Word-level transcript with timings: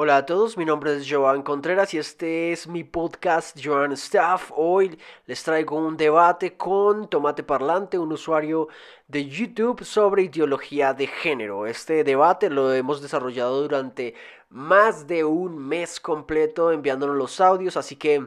Hola 0.00 0.18
a 0.18 0.26
todos, 0.26 0.56
mi 0.56 0.64
nombre 0.64 0.94
es 0.94 1.08
Joan 1.10 1.42
Contreras 1.42 1.92
y 1.92 1.98
este 1.98 2.52
es 2.52 2.68
mi 2.68 2.84
podcast 2.84 3.58
Joan 3.60 3.90
Staff. 3.94 4.52
Hoy 4.54 4.96
les 5.26 5.42
traigo 5.42 5.76
un 5.76 5.96
debate 5.96 6.56
con 6.56 7.10
Tomate 7.10 7.42
Parlante, 7.42 7.98
un 7.98 8.12
usuario 8.12 8.68
de 9.08 9.26
YouTube 9.26 9.84
sobre 9.84 10.22
ideología 10.22 10.94
de 10.94 11.08
género. 11.08 11.66
Este 11.66 12.04
debate 12.04 12.48
lo 12.48 12.72
hemos 12.72 13.02
desarrollado 13.02 13.60
durante 13.60 14.14
más 14.50 15.08
de 15.08 15.24
un 15.24 15.58
mes 15.58 15.98
completo 15.98 16.70
enviándonos 16.70 17.16
los 17.16 17.40
audios, 17.40 17.76
así 17.76 17.96
que 17.96 18.24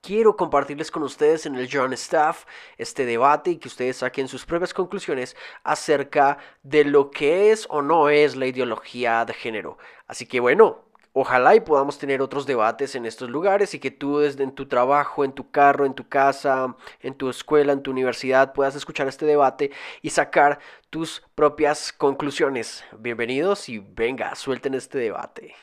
quiero 0.00 0.36
compartirles 0.36 0.90
con 0.90 1.04
ustedes 1.04 1.46
en 1.46 1.54
el 1.54 1.68
Joan 1.70 1.92
Staff 1.92 2.44
este 2.76 3.06
debate 3.06 3.52
y 3.52 3.58
que 3.58 3.68
ustedes 3.68 3.98
saquen 3.98 4.26
sus 4.26 4.44
propias 4.44 4.74
conclusiones 4.74 5.36
acerca 5.62 6.38
de 6.64 6.84
lo 6.84 7.12
que 7.12 7.52
es 7.52 7.68
o 7.70 7.82
no 7.82 8.08
es 8.08 8.34
la 8.34 8.46
ideología 8.46 9.24
de 9.24 9.34
género. 9.34 9.78
Así 10.08 10.26
que 10.26 10.40
bueno, 10.40 10.87
Ojalá 11.20 11.56
y 11.56 11.60
podamos 11.60 11.98
tener 11.98 12.22
otros 12.22 12.46
debates 12.46 12.94
en 12.94 13.04
estos 13.04 13.28
lugares 13.28 13.74
y 13.74 13.80
que 13.80 13.90
tú 13.90 14.20
desde 14.20 14.44
en 14.44 14.52
tu 14.52 14.68
trabajo, 14.68 15.24
en 15.24 15.32
tu 15.32 15.50
carro, 15.50 15.84
en 15.84 15.92
tu 15.94 16.08
casa, 16.08 16.76
en 17.00 17.12
tu 17.14 17.28
escuela, 17.28 17.72
en 17.72 17.82
tu 17.82 17.90
universidad 17.90 18.52
puedas 18.52 18.76
escuchar 18.76 19.08
este 19.08 19.26
debate 19.26 19.72
y 20.00 20.10
sacar 20.10 20.60
tus 20.90 21.24
propias 21.34 21.92
conclusiones. 21.92 22.84
Bienvenidos 22.96 23.68
y 23.68 23.80
venga, 23.80 24.36
suelten 24.36 24.74
este 24.74 24.98
debate. 24.98 25.56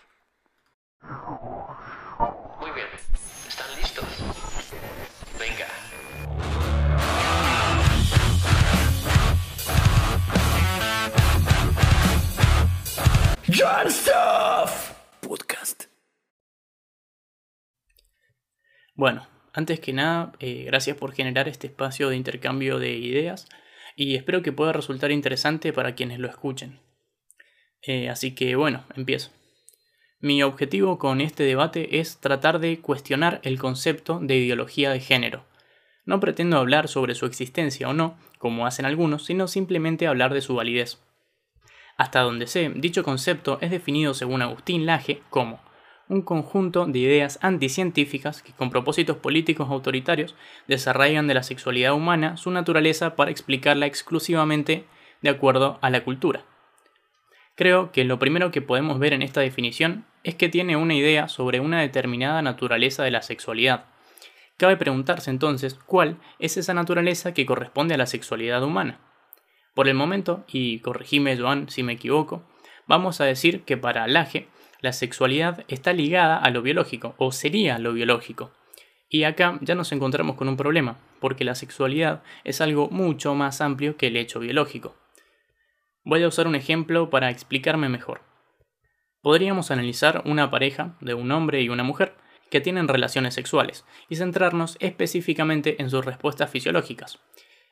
Muy 2.60 2.72
bien, 2.72 2.88
¿están 3.48 3.74
listos? 3.78 4.04
Venga. 5.40 5.68
John 13.48 13.90
Stuff. 13.90 14.96
Podcast. 15.28 15.88
Bueno, 18.96 19.28
antes 19.52 19.82
que 19.82 19.92
nada, 19.92 20.32
eh, 20.40 20.64
gracias 20.66 20.96
por 20.96 21.14
generar 21.14 21.50
este 21.50 21.68
espacio 21.68 22.10
de 22.10 22.16
intercambio 22.16 22.80
de 22.80 22.94
ideas 22.94 23.48
y 23.98 24.16
espero 24.16 24.42
que 24.42 24.54
pueda 24.54 24.72
resultar 24.72 25.12
interesante 25.12 25.74
para 25.74 25.96
quienes 25.96 26.20
lo 26.20 26.30
escuchen. 26.30 26.80
Eh, 27.82 28.10
así 28.10 28.34
que 28.34 28.56
bueno, 28.56 28.86
empiezo. 28.96 29.32
Mi 30.22 30.42
objetivo 30.44 30.98
con 30.98 31.20
este 31.20 31.44
debate 31.44 32.00
es 32.00 32.20
tratar 32.20 32.60
de 32.60 32.80
cuestionar 32.80 33.42
el 33.44 33.60
concepto 33.60 34.20
de 34.22 34.38
ideología 34.38 34.92
de 34.92 35.02
género. 35.02 35.46
No 36.06 36.22
pretendo 36.22 36.58
hablar 36.58 36.88
sobre 36.88 37.16
su 37.16 37.26
existencia 37.26 37.90
o 37.90 37.94
no, 37.94 38.18
como 38.40 38.66
hacen 38.66 38.86
algunos, 38.86 39.26
sino 39.26 39.50
simplemente 39.50 40.08
hablar 40.08 40.34
de 40.34 40.42
su 40.42 40.56
validez. 40.56 41.02
Hasta 41.98 42.22
donde 42.22 42.48
sé, 42.48 42.72
dicho 42.76 43.04
concepto 43.04 43.58
es 43.60 43.72
definido 43.72 44.14
según 44.14 44.42
Agustín 44.42 44.86
Laje 44.86 45.22
como 45.30 45.60
un 46.08 46.22
conjunto 46.22 46.86
de 46.86 47.00
ideas 47.00 47.40
anticientíficas 47.42 48.42
que 48.42 48.54
con 48.54 48.70
propósitos 48.70 49.18
políticos 49.18 49.70
autoritarios 49.70 50.36
desarraigan 50.68 51.28
de 51.28 51.34
la 51.34 51.44
sexualidad 51.44 51.94
humana 51.94 52.38
su 52.38 52.52
naturaleza 52.52 53.16
para 53.16 53.32
explicarla 53.32 53.86
exclusivamente 53.86 54.86
de 55.22 55.30
acuerdo 55.30 55.80
a 55.82 55.90
la 55.90 56.04
cultura. 56.04 56.46
Creo 57.56 57.92
que 57.92 58.04
lo 58.04 58.20
primero 58.20 58.52
que 58.52 58.62
podemos 58.62 59.00
ver 59.00 59.14
en 59.14 59.22
esta 59.22 59.42
definición 59.42 60.06
es 60.24 60.36
que 60.36 60.50
tiene 60.50 60.76
una 60.76 60.94
idea 60.94 61.28
sobre 61.28 61.60
una 61.60 61.82
determinada 61.82 62.42
naturaleza 62.42 63.04
de 63.04 63.12
la 63.12 63.22
sexualidad. 63.22 63.86
Cabe 64.58 64.78
preguntarse 64.78 65.30
entonces 65.30 65.76
cuál 65.76 66.18
es 66.40 66.58
esa 66.58 66.74
naturaleza 66.74 67.34
que 67.34 67.46
corresponde 67.46 67.96
a 67.96 67.98
la 67.98 68.06
sexualidad 68.06 68.64
humana. 68.64 69.00
Por 69.74 69.88
el 69.88 69.96
momento, 69.96 70.46
y 70.48 70.80
corregime 70.80 71.38
Joan 71.38 71.70
si 71.70 71.84
me 71.84 71.94
equivoco, 71.94 72.44
vamos 72.88 73.20
a 73.20 73.26
decir 73.26 73.64
que 73.64 73.78
para 73.78 74.08
Laje 74.08 74.48
la 74.86 74.94
sexualidad 74.94 75.66
está 75.68 75.94
ligada 75.94 76.38
a 76.38 76.52
lo 76.52 76.62
biológico, 76.62 77.16
o 77.18 77.32
sería 77.32 77.80
lo 77.80 77.92
biológico. 77.94 78.52
Y 79.10 79.24
acá 79.24 79.58
ya 79.62 79.74
nos 79.74 79.92
encontramos 79.92 80.36
con 80.36 80.48
un 80.48 80.58
problema, 80.58 81.00
porque 81.20 81.44
la 81.44 81.56
sexualidad 81.56 82.22
es 82.44 82.62
algo 82.62 82.90
mucho 82.90 83.34
más 83.34 83.62
amplio 83.62 83.98
que 83.98 84.08
el 84.08 84.16
hecho 84.16 84.40
biológico. 84.40 84.96
Voy 86.04 86.22
a 86.22 86.28
usar 86.28 86.46
un 86.46 86.54
ejemplo 86.54 87.10
para 87.10 87.32
explicarme 87.32 87.90
mejor. 87.90 88.22
Podríamos 89.24 89.72
analizar 89.72 90.22
una 90.24 90.52
pareja 90.52 90.96
de 91.02 91.16
un 91.16 91.32
hombre 91.32 91.64
y 91.64 91.70
una 91.70 91.82
mujer 91.84 92.14
que 92.52 92.62
tienen 92.62 92.88
relaciones 92.88 93.34
sexuales 93.34 93.86
y 94.08 94.18
centrarnos 94.18 94.78
específicamente 94.80 95.82
en 95.82 95.90
sus 95.90 96.06
respuestas 96.06 96.52
fisiológicas. 96.52 97.18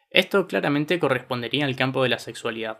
Esto 0.10 0.48
claramente 0.48 0.98
correspondería 0.98 1.66
al 1.66 1.76
campo 1.76 2.02
de 2.02 2.10
la 2.10 2.18
sexualidad. 2.18 2.80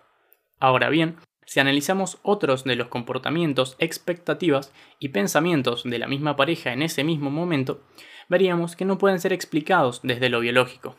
Ahora 0.60 0.90
bien, 0.90 1.18
si 1.46 1.60
analizamos 1.60 2.20
otros 2.24 2.64
de 2.64 2.76
los 2.76 2.88
comportamientos, 2.88 3.76
expectativas 3.80 4.74
y 5.00 5.10
pensamientos 5.10 5.84
de 5.84 6.00
la 6.00 6.08
misma 6.08 6.36
pareja 6.36 6.74
en 6.74 6.82
ese 6.82 7.04
mismo 7.04 7.30
momento, 7.30 7.82
veríamos 8.30 8.76
que 8.76 8.86
no 8.86 8.98
pueden 8.98 9.20
ser 9.20 9.34
explicados 9.34 10.02
desde 10.04 10.30
lo 10.30 10.40
biológico. 10.40 10.96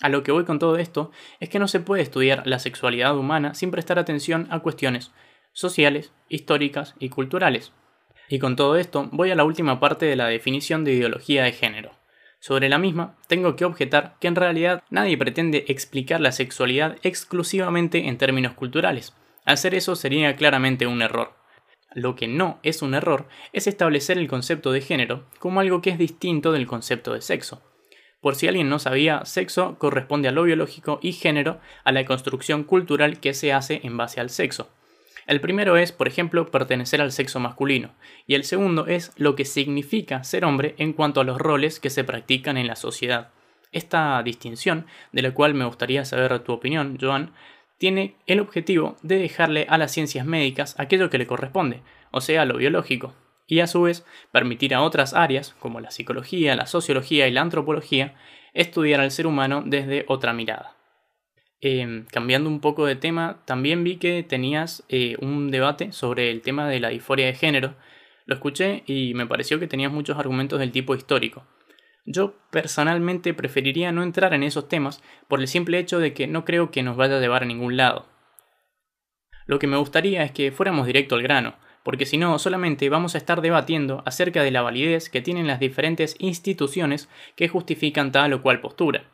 A 0.00 0.08
lo 0.08 0.22
que 0.22 0.32
voy 0.32 0.44
con 0.44 0.58
todo 0.58 0.76
esto 0.76 1.10
es 1.40 1.48
que 1.48 1.58
no 1.58 1.68
se 1.68 1.80
puede 1.80 2.02
estudiar 2.02 2.46
la 2.46 2.58
sexualidad 2.58 3.16
humana 3.16 3.54
sin 3.54 3.70
prestar 3.70 3.98
atención 3.98 4.46
a 4.50 4.60
cuestiones 4.60 5.12
sociales, 5.52 6.12
históricas 6.28 6.94
y 6.98 7.08
culturales. 7.08 7.72
Y 8.28 8.38
con 8.38 8.56
todo 8.56 8.76
esto 8.76 9.08
voy 9.12 9.30
a 9.30 9.34
la 9.34 9.44
última 9.44 9.80
parte 9.80 10.04
de 10.04 10.16
la 10.16 10.26
definición 10.26 10.84
de 10.84 10.92
ideología 10.92 11.44
de 11.44 11.52
género. 11.52 11.92
Sobre 12.40 12.68
la 12.68 12.78
misma, 12.78 13.16
tengo 13.26 13.56
que 13.56 13.64
objetar 13.64 14.16
que 14.20 14.28
en 14.28 14.36
realidad 14.36 14.82
nadie 14.90 15.16
pretende 15.16 15.64
explicar 15.68 16.20
la 16.20 16.32
sexualidad 16.32 16.96
exclusivamente 17.02 18.08
en 18.08 18.18
términos 18.18 18.52
culturales. 18.52 19.14
Hacer 19.46 19.76
eso 19.76 19.94
sería 19.94 20.34
claramente 20.34 20.86
un 20.88 21.02
error. 21.02 21.32
Lo 21.94 22.16
que 22.16 22.26
no 22.26 22.58
es 22.64 22.82
un 22.82 22.94
error 22.94 23.28
es 23.52 23.66
establecer 23.66 24.18
el 24.18 24.28
concepto 24.28 24.72
de 24.72 24.80
género 24.80 25.24
como 25.38 25.60
algo 25.60 25.80
que 25.80 25.90
es 25.90 25.98
distinto 25.98 26.52
del 26.52 26.66
concepto 26.66 27.14
de 27.14 27.22
sexo. 27.22 27.62
Por 28.20 28.34
si 28.34 28.48
alguien 28.48 28.68
no 28.68 28.80
sabía, 28.80 29.24
sexo 29.24 29.78
corresponde 29.78 30.28
a 30.28 30.32
lo 30.32 30.42
biológico 30.42 30.98
y 31.00 31.12
género 31.12 31.60
a 31.84 31.92
la 31.92 32.04
construcción 32.04 32.64
cultural 32.64 33.20
que 33.20 33.34
se 33.34 33.52
hace 33.52 33.80
en 33.84 33.96
base 33.96 34.20
al 34.20 34.30
sexo. 34.30 34.68
El 35.28 35.40
primero 35.40 35.76
es, 35.76 35.92
por 35.92 36.08
ejemplo, 36.08 36.50
pertenecer 36.50 37.00
al 37.00 37.12
sexo 37.12 37.38
masculino, 37.38 37.94
y 38.26 38.34
el 38.34 38.42
segundo 38.42 38.86
es 38.86 39.12
lo 39.16 39.36
que 39.36 39.44
significa 39.44 40.24
ser 40.24 40.44
hombre 40.44 40.74
en 40.78 40.92
cuanto 40.92 41.20
a 41.20 41.24
los 41.24 41.38
roles 41.38 41.78
que 41.78 41.90
se 41.90 42.04
practican 42.04 42.56
en 42.56 42.66
la 42.66 42.76
sociedad. 42.76 43.30
Esta 43.72 44.22
distinción, 44.22 44.86
de 45.12 45.22
la 45.22 45.34
cual 45.34 45.54
me 45.54 45.64
gustaría 45.64 46.04
saber 46.04 46.38
tu 46.40 46.52
opinión, 46.52 46.98
Joan, 47.00 47.32
tiene 47.78 48.16
el 48.26 48.40
objetivo 48.40 48.96
de 49.02 49.18
dejarle 49.18 49.66
a 49.68 49.78
las 49.78 49.92
ciencias 49.92 50.26
médicas 50.26 50.74
aquello 50.78 51.10
que 51.10 51.18
le 51.18 51.26
corresponde, 51.26 51.82
o 52.10 52.20
sea, 52.20 52.44
lo 52.44 52.56
biológico, 52.56 53.14
y 53.46 53.60
a 53.60 53.66
su 53.66 53.82
vez 53.82 54.04
permitir 54.32 54.74
a 54.74 54.82
otras 54.82 55.14
áreas, 55.14 55.54
como 55.58 55.80
la 55.80 55.90
psicología, 55.90 56.56
la 56.56 56.66
sociología 56.66 57.28
y 57.28 57.32
la 57.32 57.42
antropología, 57.42 58.14
estudiar 58.54 59.00
al 59.00 59.10
ser 59.10 59.26
humano 59.26 59.62
desde 59.64 60.04
otra 60.08 60.32
mirada. 60.32 60.76
Em, 61.60 62.04
cambiando 62.06 62.50
un 62.50 62.60
poco 62.60 62.86
de 62.86 62.96
tema, 62.96 63.42
también 63.46 63.82
vi 63.82 63.96
que 63.96 64.22
tenías 64.22 64.84
eh, 64.88 65.16
un 65.20 65.50
debate 65.50 65.92
sobre 65.92 66.30
el 66.30 66.42
tema 66.42 66.68
de 66.68 66.80
la 66.80 66.90
disforia 66.90 67.26
de 67.26 67.34
género. 67.34 67.74
Lo 68.26 68.34
escuché 68.34 68.82
y 68.86 69.14
me 69.14 69.26
pareció 69.26 69.58
que 69.58 69.66
tenías 69.66 69.92
muchos 69.92 70.18
argumentos 70.18 70.58
del 70.58 70.72
tipo 70.72 70.94
histórico. 70.94 71.46
Yo 72.06 72.34
personalmente 72.50 73.34
preferiría 73.34 73.90
no 73.90 74.04
entrar 74.04 74.32
en 74.32 74.44
esos 74.44 74.68
temas 74.68 75.02
por 75.26 75.40
el 75.40 75.48
simple 75.48 75.78
hecho 75.78 75.98
de 75.98 76.14
que 76.14 76.28
no 76.28 76.44
creo 76.44 76.70
que 76.70 76.84
nos 76.84 76.96
vaya 76.96 77.16
a 77.16 77.20
llevar 77.20 77.42
a 77.42 77.46
ningún 77.46 77.76
lado. 77.76 78.06
Lo 79.46 79.58
que 79.58 79.66
me 79.66 79.76
gustaría 79.76 80.22
es 80.22 80.30
que 80.30 80.52
fuéramos 80.52 80.86
directo 80.86 81.16
al 81.16 81.22
grano, 81.22 81.56
porque 81.82 82.06
si 82.06 82.16
no 82.16 82.38
solamente 82.38 82.88
vamos 82.88 83.14
a 83.14 83.18
estar 83.18 83.40
debatiendo 83.40 84.02
acerca 84.06 84.42
de 84.42 84.52
la 84.52 84.62
validez 84.62 85.10
que 85.10 85.20
tienen 85.20 85.48
las 85.48 85.60
diferentes 85.60 86.14
instituciones 86.20 87.08
que 87.34 87.48
justifican 87.48 88.12
tal 88.12 88.32
o 88.32 88.42
cual 88.42 88.60
postura. 88.60 89.10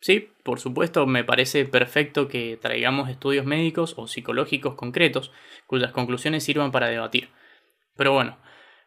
Sí, 0.00 0.30
por 0.42 0.60
supuesto, 0.60 1.06
me 1.06 1.24
parece 1.24 1.64
perfecto 1.64 2.28
que 2.28 2.58
traigamos 2.60 3.08
estudios 3.08 3.46
médicos 3.46 3.94
o 3.96 4.06
psicológicos 4.06 4.74
concretos 4.74 5.32
cuyas 5.66 5.92
conclusiones 5.92 6.44
sirvan 6.44 6.70
para 6.70 6.88
debatir. 6.88 7.30
Pero 7.96 8.12
bueno, 8.12 8.38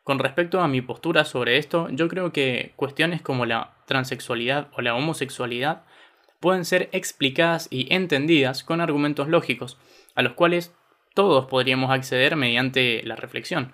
con 0.03 0.19
respecto 0.19 0.61
a 0.61 0.67
mi 0.67 0.81
postura 0.81 1.25
sobre 1.25 1.57
esto, 1.57 1.87
yo 1.91 2.07
creo 2.07 2.31
que 2.31 2.73
cuestiones 2.75 3.21
como 3.21 3.45
la 3.45 3.73
transexualidad 3.85 4.69
o 4.73 4.81
la 4.81 4.95
homosexualidad 4.95 5.83
pueden 6.39 6.65
ser 6.65 6.89
explicadas 6.91 7.67
y 7.69 7.93
entendidas 7.93 8.63
con 8.63 8.81
argumentos 8.81 9.27
lógicos, 9.27 9.77
a 10.15 10.21
los 10.21 10.33
cuales 10.33 10.73
todos 11.13 11.45
podríamos 11.45 11.91
acceder 11.91 12.35
mediante 12.35 13.03
la 13.03 13.15
reflexión. 13.15 13.73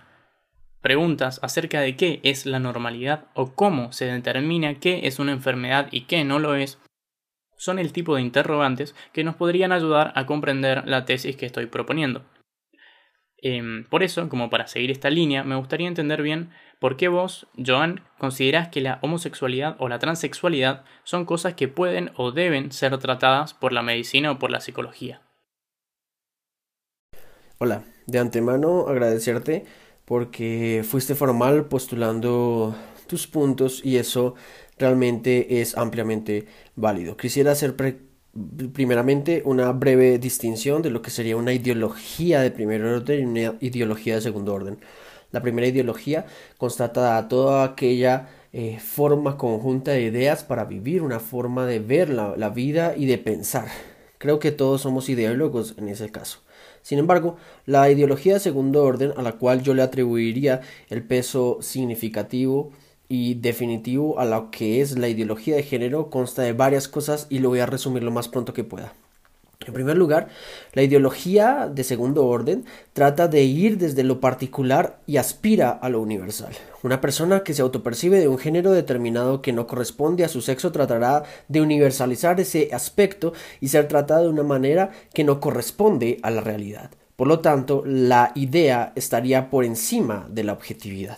Preguntas 0.81 1.39
acerca 1.41 1.81
de 1.81 1.95
qué 1.95 2.19
es 2.23 2.45
la 2.45 2.59
normalidad 2.59 3.25
o 3.33 3.53
cómo 3.53 3.91
se 3.91 4.05
determina 4.05 4.79
qué 4.79 5.07
es 5.07 5.19
una 5.19 5.31
enfermedad 5.31 5.87
y 5.91 6.01
qué 6.01 6.23
no 6.23 6.39
lo 6.39 6.55
es 6.55 6.79
son 7.57 7.79
el 7.79 7.93
tipo 7.93 8.15
de 8.15 8.21
interrogantes 8.21 8.95
que 9.13 9.23
nos 9.23 9.35
podrían 9.35 9.71
ayudar 9.71 10.11
a 10.15 10.25
comprender 10.25 10.87
la 10.87 11.05
tesis 11.05 11.35
que 11.35 11.45
estoy 11.45 11.67
proponiendo. 11.67 12.23
Em, 13.37 13.83
por 13.85 14.03
eso, 14.03 14.27
como 14.29 14.49
para 14.49 14.67
seguir 14.67 14.91
esta 14.91 15.09
línea, 15.09 15.43
me 15.43 15.55
gustaría 15.55 15.87
entender 15.87 16.21
bien 16.21 16.49
por 16.79 16.97
qué 16.97 17.07
vos, 17.07 17.47
Joan, 17.63 18.01
considerás 18.17 18.69
que 18.69 18.81
la 18.81 18.99
homosexualidad 19.01 19.75
o 19.79 19.87
la 19.87 19.99
transexualidad 19.99 20.83
son 21.03 21.25
cosas 21.25 21.53
que 21.53 21.67
pueden 21.67 22.11
o 22.15 22.31
deben 22.31 22.71
ser 22.71 22.97
tratadas 22.97 23.53
por 23.53 23.71
la 23.71 23.81
medicina 23.81 24.31
o 24.31 24.39
por 24.39 24.51
la 24.51 24.61
psicología. 24.61 25.21
Hola, 27.57 27.83
de 28.05 28.19
antemano 28.19 28.87
agradecerte 28.87 29.65
porque 30.05 30.83
fuiste 30.87 31.15
formal 31.15 31.65
postulando 31.65 32.75
tus 33.07 33.27
puntos 33.27 33.81
y 33.83 33.97
eso 33.97 34.35
realmente 34.77 35.61
es 35.61 35.77
ampliamente 35.77 36.47
válido. 36.75 37.17
Quisiera 37.17 37.51
hacer 37.51 37.75
primeramente 38.73 39.41
una 39.45 39.71
breve 39.71 40.19
distinción 40.19 40.81
de 40.81 40.89
lo 40.89 41.01
que 41.01 41.09
sería 41.09 41.37
una 41.37 41.53
ideología 41.53 42.41
de 42.41 42.51
primer 42.51 42.83
orden 42.83 43.37
y 43.37 43.45
una 43.45 43.57
ideología 43.61 44.15
de 44.15 44.21
segundo 44.21 44.53
orden. 44.53 44.79
La 45.31 45.41
primera 45.41 45.67
ideología 45.67 46.25
constata 46.57 47.27
toda 47.27 47.63
aquella 47.63 48.29
eh, 48.53 48.79
forma 48.79 49.37
conjunta 49.37 49.91
de 49.91 50.03
ideas 50.03 50.43
para 50.43 50.65
vivir, 50.65 51.01
una 51.01 51.19
forma 51.19 51.65
de 51.65 51.79
ver 51.79 52.09
la 52.09 52.49
vida 52.49 52.95
y 52.95 53.05
de 53.05 53.17
pensar. 53.17 53.67
Creo 54.17 54.39
que 54.39 54.51
todos 54.51 54.81
somos 54.81 55.09
ideólogos 55.09 55.75
en 55.77 55.89
ese 55.89 56.09
caso. 56.09 56.39
Sin 56.81 56.99
embargo, 56.99 57.37
la 57.65 57.89
ideología 57.89 58.35
de 58.35 58.39
segundo 58.39 58.83
orden, 58.83 59.11
a 59.17 59.21
la 59.23 59.33
cual 59.33 59.63
yo 59.63 59.73
le 59.73 59.81
atribuiría 59.81 60.61
el 60.89 61.03
peso 61.03 61.57
significativo 61.61 62.71
y 63.07 63.35
definitivo 63.35 64.19
a 64.19 64.25
lo 64.25 64.51
que 64.51 64.81
es 64.81 64.97
la 64.97 65.07
ideología 65.07 65.55
de 65.55 65.63
género, 65.63 66.09
consta 66.09 66.41
de 66.41 66.53
varias 66.53 66.87
cosas 66.87 67.27
y 67.29 67.39
lo 67.39 67.49
voy 67.49 67.59
a 67.59 67.65
resumir 67.65 68.03
lo 68.03 68.11
más 68.11 68.27
pronto 68.27 68.53
que 68.53 68.63
pueda. 68.63 68.93
En 69.67 69.73
primer 69.73 69.97
lugar, 69.97 70.27
la 70.73 70.83
ideología 70.83 71.69
de 71.73 71.83
segundo 71.83 72.27
orden 72.27 72.65
trata 72.93 73.27
de 73.27 73.43
ir 73.43 73.77
desde 73.77 74.03
lo 74.03 74.19
particular 74.19 74.99
y 75.07 75.17
aspira 75.17 75.71
a 75.71 75.89
lo 75.89 76.01
universal. 76.01 76.53
Una 76.83 77.01
persona 77.01 77.43
que 77.43 77.53
se 77.53 77.61
autopercibe 77.61 78.19
de 78.19 78.27
un 78.27 78.37
género 78.37 78.71
determinado 78.71 79.41
que 79.41 79.53
no 79.53 79.65
corresponde 79.65 80.23
a 80.23 80.29
su 80.29 80.41
sexo 80.41 80.71
tratará 80.71 81.23
de 81.47 81.61
universalizar 81.61 82.39
ese 82.39 82.69
aspecto 82.73 83.33
y 83.59 83.69
ser 83.69 83.87
tratada 83.87 84.21
de 84.21 84.29
una 84.29 84.43
manera 84.43 84.91
que 85.13 85.23
no 85.23 85.39
corresponde 85.39 86.19
a 86.21 86.29
la 86.29 86.41
realidad. 86.41 86.91
Por 87.15 87.27
lo 87.27 87.39
tanto, 87.39 87.81
la 87.85 88.33
idea 88.35 88.91
estaría 88.95 89.49
por 89.49 89.63
encima 89.63 90.27
de 90.29 90.43
la 90.43 90.53
objetividad. 90.53 91.17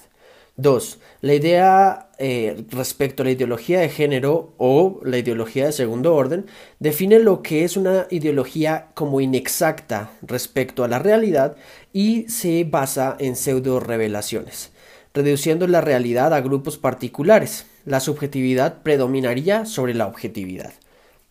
2. 0.57 1.00
La 1.21 1.33
idea 1.36 2.09
eh, 2.18 2.65
respecto 2.71 3.21
a 3.21 3.25
la 3.25 3.31
ideología 3.31 3.80
de 3.80 3.89
género 3.89 4.56
o 4.57 5.00
la 5.04 5.19
ideología 5.19 5.68
de 5.68 5.71
segundo 5.71 6.15
orden 6.15 6.48
define 6.80 7.19
lo 7.19 7.44
que 7.44 7.63
es 7.63 7.77
una 7.77 8.07
ideología 8.09 8.88
como 8.95 9.21
inexacta 9.21 10.12
respecto 10.24 10.83
a 10.83 10.88
la 10.88 10.98
realidad 10.98 11.56
y 11.94 12.27
se 12.27 12.63
basa 12.63 13.15
en 13.19 13.36
pseudo 13.36 13.80
revelaciones, 13.80 14.71
reduciendo 15.13 15.68
la 15.68 15.81
realidad 15.81 16.33
a 16.33 16.42
grupos 16.42 16.77
particulares. 16.80 17.68
La 17.86 18.00
subjetividad 18.00 18.81
predominaría 18.81 19.65
sobre 19.65 19.94
la 19.94 20.07
objetividad. 20.07 20.74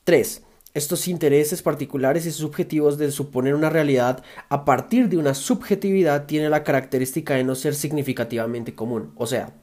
3. 0.05 0.43
Estos 0.77 1.09
intereses 1.09 1.63
particulares 1.63 2.27
y 2.27 2.31
subjetivos 2.31 2.99
de 2.99 3.11
suponer 3.11 3.55
una 3.55 3.71
realidad 3.71 4.23
a 4.51 4.67
partir 4.67 5.09
de 5.09 5.17
una 5.17 5.33
subjetividad 5.33 6.27
tiene 6.27 6.51
la 6.51 6.65
característica 6.65 7.33
de 7.33 7.45
no 7.45 7.55
ser 7.55 7.75
significativamente 7.75 8.75
común. 8.75 9.13
O 9.17 9.27
sea, 9.27 9.55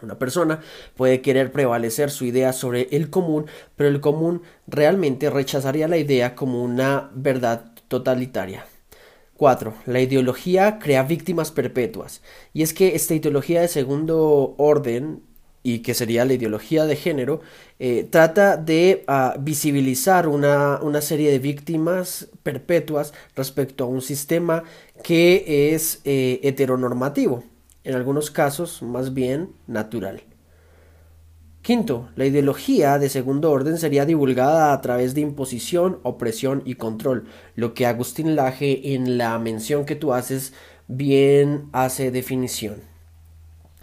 una 0.00 0.16
persona 0.16 0.60
puede 0.94 1.22
querer 1.22 1.50
prevalecer 1.50 2.12
su 2.12 2.24
idea 2.24 2.52
sobre 2.52 2.86
el 2.92 3.10
común, 3.10 3.46
pero 3.74 3.88
el 3.88 4.00
común 4.00 4.42
realmente 4.68 5.28
rechazaría 5.28 5.88
la 5.88 5.98
idea 5.98 6.36
como 6.36 6.62
una 6.62 7.10
verdad 7.16 7.72
totalitaria. 7.88 8.64
4. 9.36 9.74
La 9.86 9.98
ideología 9.98 10.78
crea 10.78 11.02
víctimas 11.02 11.50
perpetuas. 11.50 12.22
Y 12.52 12.62
es 12.62 12.72
que 12.72 12.94
esta 12.94 13.14
ideología 13.16 13.60
de 13.60 13.66
segundo 13.66 14.54
orden 14.58 15.24
y 15.66 15.78
que 15.78 15.94
sería 15.94 16.26
la 16.26 16.34
ideología 16.34 16.84
de 16.84 16.94
género, 16.94 17.40
eh, 17.80 18.06
trata 18.08 18.58
de 18.58 19.02
ah, 19.08 19.34
visibilizar 19.40 20.28
una, 20.28 20.78
serie 21.00 21.32
de 21.32 21.38
víctimas 21.38 22.28
perpetuas 22.42 23.14
respecto 23.34 23.84
a 23.84 23.86
un 23.88 24.02
sistema 24.02 24.62
que 25.02 25.74
es 25.74 26.02
eh, 26.04 26.38
heteronormativo, 26.42 27.44
en 27.82 27.94
algunos 27.94 28.30
casos 28.30 28.82
más 28.82 29.14
bien 29.14 29.54
natural. 29.66 30.22
Quinto, 31.62 32.10
la 32.14 32.26
ideología 32.26 32.98
de 32.98 33.08
segundo 33.08 33.50
orden 33.50 33.78
sería 33.78 34.04
divulgada 34.04 34.74
a 34.74 34.80
través 34.82 35.14
de 35.14 35.22
imposición, 35.22 35.98
opresión 36.02 36.60
y 36.66 36.74
control, 36.74 37.24
lo 37.56 37.72
que 37.72 37.86
Agustín 37.86 38.36
Laje 38.36 38.92
en 38.92 39.16
la 39.16 39.38
mención 39.38 39.86
que 39.86 39.96
tú 39.96 40.12
haces 40.12 40.52
bien 40.88 41.70
hace 41.72 42.10
definición. 42.10 42.93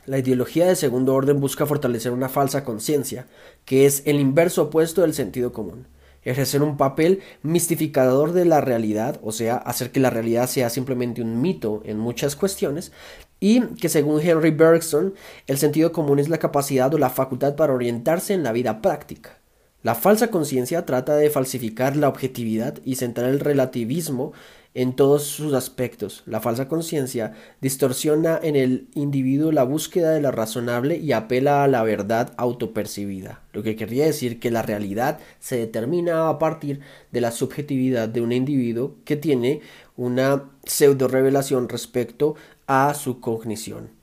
La 0.06 0.18
ideología 0.18 0.65
de 0.68 0.75
segundo 0.75 1.13
orden 1.13 1.39
busca 1.39 1.68
fortalecer 1.68 2.12
una 2.12 2.27
falsa 2.27 2.63
conciencia, 2.63 3.27
que 3.65 3.86
es 3.86 4.01
el 4.06 4.19
inverso 4.19 4.63
opuesto 4.63 5.01
del 5.01 5.13
sentido 5.13 5.53
común. 5.53 5.88
Ejercer 6.24 6.63
un 6.63 6.77
papel 6.77 7.21
mistificador 7.44 8.31
de 8.31 8.45
la 8.45 8.62
realidad, 8.62 9.19
o 9.24 9.31
sea, 9.31 9.57
hacer 9.57 9.92
que 9.92 10.00
la 10.00 10.09
realidad 10.09 10.48
sea 10.48 10.69
simplemente 10.69 11.21
un 11.21 11.39
mito 11.42 11.81
en 11.86 12.00
muchas 12.00 12.36
cuestiones, 12.36 12.92
y 13.39 13.62
que 13.75 13.89
según 13.89 14.21
Henry 14.21 14.51
Bergson, 14.51 15.13
el 15.48 15.57
sentido 15.57 15.92
común 15.92 16.19
es 16.19 16.30
la 16.30 16.38
capacidad 16.39 16.94
o 16.94 16.97
la 16.97 17.09
facultad 17.09 17.56
para 17.56 17.74
orientarse 17.74 18.33
en 18.33 18.44
la 18.44 18.51
vida 18.51 18.81
práctica. 18.81 19.38
La 19.83 19.95
falsa 19.95 20.30
conciencia 20.30 20.86
trata 20.86 21.15
de 21.15 21.31
falsificar 21.31 21.95
la 21.95 22.07
objetividad 22.07 22.77
y 22.86 22.95
centrar 22.95 23.30
el 23.30 23.39
relativismo 23.39 24.31
en 24.73 24.94
todos 24.95 25.23
sus 25.23 25.53
aspectos. 25.53 26.23
La 26.25 26.39
falsa 26.39 26.68
conciencia 26.68 27.33
distorsiona 27.59 28.39
en 28.41 28.56
el 28.56 28.88
individuo 28.95 29.51
la 29.51 29.63
búsqueda 29.63 30.12
de 30.12 30.21
la 30.21 30.31
razonable 30.31 30.97
y 30.97 31.12
apela 31.12 31.63
a 31.63 31.68
la 31.68 31.83
verdad 31.83 32.33
autopercibida, 32.38 33.41
lo 33.53 33.63
que 33.63 33.75
querría 33.75 34.06
decir 34.06 34.39
que 34.39 34.51
la 34.51 34.62
realidad 34.62 35.19
se 35.39 35.57
determina 35.57 36.29
a 36.29 36.39
partir 36.39 36.79
de 37.12 37.21
la 37.21 37.31
subjetividad 37.31 38.07
de 38.09 38.21
un 38.21 38.31
individuo 38.31 38.95
que 39.06 39.18
tiene 39.18 39.62
una 39.97 40.50
pseudo 40.65 41.07
revelación 41.07 41.68
respecto 41.68 42.35
a 42.68 42.94
su 42.94 43.19
cognición. 43.19 44.00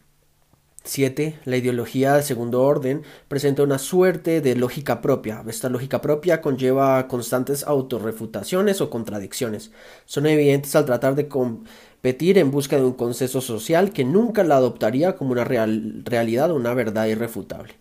7. 0.88 1.38
La 1.44 1.56
ideología 1.56 2.14
de 2.14 2.22
segundo 2.22 2.62
orden 2.62 3.02
presenta 3.28 3.62
una 3.62 3.78
suerte 3.78 4.40
de 4.40 4.56
lógica 4.56 5.02
propia. 5.02 5.44
Esta 5.46 5.68
lógica 5.68 6.00
propia 6.00 6.40
conlleva 6.40 7.06
constantes 7.08 7.64
autorrefutaciones 7.64 8.80
o 8.80 8.88
contradicciones. 8.88 9.70
Son 10.06 10.26
evidentes 10.26 10.74
al 10.76 10.86
tratar 10.86 11.14
de 11.14 11.28
competir 11.28 12.38
en 12.38 12.50
busca 12.50 12.76
de 12.76 12.84
un 12.84 12.94
consenso 12.94 13.40
social 13.40 13.92
que 13.92 14.04
nunca 14.04 14.44
la 14.44 14.56
adoptaría 14.56 15.16
como 15.16 15.32
una 15.32 15.44
realidad 15.44 16.50
o 16.50 16.54
una 16.54 16.72
verdad 16.74 17.06
irrefutable. 17.06 17.74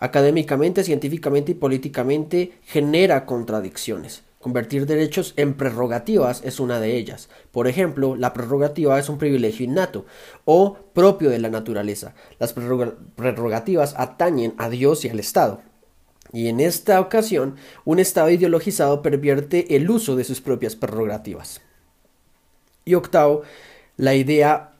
Académicamente, 0.00 0.84
científicamente 0.84 1.52
y 1.52 1.54
políticamente 1.54 2.52
genera 2.64 3.26
contradicciones. 3.26 4.22
Convertir 4.44 4.84
derechos 4.84 5.32
en 5.38 5.54
prerrogativas 5.54 6.42
es 6.44 6.60
una 6.60 6.78
de 6.78 6.98
ellas. 6.98 7.30
Por 7.50 7.66
ejemplo, 7.66 8.14
la 8.14 8.34
prerrogativa 8.34 8.98
es 8.98 9.08
un 9.08 9.16
privilegio 9.16 9.64
innato 9.64 10.04
o 10.44 10.76
propio 10.92 11.30
de 11.30 11.38
la 11.38 11.48
naturaleza. 11.48 12.14
Las 12.38 12.52
prerrogativas 12.52 13.94
atañen 13.96 14.52
a 14.58 14.68
Dios 14.68 15.02
y 15.06 15.08
al 15.08 15.18
Estado. 15.18 15.62
Y 16.30 16.48
en 16.48 16.60
esta 16.60 17.00
ocasión, 17.00 17.56
un 17.86 18.00
Estado 18.00 18.28
ideologizado 18.28 19.00
pervierte 19.00 19.76
el 19.76 19.88
uso 19.88 20.14
de 20.14 20.24
sus 20.24 20.42
propias 20.42 20.76
prerrogativas. 20.76 21.62
Y 22.84 22.92
octavo, 22.96 23.44
la 23.96 24.14
idea 24.14 24.74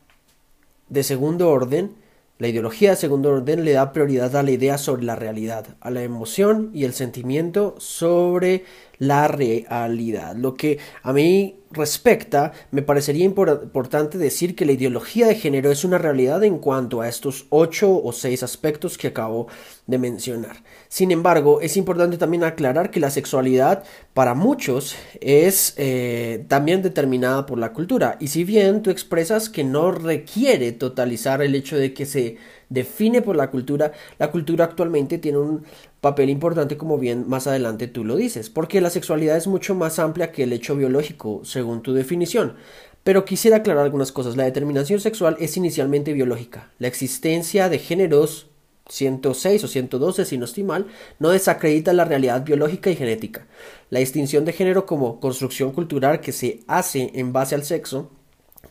de 0.91 1.03
segundo 1.03 1.49
orden 1.49 1.95
la 2.39 2.49
ideología 2.49 2.91
de 2.91 2.97
segundo 2.97 3.31
orden 3.31 3.65
le 3.65 3.73
da 3.73 3.93
prioridad 3.93 4.35
a 4.37 4.43
la 4.43 4.51
idea 4.51 4.77
sobre 4.77 5.05
la 5.05 5.15
realidad, 5.15 5.77
a 5.81 5.91
la 5.91 6.03
emoción 6.03 6.71
y 6.75 6.85
el 6.85 6.93
sentimiento 6.93 7.77
sobre 7.79 8.65
la 8.99 9.29
realidad. 9.29 10.35
Lo 10.35 10.55
que 10.55 10.79
a 11.03 11.13
mí 11.13 11.61
respecta, 11.75 12.53
me 12.71 12.83
parecería 12.83 13.25
importante 13.25 14.19
decir 14.19 14.55
que 14.55 14.65
la 14.65 14.73
ideología 14.73 15.27
de 15.27 15.35
género 15.35 15.71
es 15.71 15.85
una 15.85 15.99
realidad 15.99 16.43
en 16.45 16.59
cuanto 16.59 17.01
a 17.01 17.09
estos 17.09 17.47
ocho 17.51 18.03
o 18.03 18.13
seis 18.13 18.43
aspectos 18.43 18.97
que 18.97 19.09
acabo 19.09 19.49
de 19.87 19.99
mencionar. 19.99 20.63
Sin 20.89 21.11
embargo, 21.11 21.61
es 21.61 21.77
importante 21.77 22.17
también 22.17 22.45
aclarar 22.45 22.91
que 22.91 23.01
la 23.01 23.11
sexualidad 23.11 23.85
para 24.15 24.35
muchos 24.35 24.97
es 25.21 25.75
eh, 25.77 26.45
también 26.49 26.83
determinada 26.83 27.47
por 27.47 27.59
la 27.59 27.73
cultura. 27.73 28.17
Y 28.21 28.29
si 28.29 28.45
bien 28.45 28.83
tú 28.83 28.91
expresas 28.91 29.49
que 29.49 29.65
no 29.65 29.91
requiere 29.91 30.73
totalizar 30.73 31.43
el 31.43 31.55
hecho 31.55 31.77
de 31.77 31.93
que 31.93 32.07
se 32.07 32.37
define 32.69 33.23
por 33.23 33.37
la 33.37 33.51
cultura, 33.51 33.93
la 34.19 34.31
cultura 34.31 34.65
actualmente 34.65 35.19
tiene 35.19 35.39
un 35.39 35.65
papel 36.05 36.29
importante 36.29 36.77
como 36.77 36.99
bien 36.99 37.25
más 37.27 37.47
adelante 37.47 37.89
tú 37.89 38.05
lo 38.05 38.17
dices, 38.17 38.51
porque 38.51 38.83
la 38.83 38.91
sexualidad 38.91 39.39
es 39.39 39.47
mucho 39.47 39.75
más 39.75 39.99
amplia 39.99 40.33
que 40.33 40.43
el 40.43 40.53
hecho 40.53 40.77
biológico, 40.77 41.41
según 41.45 41.81
tu 41.81 41.95
definición. 41.95 42.57
Pero 43.05 43.25
quisiera 43.25 43.57
aclarar 43.57 43.85
algunas 43.85 44.13
cosas. 44.13 44.37
La 44.37 44.45
determinación 44.45 45.01
sexual 45.01 45.39
es 45.41 45.57
inicialmente 45.57 46.13
biológica. 46.13 46.71
La 46.79 46.89
existencia 46.89 47.71
de 47.71 47.79
géneros 47.79 48.49
106 48.91 49.65
o 49.65 49.69
112, 49.69 50.27
si 50.27 50.37
no 50.37 50.45
estoy 50.45 50.65
mal, 50.65 50.89
no 51.19 51.31
desacredita 51.31 51.95
la 51.95 52.05
realidad 52.05 52.45
biológica 52.45 52.91
y 52.91 52.97
genética. 52.97 53.47
La 53.89 54.01
distinción 54.01 54.45
de 54.45 54.53
género 54.53 54.85
como 54.85 55.21
construcción 55.21 55.73
cultural 55.73 56.21
que 56.21 56.33
se 56.33 56.61
hace 56.67 57.13
en 57.15 57.33
base 57.33 57.55
al 57.55 57.65
sexo 57.65 58.11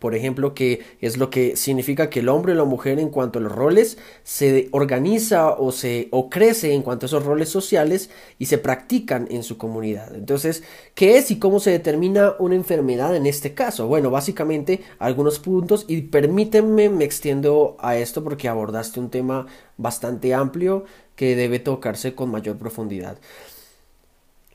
por 0.03 0.15
ejemplo, 0.15 0.53
que 0.53 0.81
es 1.00 1.15
lo 1.15 1.29
que 1.29 1.55
significa 1.55 2.10
que 2.10 2.19
el 2.19 2.27
hombre 2.27 2.51
o 2.51 2.55
la 2.55 2.65
mujer 2.65 3.00
en 3.00 3.07
cuanto 3.07 3.39
a 3.39 3.41
los 3.41 3.53
roles 3.53 3.98
se 4.24 4.67
organiza 4.72 5.51
o 5.51 5.72
se 5.72 6.10
o 6.12 6.29
crece 6.29 6.74
en 6.74 6.81
cuanto 6.81 7.05
a 7.05 7.07
esos 7.07 7.24
roles 7.24 7.48
sociales 7.48 8.10
y 8.38 8.48
se 8.48 8.57
practican 8.57 9.29
en 9.31 9.43
su 9.43 9.57
comunidad. 9.57 10.13
Entonces, 10.13 10.62
¿qué 10.93 11.17
es 11.17 11.31
y 11.31 11.39
cómo 11.39 11.62
se 11.62 11.72
determina 11.72 12.33
una 12.39 12.55
enfermedad 12.55 13.15
en 13.15 13.27
este 13.27 13.53
caso? 13.53 13.88
Bueno, 13.88 14.12
básicamente 14.12 14.81
algunos 15.00 15.39
puntos 15.39 15.86
y 15.88 16.01
permítanme 16.01 16.89
me 16.89 17.05
extiendo 17.05 17.77
a 17.79 17.95
esto 17.95 18.25
porque 18.25 18.50
abordaste 18.50 19.00
un 19.00 19.10
tema 19.10 19.48
bastante 19.77 20.33
amplio 20.33 20.83
que 21.15 21.38
debe 21.38 21.60
tocarse 21.60 22.13
con 22.13 22.29
mayor 22.29 22.57
profundidad. 22.57 23.19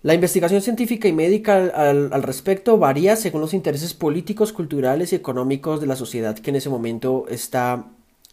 La 0.03 0.15
investigación 0.15 0.63
científica 0.63 1.09
y 1.09 1.13
médica 1.13 1.57
al, 1.57 2.23
respecto 2.23 2.79
varía 2.79 3.17
según 3.17 3.41
los 3.41 3.53
intereses 3.53 3.95
políticos, 3.95 4.53
culturales 4.53 5.13
y 5.13 5.17
económicos 5.17 5.81
de 5.81 5.89
la 5.89 5.97
sociedad 5.97 6.39
que 6.39 6.51
en 6.51 6.57
ese 6.57 6.69
momento 6.69 7.27
está 7.29 7.87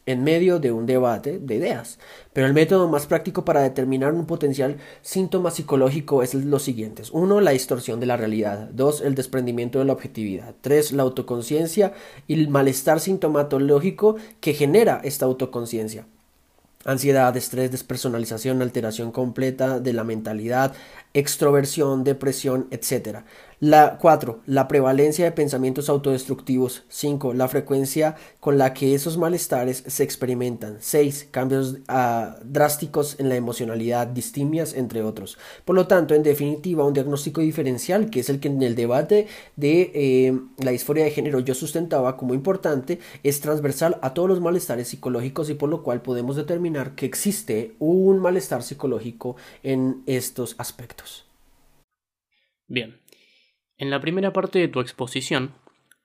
en 0.06 0.24
medio 0.24 0.60
de 0.60 0.72
un 0.72 0.86
debate 0.86 1.40
de 1.40 1.56
ideas. 1.56 1.98
Pero 2.34 2.46
el 2.46 2.54
método 2.54 2.88
más 2.88 3.08
práctico 3.08 3.44
para 3.46 3.64
determinar 3.64 4.14
un 4.14 4.28
potencial 4.28 4.78
síntoma 5.02 5.50
psicológico 5.50 6.22
es 6.22 6.36
los 6.36 6.62
siguientes. 6.62 7.10
Uno, 7.10 7.42
la 7.42 7.50
distorsión 7.50 8.00
de 8.00 8.06
la 8.06 8.16
realidad. 8.16 8.70
Dos, 8.72 9.02
el 9.02 9.16
desprendimiento 9.16 9.80
de 9.80 9.86
la 9.86 9.94
objetividad. 9.94 10.54
Tres, 10.62 10.92
la 10.92 11.02
autoconciencia 11.02 11.94
y 12.28 12.36
el 12.36 12.50
malestar 12.50 13.00
sintomatológico 13.00 14.18
que 14.40 14.54
genera 14.54 15.02
esta 15.04 15.26
autoconciencia 15.26 16.06
ansiedad, 16.86 17.36
estrés, 17.36 17.72
despersonalización, 17.72 18.62
alteración 18.62 19.12
completa 19.12 19.80
de 19.80 19.92
la 19.92 20.04
mentalidad, 20.04 20.74
extroversión, 21.16 22.04
depresión, 22.04 22.68
etc. 22.70 23.24
La 23.62 23.98
4. 24.02 24.42
La 24.46 24.68
prevalencia 24.68 25.24
de 25.24 25.32
pensamientos 25.32 25.88
autodestructivos. 25.88 26.84
5. 26.90 27.34
La 27.34 27.48
frecuencia 27.48 28.16
con 28.42 28.58
la 28.58 28.74
que 28.74 28.94
esos 28.94 29.18
malestares 29.18 29.84
se 29.88 30.04
experimentan. 30.04 30.78
6. 30.82 31.30
Cambios 31.32 31.78
ah, 31.88 32.36
drásticos 32.44 33.18
en 33.18 33.30
la 33.30 33.36
emocionalidad, 33.36 34.08
distimias, 34.08 34.74
entre 34.74 35.04
otros. 35.04 35.38
Por 35.64 35.76
lo 35.76 35.88
tanto, 35.88 36.14
en 36.14 36.24
definitiva, 36.24 36.84
un 36.84 36.94
diagnóstico 36.94 37.40
diferencial, 37.40 38.10
que 38.10 38.20
es 38.20 38.30
el 38.30 38.42
que 38.42 38.50
en 38.50 38.62
el 38.62 38.76
debate 38.76 39.28
de 39.56 39.92
eh, 39.96 40.38
la 40.58 40.72
disforia 40.72 41.06
de 41.06 41.12
género 41.12 41.40
yo 41.40 41.54
sustentaba 41.54 42.18
como 42.18 42.34
importante, 42.34 43.00
es 43.24 43.40
transversal 43.40 44.00
a 44.02 44.14
todos 44.14 44.28
los 44.28 44.42
malestares 44.42 44.90
psicológicos 44.90 45.50
y 45.50 45.54
por 45.54 45.70
lo 45.70 45.82
cual 45.82 46.02
podemos 46.02 46.36
determinar 46.36 46.94
que 46.96 47.06
existe 47.06 47.76
un 47.80 48.20
malestar 48.20 48.64
psicológico 48.64 49.38
en 49.64 50.04
estos 50.06 50.56
aspectos. 50.58 51.05
Bien, 52.68 53.00
en 53.78 53.92
la 53.92 54.00
primera 54.00 54.34
parte 54.34 54.58
de 54.58 54.68
tu 54.68 54.80
exposición, 54.80 55.54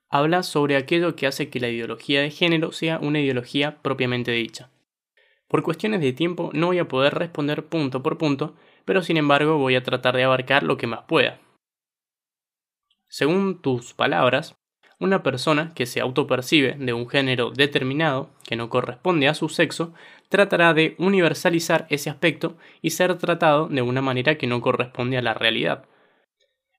hablas 0.09 0.45
sobre 0.45 0.75
aquello 0.75 1.15
que 1.15 1.25
hace 1.25 1.49
que 1.49 1.59
la 1.59 1.69
ideología 1.69 2.21
de 2.21 2.29
género 2.29 2.71
sea 2.71 2.99
una 2.99 3.19
ideología 3.19 3.81
propiamente 3.81 4.31
dicha. 4.31 4.69
Por 5.47 5.63
cuestiones 5.63 6.01
de 6.01 6.13
tiempo 6.13 6.51
no 6.53 6.67
voy 6.67 6.77
a 6.77 6.87
poder 6.87 7.15
responder 7.15 7.65
punto 7.65 8.03
por 8.03 8.17
punto, 8.17 8.55
pero 8.85 9.01
sin 9.01 9.17
embargo 9.17 9.57
voy 9.57 9.75
a 9.75 9.83
tratar 9.83 10.15
de 10.15 10.23
abarcar 10.23 10.63
lo 10.63 10.77
que 10.77 10.87
más 10.87 11.01
pueda. 11.07 11.39
Según 13.07 13.61
tus 13.61 13.93
palabras, 13.93 14.55
una 14.99 15.23
persona 15.23 15.73
que 15.73 15.87
se 15.87 15.99
autopercibe 15.99 16.75
de 16.77 16.93
un 16.93 17.09
género 17.09 17.49
determinado 17.49 18.29
que 18.47 18.55
no 18.55 18.69
corresponde 18.69 19.27
a 19.27 19.33
su 19.33 19.49
sexo 19.49 19.93
tratará 20.29 20.75
de 20.75 20.95
universalizar 20.99 21.87
ese 21.89 22.11
aspecto 22.11 22.55
y 22.83 22.91
ser 22.91 23.17
tratado 23.17 23.67
de 23.67 23.81
una 23.81 24.01
manera 24.01 24.37
que 24.37 24.45
no 24.45 24.61
corresponde 24.61 25.17
a 25.17 25.21
la 25.23 25.33
realidad. 25.33 25.85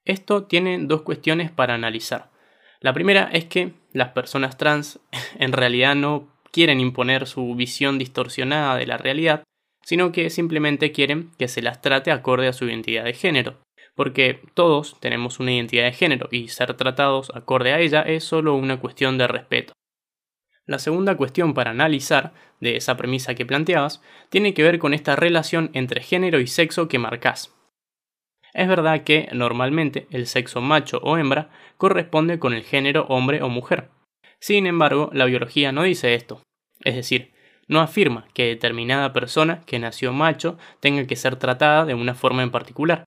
Esto 0.04 0.44
tiene 0.44 0.78
dos 0.80 1.02
cuestiones 1.02 1.50
para 1.50 1.75
analizar. 1.75 2.30
La 2.80 2.92
primera 2.92 3.30
es 3.32 3.44
que 3.44 3.75
las 3.92 4.09
personas 4.11 4.56
trans 4.56 4.99
en 5.38 5.52
realidad 5.52 5.94
no 5.94 6.28
quieren 6.50 6.80
imponer 6.80 7.26
su 7.26 7.54
visión 7.54 7.99
distorsionada 7.99 8.76
de 8.76 8.87
la 8.87 8.99
realidad, 8.99 9.44
sino 9.85 10.12
que 10.12 10.30
simplemente 10.30 10.92
quieren 10.92 11.30
que 11.38 11.49
se 11.49 11.62
las 11.62 11.80
trate 11.80 12.11
acorde 12.11 12.49
a 12.49 12.52
su 12.52 12.66
identidad 12.66 13.04
de 13.04 13.14
género. 13.14 13.59
Porque 13.94 14.40
todos 14.54 14.99
tenemos 15.00 15.38
una 15.38 15.52
identidad 15.52 15.85
de 15.85 15.92
género 15.92 16.28
y 16.30 16.49
ser 16.49 16.75
tratados 16.75 17.30
acorde 17.35 17.73
a 17.73 17.80
ella 17.80 18.02
es 18.02 18.25
solo 18.25 18.54
una 18.54 18.80
cuestión 18.80 19.18
de 19.18 19.28
respeto. 19.28 19.73
La 20.64 20.78
segunda 20.78 21.16
cuestión 21.16 21.54
para 21.54 21.73
analizar 21.73 22.32
de 22.61 22.76
esa 22.76 22.97
premisa 22.97 23.35
que 23.35 23.44
planteabas 23.44 24.00
tiene 24.30 24.54
que 24.54 24.62
ver 24.62 24.78
con 24.78 24.94
esta 24.94 25.16
relación 25.16 25.71
entre 25.75 26.02
género 26.02 26.40
y 26.40 26.47
sexo 26.47 26.88
que 26.88 26.99
marcas. 26.99 27.52
Es 28.52 28.68
verdad 28.68 29.02
que, 29.02 29.28
normalmente, 29.32 30.06
el 30.11 30.26
sexo 30.26 30.61
macho 30.61 30.99
o 31.02 31.16
hembra 31.16 31.50
corresponde 31.78 32.38
con 32.38 32.52
el 32.52 32.62
género 32.62 33.06
hombre 33.09 33.42
o 33.42 33.49
mujer. 33.49 33.88
Sin 34.38 34.66
embargo, 34.66 35.11
la 35.12 35.25
biología 35.25 35.73
no 35.73 35.82
dice 35.85 36.14
esto. 36.14 36.42
Es 36.80 36.94
decir, 36.94 37.32
no 37.68 37.80
afirma 37.80 38.26
que 38.35 38.49
determinada 38.49 39.12
persona 39.12 39.62
que 39.66 39.78
nació 39.78 40.12
macho 40.12 40.59
tenga 40.80 41.06
que 41.06 41.16
ser 41.16 41.37
tratada 41.37 41.87
de 41.87 41.94
una 41.94 42.14
forma 42.14 42.42
en 42.42 42.50
particular. 42.50 43.04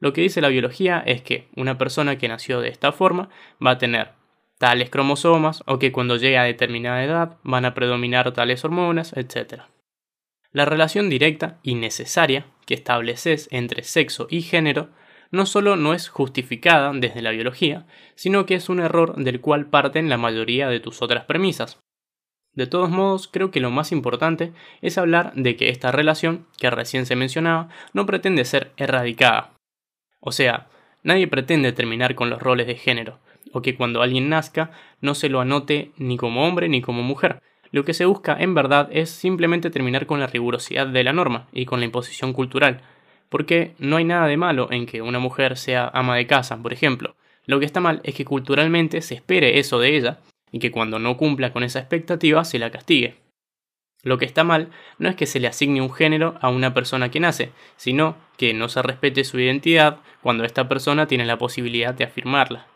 Lo 0.00 0.12
que 0.12 0.20
dice 0.20 0.40
la 0.40 0.48
biología 0.48 1.02
es 1.04 1.22
que 1.22 1.48
una 1.56 1.78
persona 1.78 2.18
que 2.18 2.28
nació 2.28 2.60
de 2.60 2.68
esta 2.68 2.92
forma 2.92 3.30
va 3.64 3.72
a 3.72 3.78
tener 3.78 4.12
tales 4.58 4.90
cromosomas 4.90 5.62
o 5.66 5.78
que 5.78 5.92
cuando 5.92 6.16
llegue 6.16 6.38
a 6.38 6.44
determinada 6.44 7.02
edad 7.02 7.38
van 7.42 7.64
a 7.64 7.74
predominar 7.74 8.32
tales 8.32 8.64
hormonas, 8.64 9.16
etc. 9.16 9.62
La 10.52 10.64
relación 10.64 11.10
directa 11.10 11.58
y 11.62 11.74
necesaria 11.74 12.46
que 12.66 12.74
estableces 12.74 13.48
entre 13.50 13.82
sexo 13.82 14.26
y 14.30 14.42
género 14.42 14.90
no 15.30 15.44
solo 15.44 15.76
no 15.76 15.92
es 15.92 16.08
justificada 16.08 16.90
desde 16.94 17.22
la 17.22 17.32
biología, 17.32 17.86
sino 18.14 18.46
que 18.46 18.54
es 18.54 18.68
un 18.68 18.80
error 18.80 19.14
del 19.16 19.40
cual 19.40 19.66
parten 19.66 20.08
la 20.08 20.16
mayoría 20.16 20.68
de 20.68 20.80
tus 20.80 21.02
otras 21.02 21.24
premisas. 21.24 21.78
De 22.54 22.66
todos 22.66 22.90
modos, 22.90 23.28
creo 23.28 23.50
que 23.50 23.60
lo 23.60 23.70
más 23.70 23.92
importante 23.92 24.52
es 24.80 24.98
hablar 24.98 25.32
de 25.34 25.54
que 25.54 25.68
esta 25.68 25.92
relación, 25.92 26.46
que 26.56 26.70
recién 26.70 27.06
se 27.06 27.14
mencionaba, 27.14 27.68
no 27.92 28.06
pretende 28.06 28.44
ser 28.44 28.72
erradicada. 28.76 29.52
O 30.20 30.32
sea, 30.32 30.68
nadie 31.02 31.28
pretende 31.28 31.72
terminar 31.72 32.14
con 32.14 32.30
los 32.30 32.42
roles 32.42 32.66
de 32.66 32.74
género, 32.74 33.20
o 33.52 33.62
que 33.62 33.76
cuando 33.76 34.02
alguien 34.02 34.28
nazca 34.28 34.72
no 35.00 35.14
se 35.14 35.28
lo 35.28 35.40
anote 35.40 35.92
ni 35.98 36.16
como 36.16 36.46
hombre 36.48 36.68
ni 36.68 36.80
como 36.80 37.02
mujer, 37.02 37.40
lo 37.70 37.84
que 37.84 37.94
se 37.94 38.06
busca, 38.06 38.36
en 38.38 38.54
verdad, 38.54 38.88
es 38.92 39.10
simplemente 39.10 39.70
terminar 39.70 40.06
con 40.06 40.20
la 40.20 40.26
rigurosidad 40.26 40.86
de 40.86 41.04
la 41.04 41.12
norma 41.12 41.48
y 41.52 41.66
con 41.66 41.80
la 41.80 41.86
imposición 41.86 42.32
cultural, 42.32 42.80
porque 43.28 43.74
no 43.78 43.96
hay 43.96 44.04
nada 44.04 44.26
de 44.26 44.36
malo 44.36 44.68
en 44.70 44.86
que 44.86 45.02
una 45.02 45.18
mujer 45.18 45.56
sea 45.56 45.90
ama 45.92 46.16
de 46.16 46.26
casa, 46.26 46.56
por 46.56 46.72
ejemplo. 46.72 47.14
Lo 47.44 47.60
que 47.60 47.66
está 47.66 47.80
mal 47.80 48.00
es 48.04 48.14
que 48.14 48.24
culturalmente 48.24 49.02
se 49.02 49.14
espere 49.14 49.58
eso 49.58 49.78
de 49.78 49.96
ella 49.96 50.18
y 50.50 50.58
que 50.58 50.70
cuando 50.70 50.98
no 50.98 51.16
cumpla 51.16 51.52
con 51.52 51.62
esa 51.62 51.78
expectativa 51.78 52.44
se 52.44 52.58
la 52.58 52.70
castigue. 52.70 53.16
Lo 54.02 54.16
que 54.16 54.24
está 54.24 54.44
mal 54.44 54.70
no 54.98 55.08
es 55.08 55.16
que 55.16 55.26
se 55.26 55.40
le 55.40 55.48
asigne 55.48 55.82
un 55.82 55.92
género 55.92 56.38
a 56.40 56.50
una 56.50 56.72
persona 56.72 57.10
que 57.10 57.20
nace, 57.20 57.50
sino 57.76 58.16
que 58.36 58.54
no 58.54 58.68
se 58.68 58.80
respete 58.80 59.24
su 59.24 59.40
identidad 59.40 59.98
cuando 60.22 60.44
esta 60.44 60.68
persona 60.68 61.06
tiene 61.06 61.26
la 61.26 61.38
posibilidad 61.38 61.94
de 61.94 62.04
afirmarla. 62.04 62.66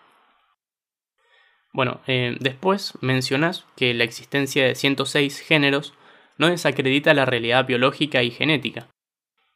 Bueno, 1.73 2.01
eh, 2.07 2.37
después 2.41 2.99
mencionas 3.01 3.67
que 3.77 3.95
la 3.95 4.05
existencia 4.05 4.67
de 4.67 4.75
106 4.75 5.41
géneros 5.41 5.95
no 6.37 6.49
desacredita 6.49 7.15
la 7.15 7.25
realidad 7.25 7.67
biológica 7.67 8.23
y 8.23 8.31
genética. 8.31 8.89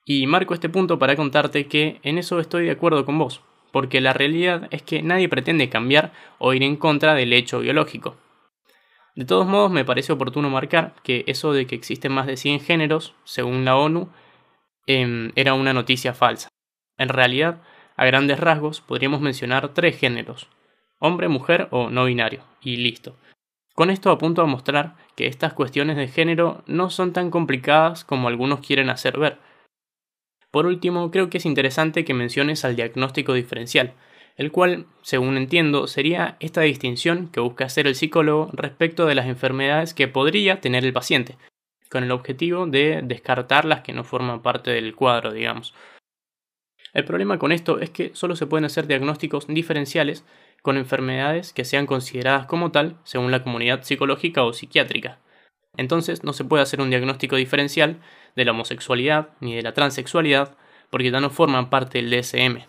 Y 0.04 0.26
marco 0.26 0.54
este 0.54 0.68
punto 0.68 0.98
para 0.98 1.16
contarte 1.16 1.66
que 1.66 2.00
en 2.02 2.16
eso 2.16 2.40
estoy 2.40 2.66
de 2.66 2.70
acuerdo 2.70 3.04
con 3.04 3.18
vos, 3.18 3.42
porque 3.72 4.00
la 4.00 4.12
realidad 4.12 4.68
es 4.70 4.82
que 4.82 5.02
nadie 5.02 5.28
pretende 5.28 5.68
cambiar 5.68 6.12
o 6.38 6.54
ir 6.54 6.62
en 6.62 6.76
contra 6.76 7.14
del 7.14 7.32
hecho 7.32 7.60
biológico. 7.60 8.16
De 9.14 9.24
todos 9.24 9.46
modos, 9.46 9.70
me 9.70 9.84
parece 9.84 10.12
oportuno 10.12 10.48
marcar 10.48 10.94
que 11.02 11.24
eso 11.26 11.52
de 11.52 11.66
que 11.66 11.74
existen 11.74 12.12
más 12.12 12.26
de 12.26 12.36
100 12.36 12.60
géneros, 12.60 13.14
según 13.24 13.64
la 13.64 13.76
ONU, 13.76 14.08
em, 14.86 15.32
era 15.34 15.54
una 15.54 15.72
noticia 15.72 16.14
falsa. 16.14 16.48
En 16.98 17.08
realidad, 17.08 17.60
a 17.96 18.04
grandes 18.06 18.38
rasgos, 18.38 18.80
podríamos 18.80 19.20
mencionar 19.20 19.74
tres 19.74 19.98
géneros, 19.98 20.48
hombre, 20.98 21.28
mujer 21.28 21.68
o 21.70 21.90
no 21.90 22.04
binario, 22.04 22.42
y 22.60 22.76
listo. 22.76 23.16
Con 23.74 23.90
esto 23.90 24.10
apunto 24.10 24.42
a 24.42 24.46
mostrar 24.46 24.96
que 25.16 25.26
estas 25.26 25.52
cuestiones 25.52 25.96
de 25.96 26.08
género 26.08 26.62
no 26.66 26.88
son 26.88 27.12
tan 27.12 27.30
complicadas 27.30 28.04
como 28.04 28.28
algunos 28.28 28.60
quieren 28.60 28.88
hacer 28.88 29.18
ver. 29.18 29.38
Por 30.50 30.64
último, 30.64 31.10
creo 31.10 31.28
que 31.28 31.38
es 31.38 31.44
interesante 31.44 32.04
que 32.04 32.14
menciones 32.14 32.64
al 32.64 32.76
diagnóstico 32.76 33.34
diferencial, 33.34 33.92
el 34.36 34.52
cual, 34.52 34.86
según 35.02 35.36
entiendo, 35.36 35.86
sería 35.86 36.36
esta 36.40 36.62
distinción 36.62 37.28
que 37.28 37.40
busca 37.40 37.66
hacer 37.66 37.86
el 37.86 37.94
psicólogo 37.94 38.50
respecto 38.52 39.06
de 39.06 39.14
las 39.14 39.26
enfermedades 39.26 39.92
que 39.92 40.08
podría 40.08 40.60
tener 40.60 40.84
el 40.84 40.92
paciente, 40.92 41.36
con 41.90 42.04
el 42.04 42.12
objetivo 42.12 42.66
de 42.66 43.00
descartar 43.02 43.64
las 43.64 43.80
que 43.82 43.92
no 43.92 44.04
forman 44.04 44.42
parte 44.42 44.70
del 44.70 44.94
cuadro, 44.94 45.32
digamos. 45.32 45.74
El 46.92 47.04
problema 47.04 47.38
con 47.38 47.52
esto 47.52 47.78
es 47.78 47.90
que 47.90 48.14
solo 48.14 48.36
se 48.36 48.46
pueden 48.46 48.64
hacer 48.64 48.86
diagnósticos 48.86 49.46
diferenciales 49.48 50.24
con 50.62 50.76
enfermedades 50.76 51.52
que 51.52 51.64
sean 51.64 51.86
consideradas 51.86 52.46
como 52.46 52.70
tal 52.72 52.96
según 53.04 53.30
la 53.30 53.42
comunidad 53.42 53.82
psicológica 53.82 54.44
o 54.44 54.52
psiquiátrica. 54.52 55.18
Entonces 55.76 56.24
no 56.24 56.32
se 56.32 56.44
puede 56.44 56.62
hacer 56.62 56.80
un 56.80 56.90
diagnóstico 56.90 57.36
diferencial 57.36 58.00
de 58.34 58.44
la 58.44 58.52
homosexualidad 58.52 59.30
ni 59.40 59.54
de 59.54 59.62
la 59.62 59.74
transexualidad 59.74 60.56
porque 60.90 61.10
ya 61.10 61.20
no 61.20 61.30
forman 61.30 61.70
parte 61.70 62.02
del 62.02 62.10
DSM. 62.10 62.64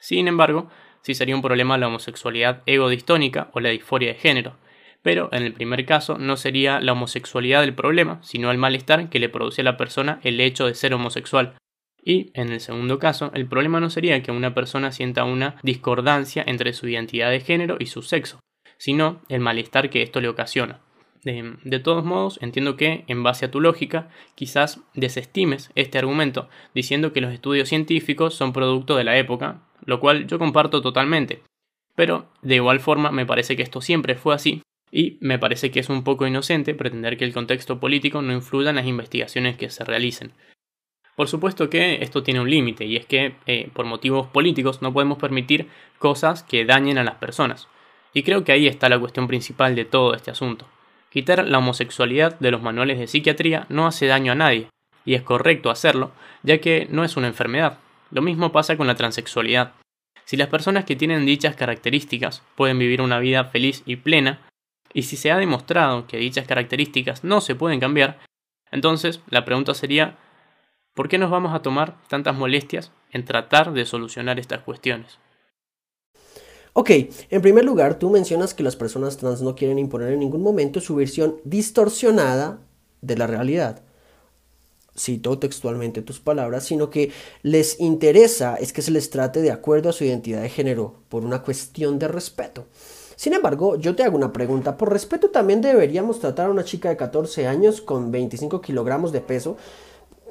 Sin 0.00 0.28
embargo, 0.28 0.70
si 1.02 1.14
sería 1.14 1.34
un 1.34 1.42
problema 1.42 1.78
la 1.78 1.88
homosexualidad 1.88 2.62
egodistónica 2.66 3.50
o 3.52 3.60
la 3.60 3.70
disforia 3.70 4.12
de 4.12 4.18
género, 4.18 4.56
pero 5.02 5.28
en 5.32 5.42
el 5.42 5.54
primer 5.54 5.86
caso 5.86 6.18
no 6.18 6.36
sería 6.36 6.80
la 6.80 6.92
homosexualidad 6.92 7.64
el 7.64 7.74
problema, 7.74 8.18
sino 8.22 8.50
el 8.50 8.58
malestar 8.58 9.08
que 9.08 9.18
le 9.18 9.28
produce 9.28 9.62
a 9.62 9.64
la 9.64 9.76
persona 9.76 10.20
el 10.22 10.40
hecho 10.40 10.66
de 10.66 10.74
ser 10.74 10.92
homosexual. 10.92 11.54
Y, 12.02 12.30
en 12.34 12.50
el 12.50 12.60
segundo 12.60 12.98
caso, 12.98 13.30
el 13.34 13.46
problema 13.46 13.80
no 13.80 13.90
sería 13.90 14.22
que 14.22 14.32
una 14.32 14.54
persona 14.54 14.92
sienta 14.92 15.24
una 15.24 15.56
discordancia 15.62 16.42
entre 16.46 16.72
su 16.72 16.88
identidad 16.88 17.30
de 17.30 17.40
género 17.40 17.76
y 17.78 17.86
su 17.86 18.02
sexo, 18.02 18.40
sino 18.78 19.20
el 19.28 19.40
malestar 19.40 19.90
que 19.90 20.02
esto 20.02 20.20
le 20.20 20.28
ocasiona. 20.28 20.80
De, 21.22 21.80
todos 21.80 22.02
modos, 22.02 22.38
entiendo 22.40 22.76
que, 22.76 23.04
en 23.06 23.22
base 23.22 23.44
a 23.44 23.50
tu 23.50 23.60
lógica, 23.60 24.08
quizás 24.34 24.80
desestimes 24.94 25.70
este 25.74 25.98
argumento 25.98 26.48
diciendo 26.74 27.12
que 27.12 27.20
los 27.20 27.32
estudios 27.32 27.68
científicos 27.68 28.34
son 28.34 28.54
producto 28.54 28.96
de 28.96 29.04
la 29.04 29.18
época, 29.18 29.62
lo 29.84 30.00
cual 30.00 30.26
yo 30.26 30.38
comparto 30.38 30.80
totalmente. 30.80 31.42
Pero, 31.94 32.30
de 32.40 32.54
igual 32.54 32.80
forma, 32.80 33.10
me 33.10 33.26
parece 33.26 33.54
que 33.54 33.62
esto 33.62 33.82
siempre 33.82 34.14
fue 34.14 34.34
así, 34.34 34.62
y 34.90 35.18
me 35.20 35.38
parece 35.38 35.70
que 35.70 35.80
es 35.80 35.90
un 35.90 36.04
poco 36.04 36.26
inocente 36.26 36.74
pretender 36.74 37.18
que 37.18 37.24
el 37.24 37.34
contexto 37.34 37.78
político 37.80 38.22
no 38.22 38.32
influya 38.32 38.70
en 38.70 38.76
las 38.76 38.86
investigaciones 38.86 39.56
que 39.56 39.68
se 39.68 39.84
realicen. 39.84 40.32
Por 41.20 41.28
supuesto 41.28 41.68
que 41.68 42.02
esto 42.02 42.22
tiene 42.22 42.40
un 42.40 42.48
límite, 42.48 42.86
y 42.86 42.96
es 42.96 43.04
que, 43.04 43.34
eh, 43.44 43.68
por 43.74 43.84
motivos 43.84 44.28
políticos, 44.28 44.80
no 44.80 44.94
podemos 44.94 45.18
permitir 45.18 45.68
cosas 45.98 46.42
que 46.42 46.64
dañen 46.64 46.96
a 46.96 47.04
las 47.04 47.16
personas. 47.16 47.68
Y 48.14 48.22
creo 48.22 48.42
que 48.42 48.52
ahí 48.52 48.66
está 48.66 48.88
la 48.88 48.98
cuestión 48.98 49.28
principal 49.28 49.74
de 49.74 49.84
todo 49.84 50.14
este 50.14 50.30
asunto. 50.30 50.66
Quitar 51.10 51.46
la 51.46 51.58
homosexualidad 51.58 52.38
de 52.40 52.50
los 52.50 52.62
manuales 52.62 52.98
de 52.98 53.06
psiquiatría 53.06 53.66
no 53.68 53.86
hace 53.86 54.06
daño 54.06 54.32
a 54.32 54.34
nadie, 54.34 54.68
y 55.04 55.12
es 55.12 55.20
correcto 55.20 55.68
hacerlo, 55.68 56.10
ya 56.42 56.56
que 56.56 56.86
no 56.88 57.04
es 57.04 57.18
una 57.18 57.26
enfermedad. 57.26 57.80
Lo 58.10 58.22
mismo 58.22 58.50
pasa 58.50 58.78
con 58.78 58.86
la 58.86 58.94
transexualidad. 58.94 59.74
Si 60.24 60.38
las 60.38 60.48
personas 60.48 60.86
que 60.86 60.96
tienen 60.96 61.26
dichas 61.26 61.54
características 61.54 62.42
pueden 62.54 62.78
vivir 62.78 63.02
una 63.02 63.18
vida 63.18 63.44
feliz 63.44 63.82
y 63.84 63.96
plena, 63.96 64.40
y 64.94 65.02
si 65.02 65.18
se 65.18 65.30
ha 65.30 65.36
demostrado 65.36 66.06
que 66.06 66.16
dichas 66.16 66.46
características 66.46 67.24
no 67.24 67.42
se 67.42 67.56
pueden 67.56 67.78
cambiar, 67.78 68.20
entonces 68.72 69.20
la 69.28 69.44
pregunta 69.44 69.74
sería, 69.74 70.16
¿por 71.00 71.08
qué 71.08 71.16
nos 71.16 71.30
vamos 71.30 71.54
a 71.54 71.62
tomar 71.62 71.96
tantas 72.08 72.36
molestias 72.36 72.92
en 73.10 73.24
tratar 73.24 73.72
de 73.72 73.86
solucionar 73.86 74.38
estas 74.38 74.60
cuestiones? 74.60 75.16
Ok, 76.74 76.90
en 77.30 77.40
primer 77.40 77.64
lugar, 77.64 77.98
tú 77.98 78.10
mencionas 78.10 78.52
que 78.52 78.62
las 78.62 78.76
personas 78.76 79.16
trans 79.16 79.40
no 79.40 79.54
quieren 79.54 79.78
imponer 79.78 80.12
en 80.12 80.20
ningún 80.20 80.42
momento 80.42 80.78
su 80.78 80.94
versión 80.94 81.36
distorsionada 81.44 82.58
de 83.00 83.16
la 83.16 83.26
realidad. 83.26 83.80
Cito 84.94 85.38
textualmente 85.38 86.02
tus 86.02 86.20
palabras, 86.20 86.64
sino 86.64 86.90
que 86.90 87.10
les 87.40 87.80
interesa 87.80 88.56
es 88.56 88.74
que 88.74 88.82
se 88.82 88.90
les 88.90 89.08
trate 89.08 89.40
de 89.40 89.52
acuerdo 89.52 89.88
a 89.88 89.94
su 89.94 90.04
identidad 90.04 90.42
de 90.42 90.50
género, 90.50 90.96
por 91.08 91.24
una 91.24 91.40
cuestión 91.40 91.98
de 91.98 92.08
respeto. 92.08 92.66
Sin 93.16 93.32
embargo, 93.32 93.76
yo 93.76 93.96
te 93.96 94.02
hago 94.02 94.16
una 94.16 94.34
pregunta. 94.34 94.76
Por 94.76 94.90
respeto 94.90 95.30
también 95.30 95.62
deberíamos 95.62 96.20
tratar 96.20 96.48
a 96.48 96.50
una 96.50 96.64
chica 96.64 96.90
de 96.90 96.98
14 96.98 97.46
años 97.46 97.80
con 97.80 98.10
25 98.10 98.60
kilogramos 98.60 99.12
de 99.12 99.20
peso, 99.22 99.56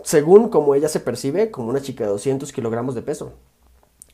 según 0.04 0.50
como 0.50 0.76
ella 0.76 0.88
se 0.88 1.00
percibe, 1.00 1.52
como 1.52 1.70
una 1.70 1.82
chica 1.82 2.04
de 2.04 2.12
200 2.12 2.52
kilogramos 2.52 2.96
de 2.96 3.02
peso. 3.02 3.34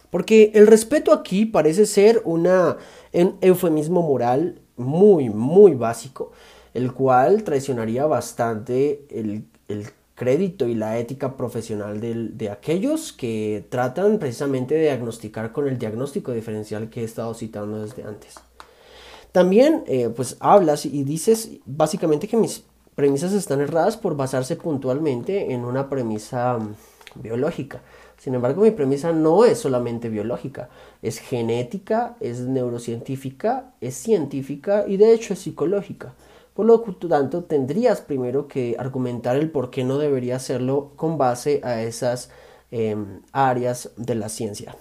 Porque 0.10 0.52
el 0.54 0.68
respeto 0.68 1.12
aquí 1.12 1.46
parece 1.46 1.86
ser 1.86 2.22
una, 2.24 2.78
un 3.12 3.38
eufemismo 3.42 4.02
moral 4.02 4.62
muy, 4.78 5.30
muy 5.30 5.74
básico, 5.74 6.32
el 6.74 6.94
cual 6.94 7.44
traicionaría 7.44 8.06
bastante 8.06 9.06
el, 9.10 9.46
crédito 10.16 10.66
y 10.70 10.76
la 10.76 10.98
ética 10.98 11.36
profesional 11.36 12.00
de, 12.00 12.50
aquellos 12.50 13.12
que 13.12 13.66
tratan 13.68 14.18
precisamente 14.18 14.76
de 14.76 14.84
diagnosticar 14.84 15.52
con 15.52 15.68
el 15.68 15.78
diagnóstico 15.78 16.32
diferencial 16.32 16.90
que 16.90 17.02
he 17.02 17.04
estado 17.04 17.34
citando 17.34 17.84
desde 17.84 18.04
antes. 18.04 18.36
También, 19.34 19.84
eh, 19.88 20.08
pues 20.08 20.38
hablas 20.40 20.86
y 20.86 21.04
dices 21.04 21.52
básicamente 21.66 22.30
que 22.30 22.38
mis 22.38 22.64
premisas 22.96 23.34
están 23.34 23.62
erradas 23.62 23.98
por 23.98 24.16
basarse 24.16 24.56
puntualmente 24.56 25.54
en 25.54 25.66
una 25.66 25.90
premisa 25.90 26.58
mm, 26.58 27.22
biológica. 27.22 27.82
Sin 28.18 28.34
embargo, 28.34 28.64
mi 28.64 28.72
premisa 28.72 29.12
no 29.12 29.46
es 29.46 29.60
solamente 29.60 30.10
biológica, 30.10 30.70
es 31.02 31.20
genética, 31.20 32.16
es 32.20 32.40
neurocientífica, 32.42 33.74
es 33.82 33.96
científica 33.96 34.86
y 34.88 34.98
de 34.98 35.14
hecho 35.14 35.34
es 35.34 35.40
psicológica. 35.40 36.14
Por 36.54 36.66
lo 36.66 36.80
tanto, 36.80 37.44
tendrías 37.44 38.00
primero 38.00 38.48
que 38.48 38.78
argumentar 38.80 39.36
el 39.36 39.52
por 39.52 39.70
qué 39.70 39.84
no 39.84 39.98
debería 39.98 40.38
hacerlo 40.38 40.94
con 40.96 41.18
base 41.18 41.60
a 41.64 41.82
esas 41.82 42.30
em, 42.72 43.22
áreas 43.34 43.92
de 43.98 44.16
la 44.16 44.30
ciencia. 44.30 44.76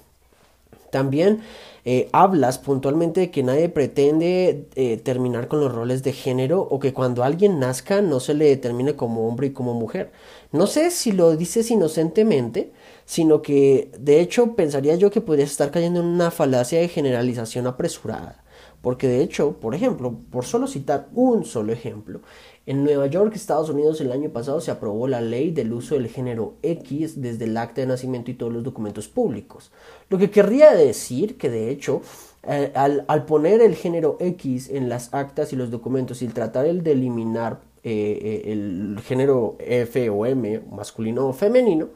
También 0.94 1.40
eh, 1.84 2.08
hablas 2.12 2.58
puntualmente 2.58 3.18
de 3.18 3.30
que 3.32 3.42
nadie 3.42 3.68
pretende 3.68 4.68
eh, 4.76 4.96
terminar 4.96 5.48
con 5.48 5.58
los 5.58 5.74
roles 5.74 6.04
de 6.04 6.12
género 6.12 6.60
o 6.62 6.78
que 6.78 6.92
cuando 6.92 7.24
alguien 7.24 7.58
nazca 7.58 8.00
no 8.00 8.20
se 8.20 8.32
le 8.32 8.44
determine 8.44 8.94
como 8.94 9.26
hombre 9.26 9.48
y 9.48 9.50
como 9.50 9.74
mujer. 9.74 10.12
No 10.52 10.68
sé 10.68 10.92
si 10.92 11.10
lo 11.10 11.36
dices 11.36 11.72
inocentemente, 11.72 12.70
sino 13.06 13.42
que 13.42 13.90
de 13.98 14.20
hecho 14.20 14.54
pensaría 14.54 14.94
yo 14.94 15.10
que 15.10 15.20
podrías 15.20 15.50
estar 15.50 15.72
cayendo 15.72 15.98
en 15.98 16.06
una 16.06 16.30
falacia 16.30 16.78
de 16.78 16.86
generalización 16.86 17.66
apresurada. 17.66 18.44
Porque 18.80 19.08
de 19.08 19.22
hecho, 19.22 19.58
por 19.58 19.74
ejemplo, 19.74 20.16
por 20.30 20.44
solo 20.44 20.68
citar 20.68 21.08
un 21.12 21.44
solo 21.44 21.72
ejemplo, 21.72 22.20
en 22.66 22.82
Nueva 22.82 23.06
York, 23.08 23.34
Estados 23.34 23.68
Unidos, 23.68 24.00
el 24.00 24.10
año 24.10 24.30
pasado 24.30 24.60
se 24.60 24.70
aprobó 24.70 25.06
la 25.06 25.20
ley 25.20 25.50
del 25.50 25.72
uso 25.72 25.96
del 25.96 26.08
género 26.08 26.54
X 26.62 27.20
desde 27.20 27.44
el 27.44 27.56
acta 27.58 27.82
de 27.82 27.86
nacimiento 27.86 28.30
y 28.30 28.34
todos 28.34 28.52
los 28.52 28.62
documentos 28.62 29.06
públicos. 29.06 29.70
Lo 30.08 30.16
que 30.16 30.30
querría 30.30 30.72
decir 30.72 31.36
que 31.36 31.50
de 31.50 31.70
hecho, 31.70 32.00
eh, 32.44 32.72
al, 32.74 33.26
poner 33.26 33.60
el 33.60 33.74
género 33.74 34.16
X 34.18 34.70
en 34.70 34.88
las 34.88 35.12
actas 35.12 35.52
y 35.52 35.56
los 35.56 35.70
documentos 35.70 36.22
y 36.22 36.28
tratar 36.28 36.64
de 36.66 36.92
eliminar 36.92 37.60
eh, 37.82 38.42
eh, 38.46 38.52
el 38.52 38.98
género 39.04 39.56
F 39.58 40.08
o 40.08 40.24
M, 40.24 40.62
masculino 40.70 41.28
o 41.28 41.32
femenino, 41.34 41.88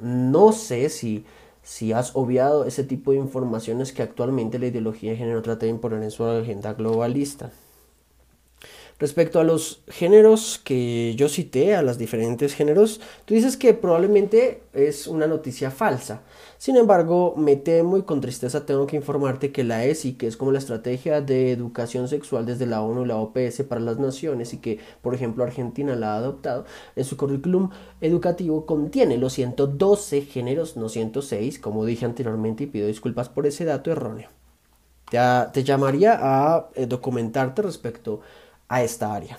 no 0.00 0.52
sé 0.52 0.88
si, 0.88 1.24
si 1.64 1.92
has 1.92 2.14
obviado 2.14 2.64
ese 2.64 2.84
tipo 2.84 3.10
de 3.10 3.18
informaciones 3.18 3.92
que 3.92 4.02
actualmente 4.02 4.60
la 4.60 4.66
ideología 4.66 5.10
de 5.10 5.16
género 5.16 5.42
trata 5.42 5.66
de 5.66 5.70
imponer 5.70 6.00
en 6.04 6.12
su 6.12 6.24
agenda 6.24 6.74
globalista. 6.74 7.50
Respecto 8.98 9.40
a 9.40 9.44
los 9.44 9.82
géneros 9.88 10.58
que 10.64 11.14
yo 11.16 11.28
cité, 11.28 11.74
a 11.74 11.82
los 11.82 11.98
diferentes 11.98 12.54
géneros, 12.54 13.02
tú 13.26 13.34
dices 13.34 13.58
que 13.58 13.74
probablemente 13.74 14.62
es 14.72 15.06
una 15.06 15.26
noticia 15.26 15.70
falsa. 15.70 16.22
Sin 16.56 16.76
embargo, 16.76 17.34
me 17.36 17.56
temo 17.56 17.98
y 17.98 18.04
con 18.04 18.22
tristeza 18.22 18.64
tengo 18.64 18.86
que 18.86 18.96
informarte 18.96 19.52
que 19.52 19.64
la 19.64 19.84
ESI, 19.84 20.14
que 20.14 20.26
es 20.26 20.38
como 20.38 20.50
la 20.50 20.60
estrategia 20.60 21.20
de 21.20 21.52
educación 21.52 22.08
sexual 22.08 22.46
desde 22.46 22.64
la 22.64 22.80
ONU 22.80 23.04
y 23.04 23.08
la 23.08 23.16
OPS 23.18 23.64
para 23.68 23.82
las 23.82 23.98
naciones 23.98 24.54
y 24.54 24.58
que, 24.58 24.78
por 25.02 25.14
ejemplo, 25.14 25.44
Argentina 25.44 25.94
la 25.94 26.14
ha 26.14 26.16
adoptado, 26.16 26.64
en 26.96 27.04
su 27.04 27.18
currículum 27.18 27.68
educativo 28.00 28.64
contiene 28.64 29.18
los 29.18 29.34
112 29.34 30.22
géneros, 30.22 30.78
no 30.78 30.88
106, 30.88 31.58
como 31.58 31.84
dije 31.84 32.06
anteriormente 32.06 32.64
y 32.64 32.68
pido 32.68 32.86
disculpas 32.86 33.28
por 33.28 33.46
ese 33.46 33.66
dato 33.66 33.90
erróneo. 33.92 34.30
Te, 35.10 35.18
te 35.52 35.64
llamaría 35.64 36.18
a 36.18 36.70
eh, 36.74 36.86
documentarte 36.86 37.60
respecto 37.60 38.22
a 38.22 38.45
esta 38.68 39.14
área. 39.14 39.38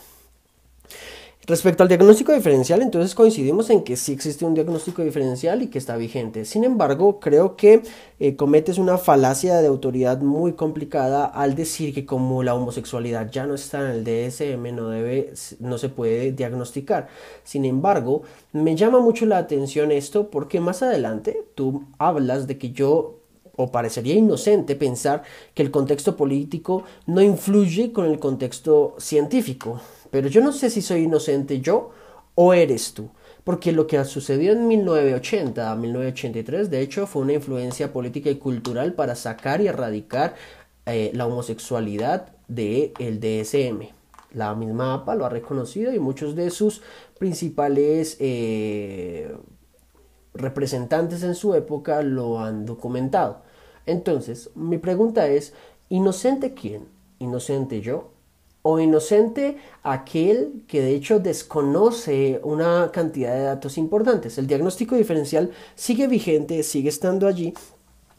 Respecto 1.47 1.81
al 1.81 1.87
diagnóstico 1.87 2.33
diferencial, 2.33 2.81
entonces 2.81 3.15
coincidimos 3.15 3.69
en 3.69 3.85
que 3.85 3.95
sí 3.95 4.11
existe 4.11 4.43
un 4.43 4.53
diagnóstico 4.53 5.01
diferencial 5.01 5.61
y 5.61 5.67
que 5.67 5.77
está 5.77 5.95
vigente. 5.95 6.43
Sin 6.43 6.65
embargo, 6.65 7.21
creo 7.21 7.55
que 7.55 7.83
eh, 8.19 8.35
cometes 8.35 8.77
una 8.77 8.97
falacia 8.97 9.55
de 9.61 9.67
autoridad 9.67 10.19
muy 10.19 10.51
complicada 10.53 11.23
al 11.25 11.55
decir 11.55 11.93
que 11.93 12.05
como 12.05 12.43
la 12.43 12.53
homosexualidad 12.53 13.31
ya 13.31 13.45
no 13.45 13.55
está 13.55 13.79
en 13.79 13.91
el 13.91 14.03
DSM, 14.03 14.75
no, 14.75 14.89
debe, 14.89 15.33
no 15.61 15.77
se 15.77 15.87
puede 15.87 16.33
diagnosticar. 16.33 17.07
Sin 17.45 17.63
embargo, 17.63 18.23
me 18.51 18.75
llama 18.75 18.99
mucho 18.99 19.25
la 19.25 19.37
atención 19.37 19.93
esto 19.93 20.29
porque 20.29 20.59
más 20.59 20.83
adelante 20.83 21.45
tú 21.55 21.85
hablas 21.97 22.47
de 22.47 22.57
que 22.57 22.71
yo 22.71 23.16
o 23.57 23.71
parecería 23.71 24.15
inocente 24.15 24.75
pensar 24.75 25.23
que 25.53 25.63
el 25.63 25.71
contexto 25.71 26.15
político 26.15 26.83
no 27.05 27.21
influye 27.21 27.91
con 27.91 28.05
el 28.05 28.19
contexto 28.19 28.95
científico. 28.97 29.81
Pero 30.09 30.29
yo 30.29 30.41
no 30.41 30.53
sé 30.53 30.69
si 30.69 30.81
soy 30.81 31.01
inocente 31.01 31.59
yo 31.59 31.91
o 32.35 32.53
eres 32.53 32.93
tú. 32.93 33.09
Porque 33.43 33.71
lo 33.71 33.87
que 33.87 34.03
sucedió 34.05 34.51
en 34.51 34.67
1980 34.67 35.71
a 35.71 35.75
1983, 35.75 36.69
de 36.69 36.81
hecho, 36.81 37.07
fue 37.07 37.23
una 37.23 37.33
influencia 37.33 37.91
política 37.91 38.29
y 38.29 38.35
cultural 38.35 38.93
para 38.93 39.15
sacar 39.15 39.61
y 39.61 39.67
erradicar 39.67 40.35
eh, 40.85 41.11
la 41.13 41.25
homosexualidad 41.25 42.33
del 42.47 42.91
el 42.99 43.19
DSM. 43.19 43.87
La 44.33 44.53
misma 44.53 44.93
APA 44.93 45.15
lo 45.15 45.25
ha 45.25 45.29
reconocido 45.29 45.93
y 45.93 45.99
muchos 45.99 46.35
de 46.35 46.49
sus 46.49 46.81
principales 47.17 48.17
eh, 48.19 49.33
representantes 50.33 51.23
en 51.23 51.33
su 51.33 51.55
época 51.55 52.01
lo 52.03 52.39
han 52.39 52.65
documentado. 52.65 53.46
Entonces, 53.87 54.51
mi 54.53 54.77
pregunta 54.77 55.27
es, 55.27 55.53
¿inocente 55.89 56.53
quién? 56.53 56.87
¿Inocente 57.19 57.81
yo? 57.81 58.11
¿O 58.61 58.79
inocente 58.79 59.57
aquel 59.81 60.63
que 60.67 60.81
de 60.81 60.93
hecho 60.93 61.19
desconoce 61.19 62.39
una 62.43 62.91
cantidad 62.91 63.33
de 63.33 63.43
datos 63.43 63.77
importantes? 63.77 64.37
El 64.37 64.45
diagnóstico 64.45 64.95
diferencial 64.95 65.51
sigue 65.75 66.07
vigente, 66.07 66.61
sigue 66.63 66.89
estando 66.89 67.27
allí 67.27 67.53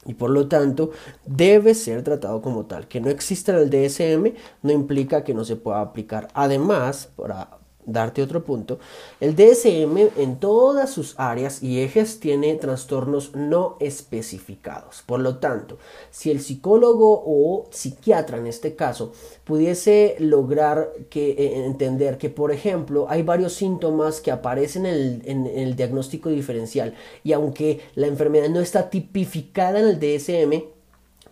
y 0.07 0.15
por 0.15 0.31
lo 0.31 0.49
tanto 0.49 0.91
debe 1.27 1.75
ser 1.75 2.03
tratado 2.03 2.41
como 2.41 2.65
tal. 2.65 2.89
Que 2.89 3.01
no 3.01 3.11
exista 3.11 3.53
en 3.53 3.59
el 3.59 3.71
DSM 3.71 4.33
no 4.63 4.73
implica 4.73 5.23
que 5.23 5.35
no 5.35 5.45
se 5.45 5.57
pueda 5.57 5.83
aplicar. 5.83 6.29
Además, 6.33 7.11
para 7.15 7.58
darte 7.89 8.23
otro 8.23 8.45
punto, 8.45 8.79
el 9.21 9.35
DSM 9.35 10.11
en 10.17 10.39
todas 10.39 10.91
sus 10.91 11.19
áreas 11.19 11.63
y 11.63 11.81
ejes 11.81 12.21
tiene 12.21 12.55
trastornos 12.55 13.35
no 13.35 13.77
especificados. 13.81 15.03
Por 15.07 15.21
lo 15.21 15.39
tanto, 15.39 15.79
si 16.11 16.31
el 16.31 16.41
psicólogo 16.41 17.23
o 17.27 17.67
psiquiatra 17.71 18.39
en 18.39 18.47
este 18.47 18.77
caso 18.77 19.13
pudiese 19.45 20.17
lograr 20.19 20.93
que, 21.09 21.31
eh, 21.31 21.65
entender 21.65 22.19
que, 22.19 22.29
por 22.29 22.53
ejemplo, 22.53 23.07
hay 23.09 23.23
varios 23.23 23.55
síntomas 23.55 24.21
que 24.21 24.31
aparecen 24.31 24.87
en 24.87 24.95
el, 24.95 25.23
en 25.25 25.47
el 25.47 25.75
diagnóstico 25.75 26.29
diferencial 26.29 26.95
y 27.25 27.33
aunque 27.33 27.81
la 27.95 28.07
enfermedad 28.07 28.51
no 28.51 28.61
está 28.61 28.91
tipificada 28.91 29.81
en 29.81 29.87
el 29.87 29.99
DSM, 29.99 30.65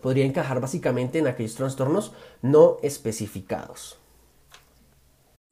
podría 0.00 0.24
encajar 0.24 0.60
básicamente 0.60 1.18
en 1.18 1.26
aquellos 1.26 1.54
trastornos 1.54 2.12
no 2.40 2.78
especificados. 2.82 3.98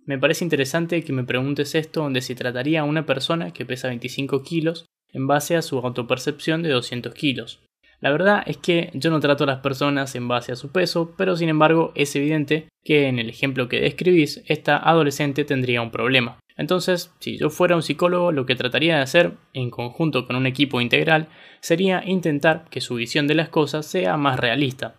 Me 0.06 0.18
parece 0.18 0.44
interesante 0.44 1.02
que 1.02 1.12
me 1.12 1.24
preguntes 1.24 1.74
esto 1.74 2.02
donde 2.02 2.20
se 2.20 2.34
trataría 2.34 2.80
a 2.80 2.84
una 2.84 3.06
persona 3.06 3.52
que 3.52 3.64
pesa 3.64 3.88
25 3.88 4.42
kilos 4.42 4.86
en 5.12 5.26
base 5.26 5.56
a 5.56 5.62
su 5.62 5.78
autopercepción 5.78 6.62
de 6.62 6.70
200 6.70 7.14
kilos. 7.14 7.60
La 8.00 8.10
verdad 8.10 8.42
es 8.46 8.58
que 8.58 8.90
yo 8.92 9.10
no 9.10 9.20
trato 9.20 9.44
a 9.44 9.46
las 9.46 9.60
personas 9.60 10.14
en 10.14 10.28
base 10.28 10.52
a 10.52 10.56
su 10.56 10.70
peso, 10.72 11.14
pero 11.16 11.36
sin 11.36 11.48
embargo 11.48 11.92
es 11.94 12.14
evidente 12.16 12.68
que 12.84 13.08
en 13.08 13.18
el 13.18 13.30
ejemplo 13.30 13.66
que 13.66 13.80
describís, 13.80 14.42
esta 14.46 14.76
adolescente 14.76 15.44
tendría 15.44 15.80
un 15.80 15.90
problema. 15.90 16.38
Entonces, 16.56 17.14
si 17.20 17.38
yo 17.38 17.48
fuera 17.48 17.74
un 17.74 17.82
psicólogo, 17.82 18.30
lo 18.30 18.44
que 18.44 18.56
trataría 18.56 18.96
de 18.96 19.02
hacer, 19.02 19.32
en 19.54 19.70
conjunto 19.70 20.26
con 20.26 20.36
un 20.36 20.46
equipo 20.46 20.82
integral, 20.82 21.28
sería 21.60 22.02
intentar 22.04 22.66
que 22.68 22.82
su 22.82 22.96
visión 22.96 23.26
de 23.26 23.36
las 23.36 23.48
cosas 23.48 23.86
sea 23.86 24.18
más 24.18 24.38
realista. 24.38 24.96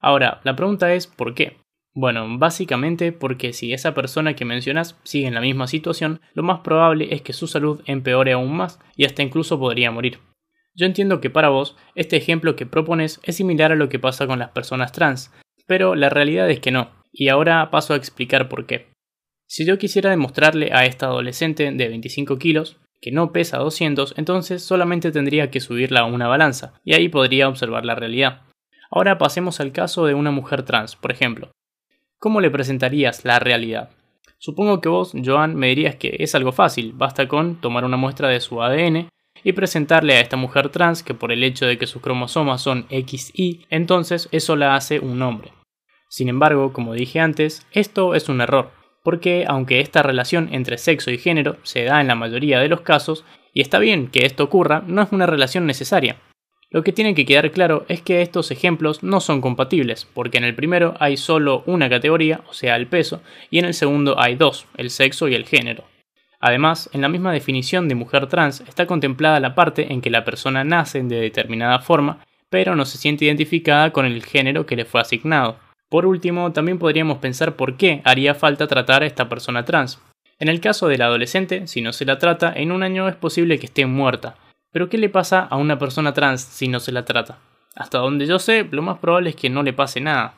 Ahora, 0.00 0.40
la 0.42 0.56
pregunta 0.56 0.92
es 0.92 1.06
¿por 1.06 1.34
qué? 1.34 1.56
Bueno, 2.00 2.38
básicamente 2.38 3.10
porque 3.10 3.52
si 3.52 3.72
esa 3.72 3.92
persona 3.92 4.34
que 4.34 4.44
mencionas 4.44 4.96
sigue 5.02 5.26
en 5.26 5.34
la 5.34 5.40
misma 5.40 5.66
situación, 5.66 6.20
lo 6.32 6.44
más 6.44 6.60
probable 6.60 7.12
es 7.12 7.22
que 7.22 7.32
su 7.32 7.48
salud 7.48 7.82
empeore 7.86 8.34
aún 8.34 8.56
más 8.56 8.78
y 8.94 9.04
hasta 9.04 9.24
incluso 9.24 9.58
podría 9.58 9.90
morir. 9.90 10.20
Yo 10.76 10.86
entiendo 10.86 11.20
que 11.20 11.28
para 11.28 11.48
vos 11.48 11.76
este 11.96 12.16
ejemplo 12.16 12.54
que 12.54 12.66
propones 12.66 13.18
es 13.24 13.34
similar 13.34 13.72
a 13.72 13.74
lo 13.74 13.88
que 13.88 13.98
pasa 13.98 14.28
con 14.28 14.38
las 14.38 14.50
personas 14.50 14.92
trans, 14.92 15.32
pero 15.66 15.96
la 15.96 16.08
realidad 16.08 16.48
es 16.48 16.60
que 16.60 16.70
no, 16.70 16.92
y 17.10 17.30
ahora 17.30 17.68
paso 17.72 17.94
a 17.94 17.96
explicar 17.96 18.48
por 18.48 18.66
qué. 18.66 18.86
Si 19.48 19.66
yo 19.66 19.76
quisiera 19.76 20.10
demostrarle 20.10 20.70
a 20.72 20.86
esta 20.86 21.06
adolescente 21.06 21.68
de 21.68 21.88
25 21.88 22.38
kilos 22.38 22.76
que 23.00 23.10
no 23.10 23.32
pesa 23.32 23.58
200, 23.58 24.14
entonces 24.16 24.62
solamente 24.62 25.10
tendría 25.10 25.50
que 25.50 25.58
subirla 25.58 26.02
a 26.02 26.04
una 26.04 26.28
balanza, 26.28 26.74
y 26.84 26.94
ahí 26.94 27.08
podría 27.08 27.48
observar 27.48 27.84
la 27.84 27.96
realidad. 27.96 28.42
Ahora 28.88 29.18
pasemos 29.18 29.58
al 29.58 29.72
caso 29.72 30.06
de 30.06 30.14
una 30.14 30.30
mujer 30.30 30.62
trans, 30.62 30.94
por 30.94 31.10
ejemplo. 31.10 31.50
¿Cómo 32.20 32.40
le 32.40 32.50
presentarías 32.50 33.24
la 33.24 33.38
realidad? 33.38 33.90
Supongo 34.38 34.80
que 34.80 34.88
vos, 34.88 35.12
Joan, 35.24 35.54
me 35.54 35.68
dirías 35.68 35.94
que 35.94 36.16
es 36.18 36.34
algo 36.34 36.50
fácil, 36.50 36.92
basta 36.92 37.28
con 37.28 37.60
tomar 37.60 37.84
una 37.84 37.96
muestra 37.96 38.28
de 38.28 38.40
su 38.40 38.60
ADN 38.60 39.08
y 39.44 39.52
presentarle 39.52 40.16
a 40.16 40.20
esta 40.20 40.36
mujer 40.36 40.70
trans 40.70 41.04
que 41.04 41.14
por 41.14 41.30
el 41.30 41.44
hecho 41.44 41.64
de 41.64 41.78
que 41.78 41.86
sus 41.86 42.02
cromosomas 42.02 42.60
son 42.60 42.86
XY, 42.90 43.66
entonces 43.70 44.28
eso 44.32 44.56
la 44.56 44.74
hace 44.74 44.98
un 44.98 45.22
hombre. 45.22 45.52
Sin 46.08 46.28
embargo, 46.28 46.72
como 46.72 46.94
dije 46.94 47.20
antes, 47.20 47.64
esto 47.70 48.16
es 48.16 48.28
un 48.28 48.40
error, 48.40 48.72
porque 49.04 49.44
aunque 49.46 49.78
esta 49.78 50.02
relación 50.02 50.48
entre 50.52 50.78
sexo 50.78 51.12
y 51.12 51.18
género 51.18 51.56
se 51.62 51.84
da 51.84 52.00
en 52.00 52.08
la 52.08 52.16
mayoría 52.16 52.58
de 52.58 52.68
los 52.68 52.80
casos, 52.80 53.24
y 53.54 53.60
está 53.60 53.78
bien 53.78 54.08
que 54.08 54.26
esto 54.26 54.42
ocurra, 54.42 54.82
no 54.84 55.02
es 55.02 55.12
una 55.12 55.26
relación 55.26 55.66
necesaria. 55.66 56.16
Lo 56.70 56.84
que 56.84 56.92
tiene 56.92 57.14
que 57.14 57.24
quedar 57.24 57.50
claro 57.50 57.86
es 57.88 58.02
que 58.02 58.20
estos 58.20 58.50
ejemplos 58.50 59.02
no 59.02 59.20
son 59.20 59.40
compatibles, 59.40 60.06
porque 60.12 60.36
en 60.36 60.44
el 60.44 60.54
primero 60.54 60.94
hay 61.00 61.16
solo 61.16 61.62
una 61.64 61.88
categoría, 61.88 62.42
o 62.46 62.52
sea, 62.52 62.76
el 62.76 62.86
peso, 62.86 63.22
y 63.50 63.58
en 63.58 63.64
el 63.64 63.72
segundo 63.72 64.20
hay 64.20 64.34
dos, 64.34 64.66
el 64.76 64.90
sexo 64.90 65.28
y 65.28 65.34
el 65.34 65.46
género. 65.46 65.84
Además, 66.40 66.90
en 66.92 67.00
la 67.00 67.08
misma 67.08 67.32
definición 67.32 67.88
de 67.88 67.94
mujer 67.94 68.26
trans 68.26 68.60
está 68.60 68.86
contemplada 68.86 69.40
la 69.40 69.54
parte 69.54 69.92
en 69.92 70.02
que 70.02 70.10
la 70.10 70.26
persona 70.26 70.62
nace 70.62 71.02
de 71.02 71.20
determinada 71.20 71.78
forma, 71.78 72.24
pero 72.50 72.76
no 72.76 72.84
se 72.84 72.98
siente 72.98 73.24
identificada 73.24 73.90
con 73.90 74.04
el 74.04 74.22
género 74.22 74.66
que 74.66 74.76
le 74.76 74.84
fue 74.84 75.00
asignado. 75.00 75.56
Por 75.88 76.04
último, 76.04 76.52
también 76.52 76.78
podríamos 76.78 77.16
pensar 77.16 77.56
por 77.56 77.78
qué 77.78 78.02
haría 78.04 78.34
falta 78.34 78.66
tratar 78.66 79.02
a 79.02 79.06
esta 79.06 79.28
persona 79.30 79.64
trans. 79.64 80.00
En 80.38 80.48
el 80.48 80.60
caso 80.60 80.86
del 80.86 81.00
adolescente, 81.00 81.66
si 81.66 81.80
no 81.80 81.94
se 81.94 82.04
la 82.04 82.18
trata, 82.18 82.52
en 82.54 82.72
un 82.72 82.82
año 82.82 83.08
es 83.08 83.16
posible 83.16 83.58
que 83.58 83.66
esté 83.66 83.86
muerta, 83.86 84.36
pero 84.70 84.88
¿qué 84.88 84.98
le 84.98 85.08
pasa 85.08 85.40
a 85.40 85.56
una 85.56 85.78
persona 85.78 86.12
trans 86.12 86.42
si 86.42 86.68
no 86.68 86.80
se 86.80 86.92
la 86.92 87.04
trata? 87.04 87.38
Hasta 87.74 87.98
donde 87.98 88.26
yo 88.26 88.38
sé, 88.38 88.66
lo 88.70 88.82
más 88.82 88.98
probable 88.98 89.30
es 89.30 89.36
que 89.36 89.50
no 89.50 89.62
le 89.62 89.72
pase 89.72 90.00
nada. 90.00 90.34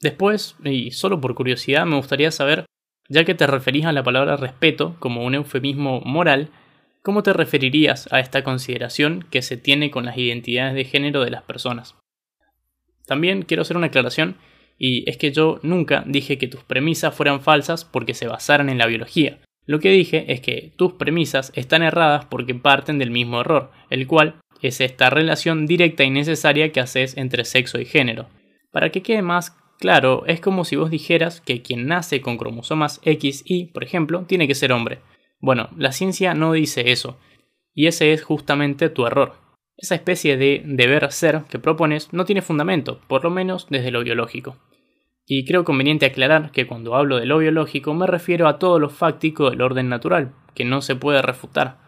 Después, 0.00 0.56
y 0.64 0.90
solo 0.90 1.20
por 1.20 1.34
curiosidad, 1.34 1.86
me 1.86 1.96
gustaría 1.96 2.30
saber, 2.32 2.66
ya 3.08 3.24
que 3.24 3.34
te 3.34 3.46
referís 3.46 3.86
a 3.86 3.92
la 3.92 4.02
palabra 4.02 4.36
respeto 4.36 4.96
como 4.98 5.24
un 5.24 5.34
eufemismo 5.34 6.00
moral, 6.00 6.50
¿cómo 7.02 7.22
te 7.22 7.32
referirías 7.32 8.12
a 8.12 8.18
esta 8.18 8.42
consideración 8.42 9.24
que 9.30 9.42
se 9.42 9.56
tiene 9.56 9.90
con 9.90 10.04
las 10.04 10.18
identidades 10.18 10.74
de 10.74 10.84
género 10.84 11.24
de 11.24 11.30
las 11.30 11.42
personas? 11.42 11.94
También 13.06 13.42
quiero 13.42 13.62
hacer 13.62 13.76
una 13.76 13.86
aclaración, 13.86 14.36
y 14.78 15.08
es 15.08 15.16
que 15.16 15.30
yo 15.30 15.60
nunca 15.62 16.02
dije 16.06 16.38
que 16.38 16.48
tus 16.48 16.64
premisas 16.64 17.14
fueran 17.14 17.40
falsas 17.40 17.84
porque 17.84 18.14
se 18.14 18.26
basaran 18.26 18.68
en 18.68 18.78
la 18.78 18.86
biología. 18.86 19.38
Lo 19.64 19.78
que 19.78 19.90
dije 19.90 20.32
es 20.32 20.40
que 20.40 20.72
tus 20.76 20.94
premisas 20.94 21.52
están 21.54 21.82
erradas 21.82 22.24
porque 22.24 22.54
parten 22.54 22.98
del 22.98 23.10
mismo 23.10 23.40
error, 23.40 23.70
el 23.90 24.06
cual 24.06 24.36
es 24.60 24.80
esta 24.80 25.10
relación 25.10 25.66
directa 25.66 26.04
y 26.04 26.10
necesaria 26.10 26.72
que 26.72 26.80
haces 26.80 27.16
entre 27.16 27.44
sexo 27.44 27.80
y 27.80 27.84
género. 27.84 28.28
Para 28.70 28.90
que 28.90 29.02
quede 29.02 29.22
más 29.22 29.56
claro, 29.78 30.24
es 30.26 30.40
como 30.40 30.64
si 30.64 30.76
vos 30.76 30.90
dijeras 30.90 31.40
que 31.40 31.62
quien 31.62 31.86
nace 31.86 32.20
con 32.20 32.38
cromosomas 32.38 33.00
X 33.04 33.42
y, 33.44 33.66
por 33.66 33.84
ejemplo, 33.84 34.24
tiene 34.26 34.46
que 34.46 34.54
ser 34.54 34.72
hombre. 34.72 35.00
Bueno, 35.40 35.70
la 35.76 35.92
ciencia 35.92 36.34
no 36.34 36.52
dice 36.52 36.92
eso, 36.92 37.18
y 37.74 37.86
ese 37.86 38.12
es 38.12 38.22
justamente 38.22 38.88
tu 38.88 39.06
error. 39.06 39.34
Esa 39.76 39.96
especie 39.96 40.36
de 40.36 40.62
deber 40.64 41.10
ser 41.10 41.42
que 41.50 41.58
propones 41.58 42.12
no 42.12 42.24
tiene 42.24 42.42
fundamento, 42.42 43.00
por 43.08 43.24
lo 43.24 43.30
menos 43.30 43.66
desde 43.68 43.90
lo 43.90 44.04
biológico. 44.04 44.56
Y 45.26 45.44
creo 45.44 45.64
conveniente 45.64 46.06
aclarar 46.06 46.50
que 46.50 46.66
cuando 46.66 46.94
hablo 46.94 47.18
de 47.18 47.26
lo 47.26 47.38
biológico 47.38 47.94
me 47.94 48.06
refiero 48.06 48.48
a 48.48 48.58
todo 48.58 48.78
lo 48.78 48.90
fáctico 48.90 49.50
del 49.50 49.62
orden 49.62 49.88
natural, 49.88 50.34
que 50.54 50.64
no 50.64 50.82
se 50.82 50.96
puede 50.96 51.22
refutar. 51.22 51.78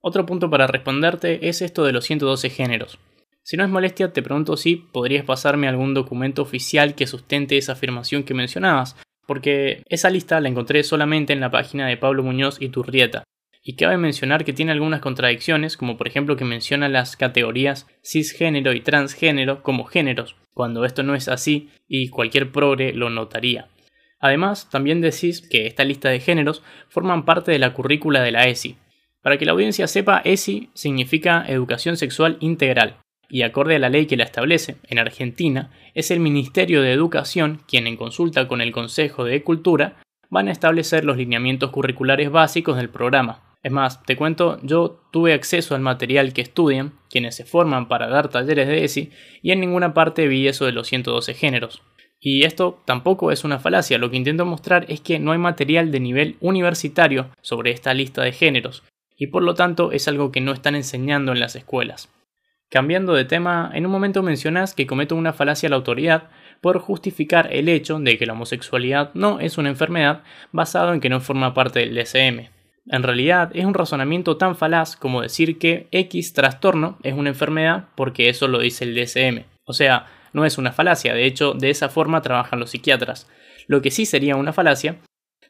Otro 0.00 0.24
punto 0.26 0.48
para 0.48 0.66
responderte 0.66 1.48
es 1.48 1.60
esto 1.60 1.84
de 1.84 1.92
los 1.92 2.04
112 2.04 2.48
géneros. 2.50 2.98
Si 3.42 3.56
no 3.56 3.64
es 3.64 3.70
molestia, 3.70 4.12
te 4.12 4.22
pregunto 4.22 4.56
si 4.56 4.76
podrías 4.76 5.24
pasarme 5.24 5.68
algún 5.68 5.92
documento 5.92 6.42
oficial 6.42 6.94
que 6.94 7.06
sustente 7.06 7.58
esa 7.58 7.72
afirmación 7.72 8.22
que 8.22 8.34
mencionabas, 8.34 8.96
porque 9.26 9.82
esa 9.86 10.10
lista 10.10 10.40
la 10.40 10.48
encontré 10.48 10.82
solamente 10.82 11.32
en 11.32 11.40
la 11.40 11.50
página 11.50 11.86
de 11.86 11.96
Pablo 11.96 12.22
Muñoz 12.22 12.60
y 12.60 12.68
Turrieta, 12.68 13.24
y 13.62 13.76
cabe 13.76 13.98
mencionar 13.98 14.44
que 14.44 14.52
tiene 14.52 14.72
algunas 14.72 15.00
contradicciones, 15.00 15.76
como 15.76 15.96
por 15.96 16.08
ejemplo 16.08 16.36
que 16.36 16.44
menciona 16.44 16.88
las 16.88 17.16
categorías 17.16 17.86
cisgénero 18.02 18.72
y 18.72 18.80
transgénero 18.80 19.62
como 19.62 19.84
géneros, 19.84 20.36
cuando 20.54 20.84
esto 20.84 21.02
no 21.02 21.14
es 21.14 21.28
así 21.28 21.70
y 21.88 22.08
cualquier 22.08 22.50
progre 22.52 22.92
lo 22.92 23.10
notaría. 23.10 23.68
Además, 24.18 24.68
también 24.70 25.00
decís 25.00 25.40
que 25.40 25.66
esta 25.66 25.84
lista 25.84 26.10
de 26.10 26.20
géneros 26.20 26.62
forman 26.88 27.24
parte 27.24 27.52
de 27.52 27.58
la 27.58 27.72
currícula 27.72 28.22
de 28.22 28.32
la 28.32 28.46
ESI. 28.48 28.76
Para 29.22 29.38
que 29.38 29.44
la 29.44 29.52
audiencia 29.52 29.86
sepa, 29.86 30.22
ESI 30.24 30.70
significa 30.74 31.44
Educación 31.46 31.96
Sexual 31.96 32.36
Integral, 32.40 32.96
y 33.30 33.42
acorde 33.42 33.76
a 33.76 33.78
la 33.78 33.88
ley 33.88 34.06
que 34.06 34.16
la 34.16 34.24
establece, 34.24 34.76
en 34.88 34.98
Argentina, 34.98 35.70
es 35.94 36.10
el 36.10 36.20
Ministerio 36.20 36.82
de 36.82 36.92
Educación 36.92 37.62
quien 37.66 37.86
en 37.86 37.96
consulta 37.96 38.48
con 38.48 38.60
el 38.60 38.72
Consejo 38.72 39.24
de 39.24 39.42
Cultura 39.42 39.96
van 40.30 40.48
a 40.48 40.52
establecer 40.52 41.04
los 41.04 41.16
lineamientos 41.16 41.70
curriculares 41.70 42.30
básicos 42.30 42.76
del 42.76 42.88
programa, 42.88 43.49
es 43.62 43.70
más, 43.70 44.02
te 44.04 44.16
cuento, 44.16 44.58
yo 44.62 45.02
tuve 45.10 45.34
acceso 45.34 45.74
al 45.74 45.82
material 45.82 46.32
que 46.32 46.40
estudian, 46.40 46.94
quienes 47.10 47.36
se 47.36 47.44
forman 47.44 47.88
para 47.88 48.08
dar 48.08 48.28
talleres 48.28 48.68
de 48.68 48.84
ESI, 48.84 49.10
y 49.42 49.50
en 49.52 49.60
ninguna 49.60 49.92
parte 49.92 50.28
vi 50.28 50.48
eso 50.48 50.64
de 50.64 50.72
los 50.72 50.88
112 50.88 51.34
géneros. 51.34 51.82
Y 52.20 52.44
esto 52.44 52.80
tampoco 52.86 53.32
es 53.32 53.44
una 53.44 53.58
falacia, 53.58 53.98
lo 53.98 54.10
que 54.10 54.16
intento 54.16 54.46
mostrar 54.46 54.86
es 54.88 55.00
que 55.00 55.18
no 55.18 55.32
hay 55.32 55.38
material 55.38 55.90
de 55.90 56.00
nivel 56.00 56.36
universitario 56.40 57.30
sobre 57.42 57.70
esta 57.70 57.92
lista 57.92 58.22
de 58.22 58.32
géneros, 58.32 58.82
y 59.16 59.26
por 59.26 59.42
lo 59.42 59.54
tanto 59.54 59.92
es 59.92 60.08
algo 60.08 60.32
que 60.32 60.40
no 60.40 60.52
están 60.52 60.74
enseñando 60.74 61.32
en 61.32 61.40
las 61.40 61.54
escuelas. 61.54 62.08
Cambiando 62.70 63.14
de 63.14 63.24
tema, 63.24 63.70
en 63.74 63.84
un 63.84 63.92
momento 63.92 64.22
mencionas 64.22 64.74
que 64.74 64.86
cometo 64.86 65.16
una 65.16 65.32
falacia 65.32 65.66
a 65.66 65.70
la 65.70 65.76
autoridad 65.76 66.30
por 66.62 66.78
justificar 66.78 67.52
el 67.52 67.68
hecho 67.68 67.98
de 67.98 68.16
que 68.16 68.26
la 68.26 68.32
homosexualidad 68.32 69.10
no 69.12 69.40
es 69.40 69.58
una 69.58 69.70
enfermedad 69.70 70.22
basado 70.52 70.94
en 70.94 71.00
que 71.00 71.08
no 71.08 71.20
forma 71.20 71.52
parte 71.52 71.80
del 71.80 71.94
DSM. 71.94 72.59
En 72.92 73.04
realidad 73.04 73.52
es 73.54 73.64
un 73.64 73.74
razonamiento 73.74 74.36
tan 74.36 74.56
falaz 74.56 74.96
como 74.96 75.22
decir 75.22 75.58
que 75.58 75.86
X 75.92 76.32
trastorno 76.32 76.98
es 77.04 77.14
una 77.14 77.28
enfermedad 77.28 77.84
porque 77.94 78.28
eso 78.28 78.48
lo 78.48 78.58
dice 78.58 78.84
el 78.84 78.96
DSM. 78.96 79.44
O 79.64 79.72
sea, 79.72 80.06
no 80.32 80.44
es 80.44 80.58
una 80.58 80.72
falacia, 80.72 81.14
de 81.14 81.24
hecho 81.24 81.54
de 81.54 81.70
esa 81.70 81.88
forma 81.88 82.20
trabajan 82.20 82.58
los 82.58 82.70
psiquiatras. 82.70 83.28
Lo 83.68 83.80
que 83.80 83.92
sí 83.92 84.06
sería 84.06 84.34
una 84.34 84.52
falacia 84.52 84.96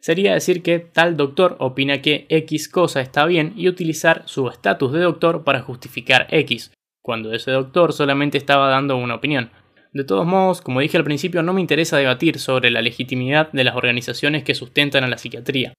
sería 0.01 0.35
decir 0.35 0.63
que 0.63 0.81
tal 0.81 1.17
doctor 1.17 1.57
opina 1.61 2.03
que 2.03 2.27
X 2.29 2.69
cosa 2.69 3.01
está 3.01 3.25
bien 3.25 3.55
y 3.57 3.69
utilizar 3.69 4.23
su 4.27 4.47
estatus 4.49 4.93
de 4.93 5.01
doctor 5.01 5.43
para 5.43 5.63
justificar 5.63 6.27
X, 6.31 6.73
cuando 7.03 7.33
ese 7.33 7.53
doctor 7.53 7.95
solamente 7.95 8.37
estaba 8.37 8.69
dando 8.69 8.99
una 8.99 9.15
opinión. 9.15 9.51
De 9.95 10.05
todos 10.05 10.27
modos, 10.27 10.61
como 10.61 10.81
dije 10.81 10.99
al 10.99 11.05
principio, 11.05 11.43
no 11.43 11.55
me 11.55 11.63
interesa 11.63 11.97
debatir 11.97 12.39
sobre 12.39 12.71
la 12.71 12.83
legitimidad 12.83 13.51
de 13.53 13.65
las 13.65 13.77
organizaciones 13.77 14.45
que 14.45 14.55
sustentan 14.55 15.05
a 15.05 15.09
la 15.09 15.17
psiquiatría. 15.17 15.73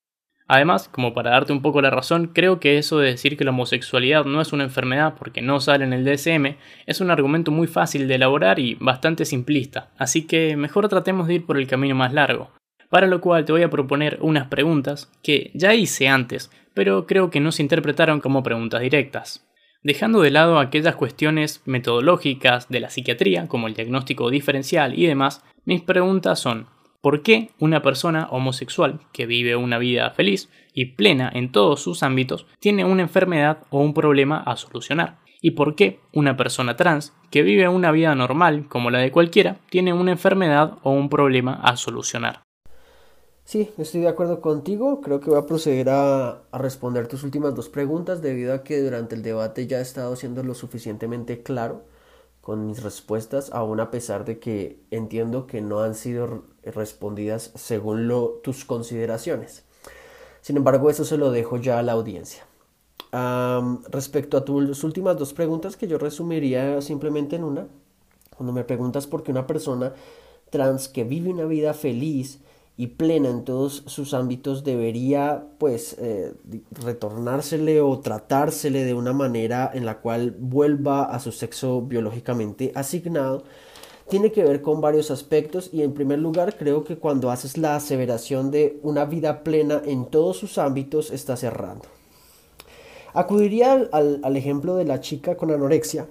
Además, 0.54 0.86
como 0.92 1.14
para 1.14 1.30
darte 1.30 1.54
un 1.54 1.62
poco 1.62 1.80
la 1.80 1.88
razón, 1.88 2.26
creo 2.26 2.60
que 2.60 2.76
eso 2.76 2.98
de 2.98 3.08
decir 3.08 3.38
que 3.38 3.44
la 3.44 3.52
homosexualidad 3.52 4.26
no 4.26 4.38
es 4.42 4.52
una 4.52 4.64
enfermedad 4.64 5.14
porque 5.18 5.40
no 5.40 5.60
sale 5.60 5.84
en 5.84 5.94
el 5.94 6.04
DSM 6.04 6.56
es 6.84 7.00
un 7.00 7.10
argumento 7.10 7.50
muy 7.50 7.66
fácil 7.66 8.06
de 8.06 8.16
elaborar 8.16 8.58
y 8.58 8.74
bastante 8.74 9.24
simplista, 9.24 9.88
así 9.96 10.26
que 10.26 10.54
mejor 10.58 10.90
tratemos 10.90 11.26
de 11.26 11.36
ir 11.36 11.46
por 11.46 11.56
el 11.56 11.66
camino 11.66 11.94
más 11.94 12.12
largo, 12.12 12.50
para 12.90 13.06
lo 13.06 13.22
cual 13.22 13.46
te 13.46 13.52
voy 13.52 13.62
a 13.62 13.70
proponer 13.70 14.18
unas 14.20 14.48
preguntas 14.48 15.10
que 15.22 15.52
ya 15.54 15.72
hice 15.72 16.08
antes, 16.08 16.50
pero 16.74 17.06
creo 17.06 17.30
que 17.30 17.40
no 17.40 17.50
se 17.50 17.62
interpretaron 17.62 18.20
como 18.20 18.42
preguntas 18.42 18.82
directas. 18.82 19.48
Dejando 19.82 20.20
de 20.20 20.32
lado 20.32 20.58
aquellas 20.58 20.96
cuestiones 20.96 21.62
metodológicas 21.64 22.68
de 22.68 22.80
la 22.80 22.90
psiquiatría, 22.90 23.48
como 23.48 23.68
el 23.68 23.74
diagnóstico 23.74 24.28
diferencial 24.28 24.98
y 24.98 25.06
demás, 25.06 25.42
mis 25.64 25.80
preguntas 25.80 26.40
son 26.40 26.66
¿Por 27.02 27.24
qué 27.24 27.50
una 27.58 27.82
persona 27.82 28.28
homosexual 28.30 29.00
que 29.12 29.26
vive 29.26 29.56
una 29.56 29.78
vida 29.78 30.08
feliz 30.10 30.48
y 30.72 30.92
plena 30.94 31.28
en 31.34 31.50
todos 31.50 31.82
sus 31.82 32.04
ámbitos 32.04 32.46
tiene 32.60 32.84
una 32.84 33.02
enfermedad 33.02 33.64
o 33.70 33.80
un 33.80 33.92
problema 33.92 34.40
a 34.40 34.56
solucionar? 34.56 35.18
¿Y 35.40 35.50
por 35.50 35.74
qué 35.74 35.98
una 36.12 36.36
persona 36.36 36.76
trans 36.76 37.12
que 37.32 37.42
vive 37.42 37.66
una 37.68 37.90
vida 37.90 38.14
normal 38.14 38.68
como 38.68 38.92
la 38.92 39.00
de 39.00 39.10
cualquiera 39.10 39.56
tiene 39.68 39.92
una 39.92 40.12
enfermedad 40.12 40.78
o 40.84 40.92
un 40.92 41.08
problema 41.08 41.54
a 41.54 41.76
solucionar? 41.76 42.44
Sí, 43.44 43.68
estoy 43.78 44.02
de 44.02 44.08
acuerdo 44.08 44.40
contigo. 44.40 45.00
Creo 45.00 45.18
que 45.18 45.30
voy 45.30 45.40
a 45.40 45.46
proceder 45.46 45.88
a, 45.90 46.42
responder 46.52 47.08
tus 47.08 47.24
últimas 47.24 47.52
dos 47.56 47.68
preguntas 47.68 48.22
debido 48.22 48.54
a 48.54 48.62
que 48.62 48.80
durante 48.80 49.16
el 49.16 49.24
debate 49.24 49.66
ya 49.66 49.80
he 49.80 49.82
estado 49.82 50.14
siendo 50.14 50.44
lo 50.44 50.54
suficientemente 50.54 51.42
claro 51.42 51.82
con 52.42 52.66
mis 52.66 52.82
respuestas, 52.82 53.50
aún 53.52 53.80
a 53.80 53.90
pesar 53.90 54.24
de 54.26 54.38
que 54.38 54.82
entiendo 54.90 55.46
que 55.46 55.62
no 55.62 55.80
han 55.80 55.94
sido 55.94 56.42
respondidas 56.64 57.52
según 57.54 58.08
lo, 58.08 58.40
tus 58.42 58.64
consideraciones. 58.64 59.62
Sin 60.42 60.56
embargo, 60.56 60.90
eso 60.90 61.04
se 61.04 61.16
lo 61.16 61.30
dejo 61.30 61.56
ya 61.56 61.78
a 61.78 61.82
la 61.82 61.92
audiencia. 61.92 62.44
respecto 63.90 64.36
a 64.36 64.44
tus 64.44 64.82
últimas 64.84 65.16
dos 65.16 65.32
preguntas, 65.32 65.76
que 65.76 65.86
yo 65.86 65.98
resumiría 65.98 66.82
simplemente 66.82 67.36
en 67.36 67.44
una, 67.44 67.68
cuando 68.36 68.52
me 68.52 68.64
preguntas 68.64 69.06
por 69.06 69.22
qué 69.22 69.30
una 69.30 69.46
persona 69.46 69.94
trans 70.50 70.88
que 70.88 71.04
vive 71.04 71.30
una 71.30 71.44
vida 71.44 71.74
feliz 71.74 72.40
y 72.76 72.88
plena 72.88 73.28
en 73.28 73.44
todos 73.44 73.84
sus 73.86 74.14
ámbitos 74.14 74.64
debería 74.64 75.44
pues 75.58 75.96
eh, 75.98 76.32
retornársele 76.70 77.80
o 77.80 77.98
tratársele 78.00 78.84
de 78.84 78.94
una 78.94 79.12
manera 79.12 79.70
en 79.72 79.84
la 79.84 79.98
cual 80.00 80.34
vuelva 80.38 81.04
a 81.04 81.20
su 81.20 81.32
sexo 81.32 81.82
biológicamente 81.82 82.72
asignado 82.74 83.44
tiene 84.08 84.32
que 84.32 84.42
ver 84.42 84.62
con 84.62 84.80
varios 84.80 85.10
aspectos 85.10 85.70
y 85.72 85.82
en 85.82 85.94
primer 85.94 86.18
lugar 86.18 86.56
creo 86.56 86.84
que 86.84 86.98
cuando 86.98 87.30
haces 87.30 87.56
la 87.56 87.76
aseveración 87.76 88.50
de 88.50 88.78
una 88.82 89.04
vida 89.04 89.42
plena 89.44 89.80
en 89.84 90.06
todos 90.06 90.38
sus 90.38 90.58
ámbitos 90.58 91.10
estás 91.10 91.42
errando. 91.44 91.84
Acudiría 93.14 93.88
al, 93.92 94.20
al 94.22 94.36
ejemplo 94.36 94.76
de 94.76 94.84
la 94.84 95.00
chica 95.00 95.36
con 95.36 95.50
anorexia 95.50 96.08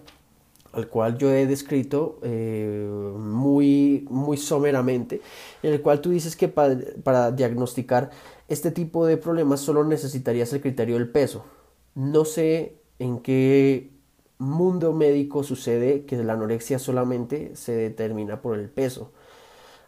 al 0.73 0.87
cual 0.87 1.17
yo 1.17 1.31
he 1.31 1.45
descrito 1.45 2.19
eh, 2.23 2.87
muy, 3.17 4.07
muy 4.09 4.37
someramente, 4.37 5.21
en 5.63 5.73
el 5.73 5.81
cual 5.81 6.01
tú 6.01 6.11
dices 6.11 6.35
que 6.35 6.47
para, 6.47 7.31
diagnosticar 7.31 8.11
este 8.47 8.71
tipo 8.71 9.05
de 9.05 9.17
problemas 9.17 9.59
solo 9.59 9.83
necesitarías 9.83 10.51
el 10.53 10.61
criterio 10.61 10.95
del 10.95 11.09
peso. 11.09 11.43
No 11.95 12.25
sé 12.25 12.75
en 12.99 13.19
qué 13.19 13.91
mundo 14.37 14.93
médico 14.93 15.43
sucede 15.43 16.05
que 16.05 16.17
la 16.23 16.33
anorexia 16.33 16.79
solamente 16.79 17.55
se 17.55 17.73
determina 17.73 18.41
por 18.41 18.57
el 18.57 18.69
peso. 18.69 19.11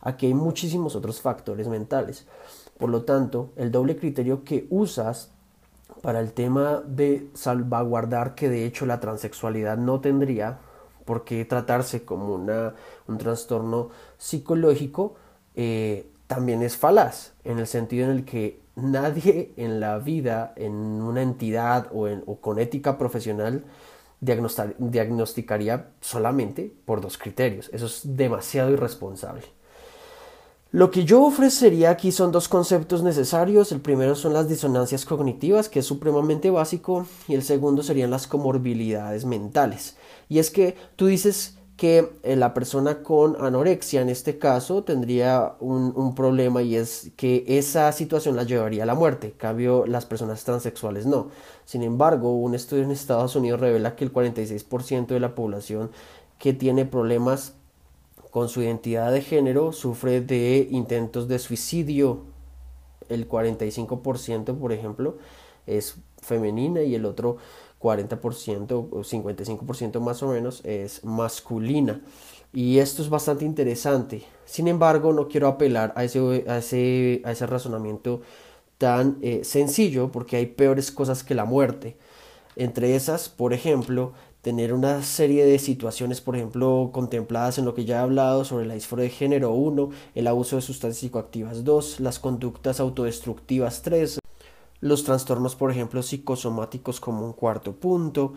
Aquí 0.02 0.28
hay 0.28 0.34
muchísimos 0.34 0.96
otros 0.96 1.22
factores 1.22 1.68
mentales. 1.68 2.28
Por 2.78 2.90
lo 2.90 3.04
tanto, 3.04 3.52
el 3.56 3.72
doble 3.72 3.96
criterio 3.96 4.44
que 4.44 4.68
usas 4.70 5.32
para 6.02 6.20
el 6.20 6.34
tema 6.34 6.84
de 6.86 7.30
salvaguardar 7.34 8.36
que 8.36 8.50
de 8.50 8.66
hecho 8.66 8.86
la 8.86 9.00
transexualidad 9.00 9.78
no 9.78 10.02
tendría 10.02 10.60
porque 11.06 11.46
tratarse 11.46 12.04
como 12.04 12.34
una, 12.34 12.74
un 13.08 13.18
trastorno 13.18 13.90
psicológico 14.18 15.16
eh, 15.56 16.08
también 16.28 16.62
es 16.64 16.78
falaz, 16.78 17.34
en 17.44 17.60
el 17.60 17.68
sentido 17.68 18.06
en 18.06 18.12
el 18.12 18.26
que 18.26 18.60
nadie 18.76 19.54
en 19.58 19.80
la 19.80 20.00
vida, 20.00 20.54
en 20.56 20.74
una 20.74 21.22
entidad 21.22 21.90
o, 21.92 22.08
o 22.26 22.38
con 22.38 22.60
ética 22.60 22.98
profesional, 22.98 23.64
diagnosticaría 24.22 25.90
solamente 26.02 26.74
por 26.86 27.02
dos 27.02 27.18
criterios. 27.18 27.70
Eso 27.74 27.86
es 27.86 28.02
demasiado 28.04 28.72
irresponsable. 28.72 29.44
Lo 30.72 30.90
que 30.90 31.06
yo 31.06 31.24
ofrecería 31.24 31.92
aquí 31.92 32.12
son 32.12 32.32
dos 32.32 32.48
conceptos 32.48 33.04
necesarios. 33.04 33.72
El 33.72 33.80
primero 33.80 34.16
son 34.16 34.34
las 34.34 34.50
disonancias 34.50 35.06
cognitivas, 35.06 35.70
que 35.70 35.80
es 35.80 35.86
supremamente 35.86 36.50
básico, 36.50 37.06
y 37.28 37.36
el 37.36 37.44
segundo 37.44 37.84
serían 37.84 38.10
las 38.10 38.26
comorbilidades 38.26 39.24
mentales. 39.24 39.98
Y 40.34 40.40
es 40.40 40.50
que 40.50 40.76
tú 40.96 41.06
dices 41.06 41.60
que 41.78 42.10
eh, 42.24 42.36
la 42.36 42.56
persona 42.56 43.04
con 43.04 43.40
anorexia 43.40 44.02
en 44.02 44.10
este 44.10 44.40
caso 44.40 44.84
tendría 44.84 45.54
un, 45.60 46.16
problema 46.16 46.64
y 46.64 46.76
es 46.76 47.12
que 47.16 47.46
esa 47.48 47.92
situación 47.92 48.36
la 48.36 48.42
llevaría 48.42 48.82
a 48.82 48.88
la 48.88 48.96
muerte, 48.96 49.36
cambio 49.38 49.86
las 49.86 50.08
personas 50.08 50.44
transexuales 50.44 51.06
no. 51.06 51.30
Sin 51.66 51.84
embargo, 51.84 52.36
un 52.36 52.56
estudio 52.56 52.82
en 52.82 52.90
Estados 52.90 53.36
Unidos 53.36 53.60
revela 53.60 53.96
que 53.96 54.06
el 54.06 54.12
46% 54.12 55.06
de 55.06 55.20
la 55.20 55.36
población 55.36 55.92
que 56.40 56.54
tiene 56.54 56.86
problemas 56.86 57.54
con 58.32 58.50
su 58.50 58.64
identidad 58.64 59.12
de 59.12 59.22
género 59.22 59.72
sufre 59.72 60.20
de 60.22 60.68
intentos 60.72 61.28
de 61.28 61.38
suicidio. 61.38 62.22
El 63.08 63.30
45%, 63.30 64.58
por 64.58 64.74
ejemplo, 64.74 65.20
es 65.68 65.98
femenina 66.24 66.82
y 66.82 66.96
el 66.96 67.06
otro 67.06 67.38
40% 67.84 68.72
o 68.72 69.04
55% 69.04 70.00
más 70.00 70.24
o 70.24 70.30
menos 70.30 70.62
es 70.64 71.04
masculina. 71.04 72.02
Y 72.54 72.78
esto 72.78 73.02
es 73.02 73.10
bastante 73.10 73.46
interesante. 73.46 74.24
Sin 74.46 74.68
embargo, 74.68 75.12
no 75.12 75.28
quiero 75.28 75.48
apelar 75.48 75.92
a 75.98 76.04
ese, 76.06 76.46
a 76.48 76.60
ese, 76.60 77.22
a 77.26 77.32
ese 77.32 77.46
razonamiento 77.46 78.22
tan 78.78 79.18
eh, 79.22 79.44
sencillo 79.44 80.12
porque 80.12 80.38
hay 80.38 80.46
peores 80.46 80.92
cosas 80.92 81.24
que 81.24 81.36
la 81.36 81.46
muerte. 81.46 81.98
Entre 82.56 82.96
esas, 82.96 83.28
por 83.28 83.54
ejemplo, 83.54 84.14
tener 84.42 84.74
una 84.74 85.02
serie 85.04 85.46
de 85.46 85.58
situaciones, 85.58 86.22
por 86.22 86.36
ejemplo, 86.36 86.92
contempladas 86.94 87.58
en 87.58 87.66
lo 87.66 87.74
que 87.74 87.86
ya 87.86 87.98
he 87.98 88.00
hablado 88.00 88.46
sobre 88.46 88.66
la 88.66 88.76
disforia 88.76 89.06
de 89.06 89.10
género 89.10 89.52
1, 89.52 89.90
el 90.16 90.28
abuso 90.28 90.58
de 90.58 90.62
sustancias 90.62 91.00
psicoactivas 91.00 91.64
2, 91.64 92.02
las 92.02 92.20
conductas 92.20 92.80
autodestructivas 92.80 93.82
3, 93.82 94.20
los 94.84 95.06
trastornos, 95.06 95.56
por 95.56 95.72
ejemplo, 95.72 96.04
psicosomáticos 96.04 97.00
como 97.00 97.26
un 97.26 97.32
cuarto 97.32 97.72
punto, 97.72 98.34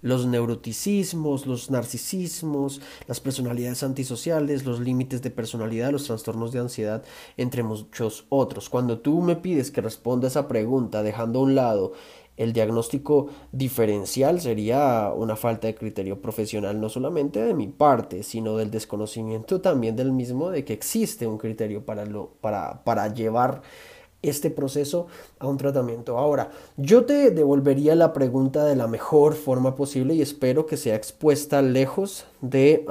los 0.00 0.24
neuroticismos, 0.26 1.46
los 1.46 1.70
narcisismos, 1.70 2.80
las 3.06 3.20
personalidades 3.20 3.82
antisociales, 3.82 4.64
los 4.64 4.80
límites 4.80 5.20
de 5.20 5.30
personalidad, 5.30 5.92
los 5.92 6.04
trastornos 6.04 6.52
de 6.52 6.60
ansiedad, 6.60 7.04
entre 7.36 7.62
muchos 7.62 8.24
otros. 8.30 8.70
Cuando 8.70 9.00
tú 9.00 9.20
me 9.20 9.36
pides 9.36 9.70
que 9.70 9.82
responda 9.82 10.28
esa 10.28 10.48
pregunta 10.48 11.02
dejando 11.02 11.40
a 11.40 11.42
un 11.42 11.54
lado 11.54 11.92
el 12.38 12.52
diagnóstico 12.52 13.28
diferencial 13.52 14.40
sería 14.40 15.10
una 15.14 15.36
falta 15.36 15.66
de 15.66 15.74
criterio 15.74 16.20
profesional 16.20 16.80
no 16.80 16.88
solamente 16.88 17.42
de 17.42 17.54
mi 17.54 17.66
parte, 17.66 18.22
sino 18.22 18.56
del 18.56 18.70
desconocimiento 18.70 19.60
también 19.60 19.96
del 19.96 20.12
mismo 20.12 20.50
de 20.50 20.64
que 20.64 20.74
existe 20.74 21.26
un 21.26 21.38
criterio 21.38 21.84
para, 21.84 22.04
lo, 22.04 22.32
para, 22.40 22.84
para 22.84 23.12
llevar 23.12 23.62
este 24.28 24.50
proceso 24.50 25.06
a 25.38 25.46
un 25.46 25.56
tratamiento. 25.56 26.18
Ahora, 26.18 26.50
yo 26.76 27.04
te 27.04 27.30
devolvería 27.30 27.94
la 27.94 28.12
pregunta 28.12 28.64
de 28.64 28.76
la 28.76 28.86
mejor 28.86 29.34
forma 29.34 29.76
posible 29.76 30.14
y 30.14 30.22
espero 30.22 30.66
que 30.66 30.76
sea 30.76 30.94
expuesta 30.96 31.62
lejos 31.62 32.26
de, 32.40 32.84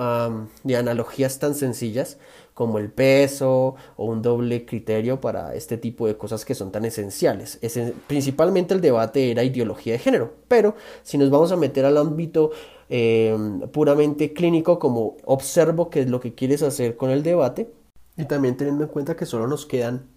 de 0.64 0.76
analogías 0.76 1.40
tan 1.40 1.56
sencillas 1.56 2.18
como 2.56 2.80
el 2.80 2.90
peso 2.90 3.76
o 3.98 4.06
un 4.06 4.22
doble 4.22 4.66
criterio 4.66 5.22
para 5.22 5.54
este 5.54 5.78
tipo 5.78 6.08
de 6.08 6.18
cosas 6.18 6.46
que 6.46 6.56
son 6.56 6.72
tan 6.72 6.86
esenciales. 6.86 7.60
principalmente 8.08 8.74
el 8.74 8.82
debate 8.82 9.30
era 9.30 9.44
ideología 9.44 9.94
de 9.94 10.00
género, 10.00 10.34
pero 10.48 10.74
si 11.04 11.18
nos 11.18 11.30
vamos 11.30 11.52
a 11.52 11.58
meter 11.58 11.86
al 11.86 11.98
ámbito 11.98 12.52
em, 12.90 13.60
puramente 13.70 14.34
clínico, 14.34 14.80
como 14.80 15.18
observo 15.26 15.90
qué 15.90 16.02
es 16.02 16.10
lo 16.10 16.20
que 16.22 16.34
quieres 16.34 16.64
hacer 16.64 16.96
con 16.96 17.10
el 17.10 17.24
debate, 17.24 17.70
y 18.18 18.24
también 18.26 18.56
teniendo 18.56 18.86
en 18.86 18.90
cuenta 18.90 19.18
que 19.18 19.26
solo 19.26 19.48
nos 19.48 19.66
quedan 19.66 20.08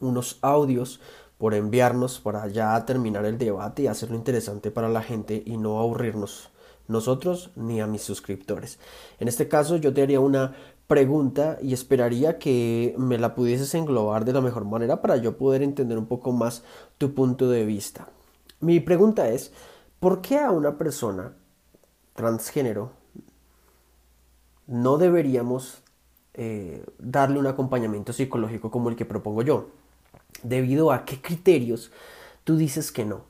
unos 0.00 0.38
audios 0.42 1.00
por 1.38 1.54
enviarnos 1.54 2.20
para 2.20 2.46
ya 2.48 2.84
terminar 2.84 3.24
el 3.24 3.38
debate 3.38 3.82
y 3.82 3.86
hacerlo 3.86 4.16
interesante 4.16 4.70
para 4.70 4.88
la 4.88 5.02
gente 5.02 5.42
y 5.44 5.56
no 5.56 5.80
aburrirnos 5.80 6.50
nosotros 6.86 7.50
ni 7.56 7.80
a 7.80 7.86
mis 7.86 8.02
suscriptores. 8.02 8.78
En 9.18 9.28
este 9.28 9.48
caso 9.48 9.76
yo 9.76 9.92
te 9.92 10.02
haría 10.02 10.20
una 10.20 10.54
pregunta 10.86 11.58
y 11.62 11.72
esperaría 11.72 12.38
que 12.38 12.94
me 12.98 13.18
la 13.18 13.34
pudieses 13.34 13.74
englobar 13.74 14.24
de 14.24 14.34
la 14.34 14.40
mejor 14.40 14.64
manera 14.64 15.00
para 15.00 15.16
yo 15.16 15.38
poder 15.38 15.62
entender 15.62 15.98
un 15.98 16.06
poco 16.06 16.32
más 16.32 16.62
tu 16.98 17.14
punto 17.14 17.48
de 17.48 17.64
vista. 17.64 18.08
Mi 18.60 18.80
pregunta 18.80 19.28
es, 19.28 19.52
¿por 19.98 20.20
qué 20.20 20.38
a 20.38 20.50
una 20.50 20.76
persona 20.76 21.32
transgénero, 22.14 22.92
no 24.66 24.96
deberíamos 24.96 25.82
eh, 26.32 26.84
darle 26.98 27.38
un 27.38 27.46
acompañamiento 27.46 28.12
psicológico 28.12 28.70
como 28.70 28.88
el 28.88 28.96
que 28.96 29.04
propongo 29.04 29.42
yo. 29.42 29.68
Debido 30.44 30.92
a 30.92 31.04
qué 31.04 31.20
criterios 31.20 31.90
tú 32.44 32.56
dices 32.56 32.92
que 32.92 33.04
no. 33.04 33.24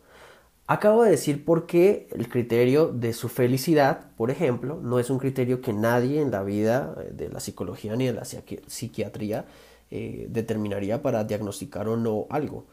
Acabo 0.66 1.03
de 1.03 1.11
decir 1.11 1.44
por 1.44 1.66
qué 1.66 2.09
el 2.12 2.29
criterio 2.29 2.88
de 2.88 3.12
su 3.12 3.29
felicidad, 3.29 4.11
por 4.16 4.31
ejemplo, 4.31 4.81
no 4.83 4.98
es 4.98 5.11
un 5.11 5.18
criterio 5.18 5.61
que 5.61 5.74
nadie 5.74 6.22
en 6.22 6.31
la 6.31 6.42
vida 6.42 6.94
eh, 6.98 7.11
de 7.12 7.29
la 7.29 7.40
psicología 7.40 7.96
ni 7.96 8.07
de 8.07 8.14
la 8.14 8.24
psiquiatría 8.24 9.44
eh, 9.90 10.27
determinaría 10.31 11.03
para 11.03 11.24
diagnosticar 11.24 11.87
o 11.88 11.96
no 11.96 12.27
algo. 12.31 12.64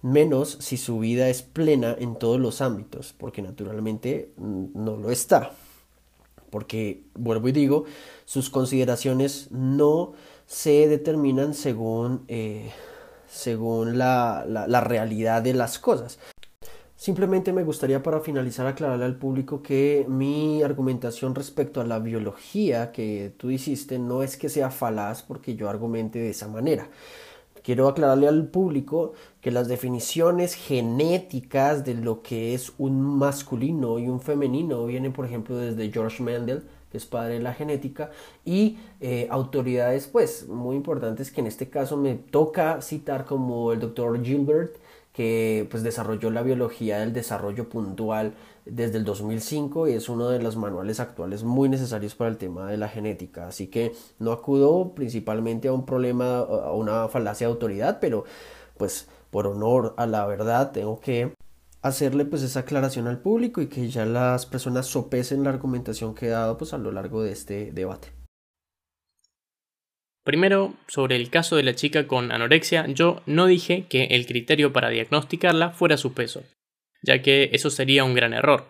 Menos 0.00 0.56
si 0.60 0.78
su 0.78 0.98
vida 0.98 1.28
es 1.28 1.42
plena 1.42 1.94
en 1.98 2.16
todos 2.16 2.40
los 2.40 2.62
ámbitos, 2.62 3.14
porque 3.16 3.42
naturalmente 3.42 4.32
mm, 4.38 4.64
no 4.74 4.96
lo 4.96 5.10
está. 5.10 5.52
Porque, 6.48 7.02
vuelvo 7.14 7.48
y 7.48 7.52
digo, 7.52 7.84
sus 8.24 8.48
consideraciones 8.48 9.50
no 9.50 10.14
se 10.46 10.88
determinan 10.88 11.52
según, 11.52 12.24
eh, 12.28 12.70
según 13.34 13.98
la, 13.98 14.44
la 14.46 14.80
realidad 14.80 15.42
de 15.42 15.54
las 15.54 15.78
cosas. 15.78 16.18
Simplemente 16.96 17.52
me 17.52 17.64
gustaría 17.64 18.02
para 18.02 18.20
finalizar 18.20 18.66
aclararle 18.66 19.04
al 19.04 19.16
público 19.18 19.62
que 19.62 20.06
mi 20.08 20.62
argumentación 20.62 21.34
respecto 21.34 21.80
a 21.80 21.84
la 21.84 21.98
biología 21.98 22.92
que 22.92 23.34
tú 23.36 23.50
hiciste 23.50 23.98
no 23.98 24.22
es 24.22 24.36
que 24.36 24.48
sea 24.48 24.70
falaz 24.70 25.22
porque 25.22 25.56
yo 25.56 25.68
argumente 25.68 26.18
de 26.18 26.30
esa 26.30 26.48
manera. 26.48 26.88
Quiero 27.62 27.88
aclararle 27.88 28.28
al 28.28 28.46
público 28.46 29.14
que 29.40 29.50
las 29.50 29.68
definiciones 29.68 30.54
genéticas 30.54 31.84
de 31.84 31.94
lo 31.94 32.22
que 32.22 32.54
es 32.54 32.72
un 32.78 33.00
masculino 33.00 33.98
y 33.98 34.08
un 34.08 34.20
femenino 34.20 34.86
vienen, 34.86 35.12
por 35.12 35.26
ejemplo, 35.26 35.56
desde 35.56 35.90
George 35.90 36.22
Mendel, 36.22 36.64
es 36.94 37.06
padre 37.06 37.34
de 37.34 37.40
la 37.40 37.54
genética, 37.54 38.10
y 38.44 38.78
eh, 39.00 39.26
autoridades, 39.30 40.06
pues, 40.06 40.48
muy 40.48 40.76
importantes 40.76 41.30
que 41.30 41.40
en 41.40 41.46
este 41.46 41.68
caso 41.68 41.96
me 41.96 42.14
toca 42.14 42.80
citar 42.82 43.24
como 43.24 43.72
el 43.72 43.80
doctor 43.80 44.22
Gilbert, 44.24 44.76
que 45.14 45.68
pues 45.70 45.84
desarrolló 45.84 46.30
la 46.30 46.42
biología 46.42 46.98
del 46.98 47.12
desarrollo 47.12 47.68
puntual 47.68 48.34
desde 48.64 48.98
el 48.98 49.04
2005 49.04 49.88
y 49.88 49.92
es 49.92 50.08
uno 50.08 50.28
de 50.28 50.40
los 50.40 50.56
manuales 50.56 50.98
actuales 50.98 51.44
muy 51.44 51.68
necesarios 51.68 52.14
para 52.16 52.30
el 52.30 52.36
tema 52.36 52.68
de 52.68 52.76
la 52.76 52.88
genética. 52.88 53.46
Así 53.46 53.68
que 53.68 53.92
no 54.18 54.32
acudo 54.32 54.92
principalmente 54.94 55.68
a 55.68 55.72
un 55.72 55.86
problema, 55.86 56.38
a 56.38 56.72
una 56.72 57.08
falacia 57.08 57.46
de 57.46 57.52
autoridad, 57.52 57.98
pero 58.00 58.24
pues 58.76 59.08
por 59.30 59.46
honor 59.46 59.94
a 59.96 60.06
la 60.06 60.26
verdad 60.26 60.72
tengo 60.72 60.98
que 61.00 61.33
hacerle 61.84 62.24
pues 62.24 62.42
esa 62.42 62.60
aclaración 62.60 63.06
al 63.06 63.20
público 63.20 63.60
y 63.60 63.68
que 63.68 63.90
ya 63.90 64.06
las 64.06 64.46
personas 64.46 64.86
sopesen 64.86 65.44
la 65.44 65.50
argumentación 65.50 66.14
que 66.14 66.26
he 66.26 66.30
dado 66.30 66.56
pues 66.56 66.72
a 66.72 66.78
lo 66.78 66.90
largo 66.90 67.22
de 67.22 67.32
este 67.32 67.72
debate. 67.72 68.08
Primero, 70.24 70.72
sobre 70.88 71.16
el 71.16 71.28
caso 71.28 71.56
de 71.56 71.62
la 71.62 71.74
chica 71.74 72.06
con 72.06 72.32
anorexia, 72.32 72.86
yo 72.86 73.22
no 73.26 73.44
dije 73.44 73.84
que 73.86 74.04
el 74.04 74.24
criterio 74.24 74.72
para 74.72 74.88
diagnosticarla 74.88 75.72
fuera 75.72 75.98
su 75.98 76.14
peso, 76.14 76.42
ya 77.02 77.20
que 77.20 77.50
eso 77.52 77.68
sería 77.68 78.04
un 78.04 78.14
gran 78.14 78.32
error. 78.32 78.66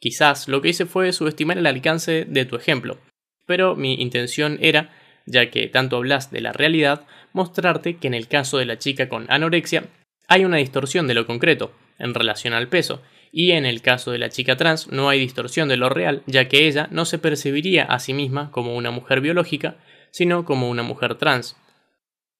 Quizás 0.00 0.48
lo 0.48 0.60
que 0.60 0.70
hice 0.70 0.86
fue 0.86 1.12
subestimar 1.12 1.58
el 1.58 1.66
alcance 1.66 2.24
de 2.24 2.44
tu 2.46 2.56
ejemplo, 2.56 2.98
pero 3.46 3.76
mi 3.76 3.94
intención 3.94 4.58
era, 4.60 4.90
ya 5.24 5.52
que 5.52 5.68
tanto 5.68 5.98
hablas 5.98 6.32
de 6.32 6.40
la 6.40 6.52
realidad, 6.52 7.06
mostrarte 7.32 7.98
que 7.98 8.08
en 8.08 8.14
el 8.14 8.26
caso 8.26 8.58
de 8.58 8.64
la 8.64 8.78
chica 8.78 9.08
con 9.08 9.26
anorexia 9.30 9.84
hay 10.26 10.44
una 10.44 10.56
distorsión 10.56 11.06
de 11.06 11.14
lo 11.14 11.28
concreto 11.28 11.70
en 11.98 12.14
relación 12.14 12.54
al 12.54 12.68
peso, 12.68 13.02
y 13.32 13.52
en 13.52 13.66
el 13.66 13.82
caso 13.82 14.12
de 14.12 14.18
la 14.18 14.30
chica 14.30 14.56
trans 14.56 14.88
no 14.88 15.08
hay 15.08 15.18
distorsión 15.18 15.68
de 15.68 15.76
lo 15.76 15.88
real, 15.88 16.22
ya 16.26 16.48
que 16.48 16.66
ella 16.66 16.88
no 16.90 17.04
se 17.04 17.18
percibiría 17.18 17.84
a 17.84 17.98
sí 17.98 18.14
misma 18.14 18.50
como 18.50 18.74
una 18.76 18.90
mujer 18.90 19.20
biológica, 19.20 19.76
sino 20.10 20.44
como 20.44 20.70
una 20.70 20.82
mujer 20.82 21.16
trans. 21.16 21.56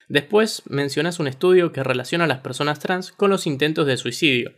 Después 0.08 0.62
mencionas 0.68 1.18
un 1.18 1.26
estudio 1.26 1.72
que 1.72 1.82
relaciona 1.82 2.24
a 2.24 2.28
las 2.28 2.38
personas 2.38 2.78
trans 2.78 3.12
con 3.12 3.30
los 3.30 3.46
intentos 3.46 3.86
de 3.86 3.96
suicidio 3.96 4.54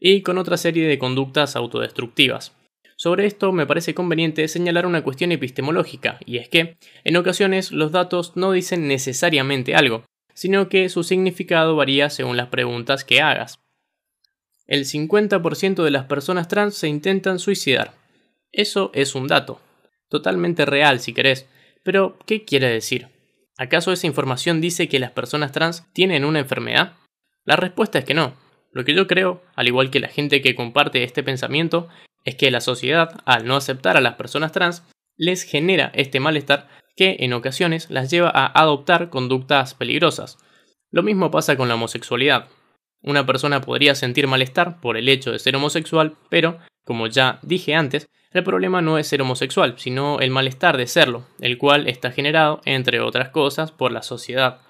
y 0.00 0.22
con 0.22 0.38
otra 0.38 0.56
serie 0.56 0.88
de 0.88 0.98
conductas 0.98 1.54
autodestructivas. 1.54 2.56
Sobre 2.96 3.26
esto 3.26 3.52
me 3.52 3.66
parece 3.66 3.94
conveniente 3.94 4.48
señalar 4.48 4.86
una 4.86 5.04
cuestión 5.04 5.30
epistemológica, 5.30 6.18
y 6.24 6.38
es 6.38 6.48
que, 6.48 6.78
en 7.04 7.16
ocasiones, 7.16 7.70
los 7.70 7.92
datos 7.92 8.36
no 8.36 8.52
dicen 8.52 8.88
necesariamente 8.88 9.74
algo, 9.74 10.04
sino 10.32 10.70
que 10.70 10.88
su 10.88 11.04
significado 11.04 11.76
varía 11.76 12.08
según 12.08 12.38
las 12.38 12.48
preguntas 12.48 13.04
que 13.04 13.20
hagas. 13.20 13.58
El 14.66 14.84
50% 14.84 15.84
de 15.84 15.90
las 15.90 16.04
personas 16.04 16.48
trans 16.48 16.74
se 16.74 16.88
intentan 16.88 17.38
suicidar. 17.38 17.94
Eso 18.52 18.90
es 18.94 19.14
un 19.14 19.28
dato. 19.28 19.60
Totalmente 20.08 20.64
real 20.64 21.00
si 21.00 21.12
querés, 21.12 21.46
pero, 21.86 22.18
¿qué 22.26 22.44
quiere 22.44 22.68
decir? 22.68 23.08
¿Acaso 23.56 23.92
esa 23.92 24.08
información 24.08 24.60
dice 24.60 24.88
que 24.88 24.98
las 24.98 25.12
personas 25.12 25.52
trans 25.52 25.84
tienen 25.92 26.24
una 26.24 26.40
enfermedad? 26.40 26.94
La 27.44 27.54
respuesta 27.54 28.00
es 28.00 28.04
que 28.04 28.12
no. 28.12 28.34
Lo 28.72 28.84
que 28.84 28.92
yo 28.92 29.06
creo, 29.06 29.42
al 29.54 29.68
igual 29.68 29.90
que 29.90 30.00
la 30.00 30.08
gente 30.08 30.42
que 30.42 30.56
comparte 30.56 31.04
este 31.04 31.22
pensamiento, 31.22 31.88
es 32.24 32.34
que 32.34 32.50
la 32.50 32.60
sociedad, 32.60 33.20
al 33.24 33.46
no 33.46 33.54
aceptar 33.54 33.96
a 33.96 34.00
las 34.00 34.16
personas 34.16 34.50
trans, 34.50 34.82
les 35.16 35.44
genera 35.44 35.92
este 35.94 36.18
malestar 36.18 36.68
que 36.96 37.18
en 37.20 37.32
ocasiones 37.32 37.88
las 37.88 38.10
lleva 38.10 38.30
a 38.34 38.46
adoptar 38.46 39.08
conductas 39.08 39.74
peligrosas. 39.74 40.38
Lo 40.90 41.04
mismo 41.04 41.30
pasa 41.30 41.56
con 41.56 41.68
la 41.68 41.74
homosexualidad. 41.74 42.48
Una 43.02 43.26
persona 43.26 43.60
podría 43.60 43.94
sentir 43.94 44.26
malestar 44.26 44.80
por 44.80 44.96
el 44.96 45.08
hecho 45.08 45.32
de 45.32 45.38
ser 45.38 45.56
homosexual, 45.56 46.16
pero, 46.28 46.58
como 46.84 47.06
ya 47.06 47.38
dije 47.42 47.74
antes, 47.74 48.08
el 48.32 48.44
problema 48.44 48.82
no 48.82 48.98
es 48.98 49.06
ser 49.06 49.22
homosexual, 49.22 49.74
sino 49.78 50.20
el 50.20 50.30
malestar 50.30 50.76
de 50.76 50.86
serlo, 50.86 51.26
el 51.40 51.56
cual 51.58 51.88
está 51.88 52.10
generado, 52.10 52.60
entre 52.64 53.00
otras 53.00 53.30
cosas, 53.30 53.72
por 53.72 53.92
la 53.92 54.02
sociedad. 54.02 54.60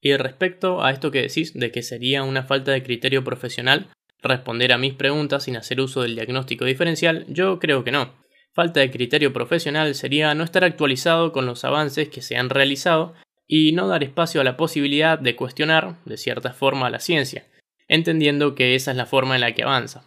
Y 0.00 0.16
respecto 0.16 0.82
a 0.82 0.90
esto 0.90 1.10
que 1.10 1.22
decís 1.22 1.52
de 1.54 1.70
que 1.70 1.82
sería 1.82 2.22
una 2.22 2.42
falta 2.42 2.72
de 2.72 2.82
criterio 2.82 3.22
profesional 3.22 3.90
responder 4.22 4.72
a 4.72 4.78
mis 4.78 4.94
preguntas 4.94 5.44
sin 5.44 5.56
hacer 5.56 5.80
uso 5.80 6.02
del 6.02 6.14
diagnóstico 6.14 6.64
diferencial, 6.64 7.26
yo 7.28 7.58
creo 7.58 7.84
que 7.84 7.92
no. 7.92 8.14
Falta 8.52 8.80
de 8.80 8.90
criterio 8.90 9.32
profesional 9.32 9.94
sería 9.94 10.34
no 10.34 10.44
estar 10.44 10.64
actualizado 10.64 11.32
con 11.32 11.46
los 11.46 11.64
avances 11.64 12.08
que 12.08 12.22
se 12.22 12.36
han 12.36 12.50
realizado 12.50 13.14
y 13.52 13.72
no 13.72 13.88
dar 13.88 14.04
espacio 14.04 14.40
a 14.40 14.44
la 14.44 14.56
posibilidad 14.56 15.18
de 15.18 15.34
cuestionar, 15.34 15.96
de 16.04 16.16
cierta 16.16 16.52
forma, 16.52 16.88
la 16.88 17.00
ciencia, 17.00 17.48
entendiendo 17.88 18.54
que 18.54 18.76
esa 18.76 18.92
es 18.92 18.96
la 18.96 19.06
forma 19.06 19.34
en 19.34 19.40
la 19.40 19.52
que 19.54 19.64
avanza. 19.64 20.04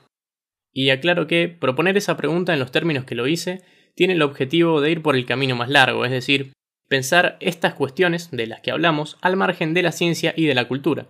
Y 0.71 0.91
aclaro 0.91 1.27
que 1.27 1.49
proponer 1.49 1.97
esa 1.97 2.15
pregunta 2.15 2.53
en 2.53 2.59
los 2.59 2.71
términos 2.71 3.03
que 3.03 3.15
lo 3.15 3.27
hice 3.27 3.61
tiene 3.95 4.13
el 4.13 4.21
objetivo 4.21 4.79
de 4.79 4.91
ir 4.91 5.01
por 5.01 5.17
el 5.17 5.25
camino 5.25 5.57
más 5.57 5.67
largo, 5.67 6.05
es 6.05 6.11
decir, 6.11 6.53
pensar 6.87 7.35
estas 7.41 7.73
cuestiones 7.73 8.31
de 8.31 8.47
las 8.47 8.61
que 8.61 8.71
hablamos 8.71 9.17
al 9.19 9.35
margen 9.35 9.73
de 9.73 9.83
la 9.83 9.91
ciencia 9.91 10.33
y 10.37 10.45
de 10.45 10.55
la 10.55 10.69
cultura. 10.69 11.09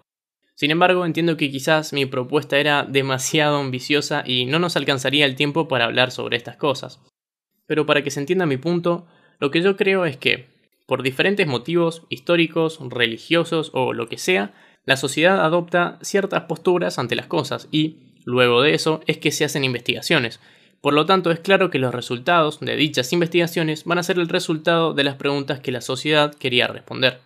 Sin 0.56 0.72
embargo, 0.72 1.06
entiendo 1.06 1.38
que 1.38 1.52
quizás 1.52 1.94
mi 1.94 2.08
propuesta 2.08 2.58
era 2.58 2.82
demasiado 2.84 3.58
ambiciosa 3.58 4.24
y 4.26 4.46
no 4.46 4.58
nos 4.58 4.76
alcanzaría 4.76 5.28
el 5.28 5.36
tiempo 5.36 5.68
para 5.68 5.86
hablar 5.86 6.10
sobre 6.10 6.38
estas 6.38 6.58
cosas. 6.58 7.00
Pero 7.68 7.86
para 7.86 8.02
que 8.04 8.10
se 8.10 8.20
entienda 8.20 8.48
mi 8.48 8.58
punto, 8.58 9.06
lo 9.40 9.52
que 9.52 9.62
yo 9.62 9.78
creo 9.78 10.06
es 10.06 10.18
que, 10.18 10.53
por 10.86 11.04
diferentes 11.04 11.48
motivos 11.48 12.04
históricos, 12.10 12.80
religiosos 12.90 13.72
o 13.74 13.94
lo 13.94 14.08
que 14.08 14.18
sea, 14.18 14.54
la 14.86 14.98
sociedad 14.98 15.44
adopta 15.44 15.98
ciertas 16.02 16.44
posturas 16.44 17.00
ante 17.00 17.16
las 17.16 17.28
cosas 17.28 17.68
y, 17.72 18.04
Luego 18.26 18.62
de 18.62 18.74
eso 18.74 19.02
es 19.08 19.18
que 19.18 19.32
se 19.32 19.46
hacen 19.46 19.64
investigaciones. 19.64 20.40
Por 20.82 20.94
lo 20.94 21.06
tanto, 21.06 21.32
es 21.32 21.40
claro 21.40 21.70
que 21.70 21.80
los 21.80 21.94
resultados 21.94 22.60
de 22.60 22.76
dichas 22.76 23.14
investigaciones 23.14 23.86
van 23.86 23.98
a 23.98 24.04
ser 24.04 24.20
el 24.20 24.30
resultado 24.30 24.94
de 24.94 25.04
las 25.04 25.16
preguntas 25.16 25.60
que 25.60 25.72
la 25.72 25.82
sociedad 25.82 26.34
quería 26.34 26.68
responder. 26.68 27.20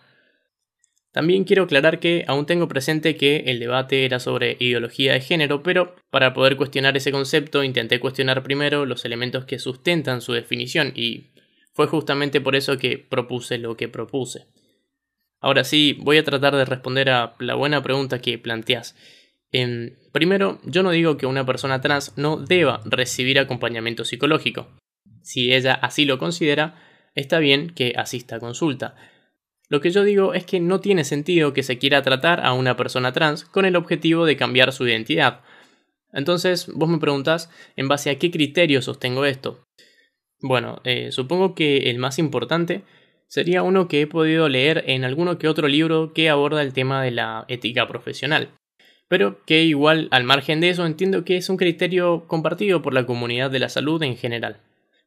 También 1.10 1.44
quiero 1.44 1.64
aclarar 1.64 1.98
que 1.98 2.24
aún 2.28 2.46
tengo 2.46 2.68
presente 2.68 3.16
que 3.16 3.44
el 3.46 3.58
debate 3.58 4.04
era 4.04 4.20
sobre 4.20 4.56
ideología 4.60 5.14
de 5.14 5.20
género, 5.20 5.62
pero 5.62 5.96
para 6.10 6.34
poder 6.34 6.56
cuestionar 6.56 6.96
ese 6.96 7.10
concepto 7.10 7.64
intenté 7.64 7.98
cuestionar 7.98 8.42
primero 8.42 8.86
los 8.86 9.04
elementos 9.04 9.44
que 9.44 9.58
sustentan 9.58 10.20
su 10.20 10.34
definición 10.34 10.92
y 10.94 11.30
fue 11.78 11.86
justamente 11.86 12.40
por 12.40 12.56
eso 12.56 12.76
que 12.76 12.98
propuse 12.98 13.56
lo 13.56 13.76
que 13.76 13.86
propuse. 13.86 14.48
Ahora 15.38 15.62
sí, 15.62 15.96
voy 16.00 16.18
a 16.18 16.24
tratar 16.24 16.56
de 16.56 16.64
responder 16.64 17.08
a 17.08 17.36
la 17.38 17.54
buena 17.54 17.84
pregunta 17.84 18.20
que 18.20 18.36
planteás. 18.36 18.96
Em, 19.52 19.94
primero, 20.10 20.58
yo 20.64 20.82
no 20.82 20.90
digo 20.90 21.16
que 21.16 21.26
una 21.26 21.46
persona 21.46 21.80
trans 21.80 22.18
no 22.18 22.36
deba 22.36 22.80
recibir 22.84 23.38
acompañamiento 23.38 24.04
psicológico. 24.04 24.66
Si 25.22 25.52
ella 25.52 25.74
así 25.74 26.04
lo 26.04 26.18
considera, 26.18 26.82
está 27.14 27.38
bien 27.38 27.70
que 27.70 27.92
asista 27.96 28.34
a 28.34 28.40
consulta. 28.40 28.96
Lo 29.68 29.80
que 29.80 29.90
yo 29.90 30.02
digo 30.02 30.34
es 30.34 30.44
que 30.44 30.58
no 30.58 30.80
tiene 30.80 31.04
sentido 31.04 31.52
que 31.52 31.62
se 31.62 31.78
quiera 31.78 32.02
tratar 32.02 32.44
a 32.44 32.54
una 32.54 32.76
persona 32.76 33.12
trans 33.12 33.44
con 33.44 33.66
el 33.66 33.76
objetivo 33.76 34.26
de 34.26 34.36
cambiar 34.36 34.72
su 34.72 34.84
identidad. 34.84 35.42
Entonces, 36.12 36.66
vos 36.74 36.88
me 36.88 36.98
preguntás 36.98 37.50
en 37.76 37.86
base 37.86 38.10
a 38.10 38.18
qué 38.18 38.32
criterio 38.32 38.82
sostengo 38.82 39.24
esto. 39.24 39.64
Bueno, 40.40 40.80
eh, 40.84 41.10
supongo 41.12 41.54
que 41.54 41.90
el 41.90 41.98
más 41.98 42.18
importante 42.18 42.82
sería 43.26 43.62
uno 43.62 43.88
que 43.88 44.02
he 44.02 44.06
podido 44.06 44.48
leer 44.48 44.84
en 44.86 45.04
alguno 45.04 45.38
que 45.38 45.48
otro 45.48 45.68
libro 45.68 46.12
que 46.12 46.30
aborda 46.30 46.62
el 46.62 46.72
tema 46.72 47.02
de 47.02 47.10
la 47.10 47.44
ética 47.48 47.86
profesional 47.86 48.50
pero 49.08 49.42
que 49.46 49.64
igual 49.64 50.08
al 50.10 50.24
margen 50.24 50.60
de 50.60 50.68
eso 50.68 50.86
entiendo 50.86 51.24
que 51.24 51.38
es 51.38 51.48
un 51.48 51.56
criterio 51.56 52.26
compartido 52.26 52.82
por 52.82 52.94
la 52.94 53.06
comunidad 53.06 53.50
de 53.50 53.58
la 53.58 53.70
salud 53.70 54.02
en 54.02 54.16
general. 54.16 54.60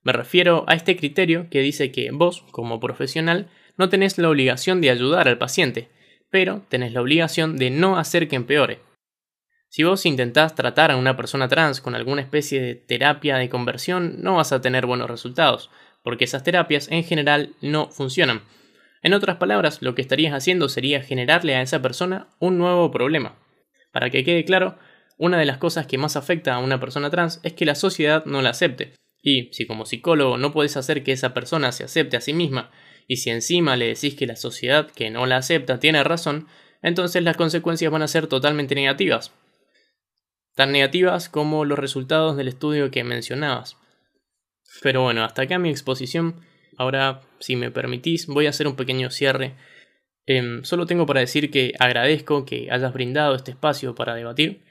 Me 0.03 0.11
refiero 0.11 0.65
a 0.67 0.73
este 0.73 0.97
criterio 0.97 1.47
que 1.51 1.61
dice 1.61 1.91
que 1.91 2.09
vos, 2.11 2.43
como 2.51 2.79
profesional, 2.79 3.47
no 3.77 3.89
tenés 3.89 4.17
la 4.17 4.29
obligación 4.29 4.81
de 4.81 4.89
ayudar 4.89 5.27
al 5.27 5.37
paciente, 5.37 5.89
pero 6.31 6.63
tenés 6.69 6.93
la 6.93 7.01
obligación 7.01 7.57
de 7.57 7.69
no 7.69 7.97
hacer 7.97 8.27
que 8.27 8.35
empeore. 8.35 8.79
Si 9.71 9.83
vos 9.83 10.05
intentás 10.05 10.53
tratar 10.53 10.91
a 10.91 10.97
una 10.97 11.15
persona 11.15 11.47
trans 11.47 11.79
con 11.79 11.95
alguna 11.95 12.21
especie 12.21 12.59
de 12.59 12.75
terapia 12.75 13.37
de 13.37 13.47
conversión, 13.47 14.21
no 14.21 14.35
vas 14.35 14.51
a 14.51 14.59
tener 14.59 14.85
buenos 14.85 15.09
resultados, 15.09 15.69
porque 16.03 16.25
esas 16.25 16.43
terapias 16.43 16.89
en 16.91 17.05
general 17.05 17.55
no 17.61 17.89
funcionan. 17.89 18.41
En 19.01 19.13
otras 19.13 19.37
palabras, 19.37 19.81
lo 19.81 19.95
que 19.95 20.01
estarías 20.01 20.33
haciendo 20.33 20.67
sería 20.67 21.01
generarle 21.01 21.55
a 21.55 21.61
esa 21.61 21.81
persona 21.81 22.27
un 22.39 22.57
nuevo 22.57 22.91
problema. 22.91 23.39
Para 23.93 24.09
que 24.09 24.25
quede 24.25 24.43
claro, 24.43 24.77
una 25.17 25.37
de 25.37 25.45
las 25.45 25.57
cosas 25.57 25.87
que 25.87 25.97
más 25.97 26.17
afecta 26.17 26.53
a 26.53 26.59
una 26.59 26.81
persona 26.81 27.09
trans 27.09 27.39
es 27.43 27.53
que 27.53 27.63
la 27.63 27.75
sociedad 27.75 28.25
no 28.25 28.41
la 28.41 28.49
acepte. 28.49 28.91
Y 29.21 29.53
si 29.53 29.65
como 29.65 29.85
psicólogo 29.85 30.35
no 30.35 30.51
puedes 30.51 30.75
hacer 30.75 31.01
que 31.01 31.13
esa 31.13 31.33
persona 31.33 31.71
se 31.71 31.85
acepte 31.85 32.17
a 32.17 32.21
sí 32.21 32.33
misma, 32.33 32.71
y 33.07 33.17
si 33.17 33.29
encima 33.29 33.77
le 33.77 33.87
decís 33.87 34.15
que 34.15 34.27
la 34.27 34.35
sociedad 34.35 34.91
que 34.91 35.11
no 35.11 35.25
la 35.27 35.37
acepta 35.37 35.79
tiene 35.79 36.03
razón, 36.03 36.47
entonces 36.81 37.23
las 37.23 37.37
consecuencias 37.37 37.89
van 37.89 38.01
a 38.01 38.09
ser 38.09 38.27
totalmente 38.27 38.75
negativas. 38.75 39.31
Tan 40.55 40.71
negativas 40.71 41.29
como 41.29 41.65
los 41.65 41.79
resultados 41.79 42.35
del 42.35 42.49
estudio 42.49 42.91
que 42.91 43.03
mencionabas. 43.03 43.77
Pero 44.81 45.01
bueno, 45.03 45.23
hasta 45.23 45.43
acá 45.43 45.59
mi 45.59 45.69
exposición. 45.69 46.41
Ahora, 46.77 47.21
si 47.39 47.55
me 47.55 47.71
permitís, 47.71 48.27
voy 48.27 48.47
a 48.47 48.49
hacer 48.49 48.67
un 48.67 48.75
pequeño 48.75 49.09
cierre. 49.11 49.55
Em, 50.25 50.63
solo 50.63 50.85
tengo 50.85 51.05
para 51.05 51.19
decir 51.19 51.51
que 51.51 51.73
agradezco 51.79 52.45
que 52.45 52.69
hayas 52.71 52.93
brindado 52.93 53.35
este 53.35 53.51
espacio 53.51 53.95
para 53.95 54.15
debatir. 54.15 54.63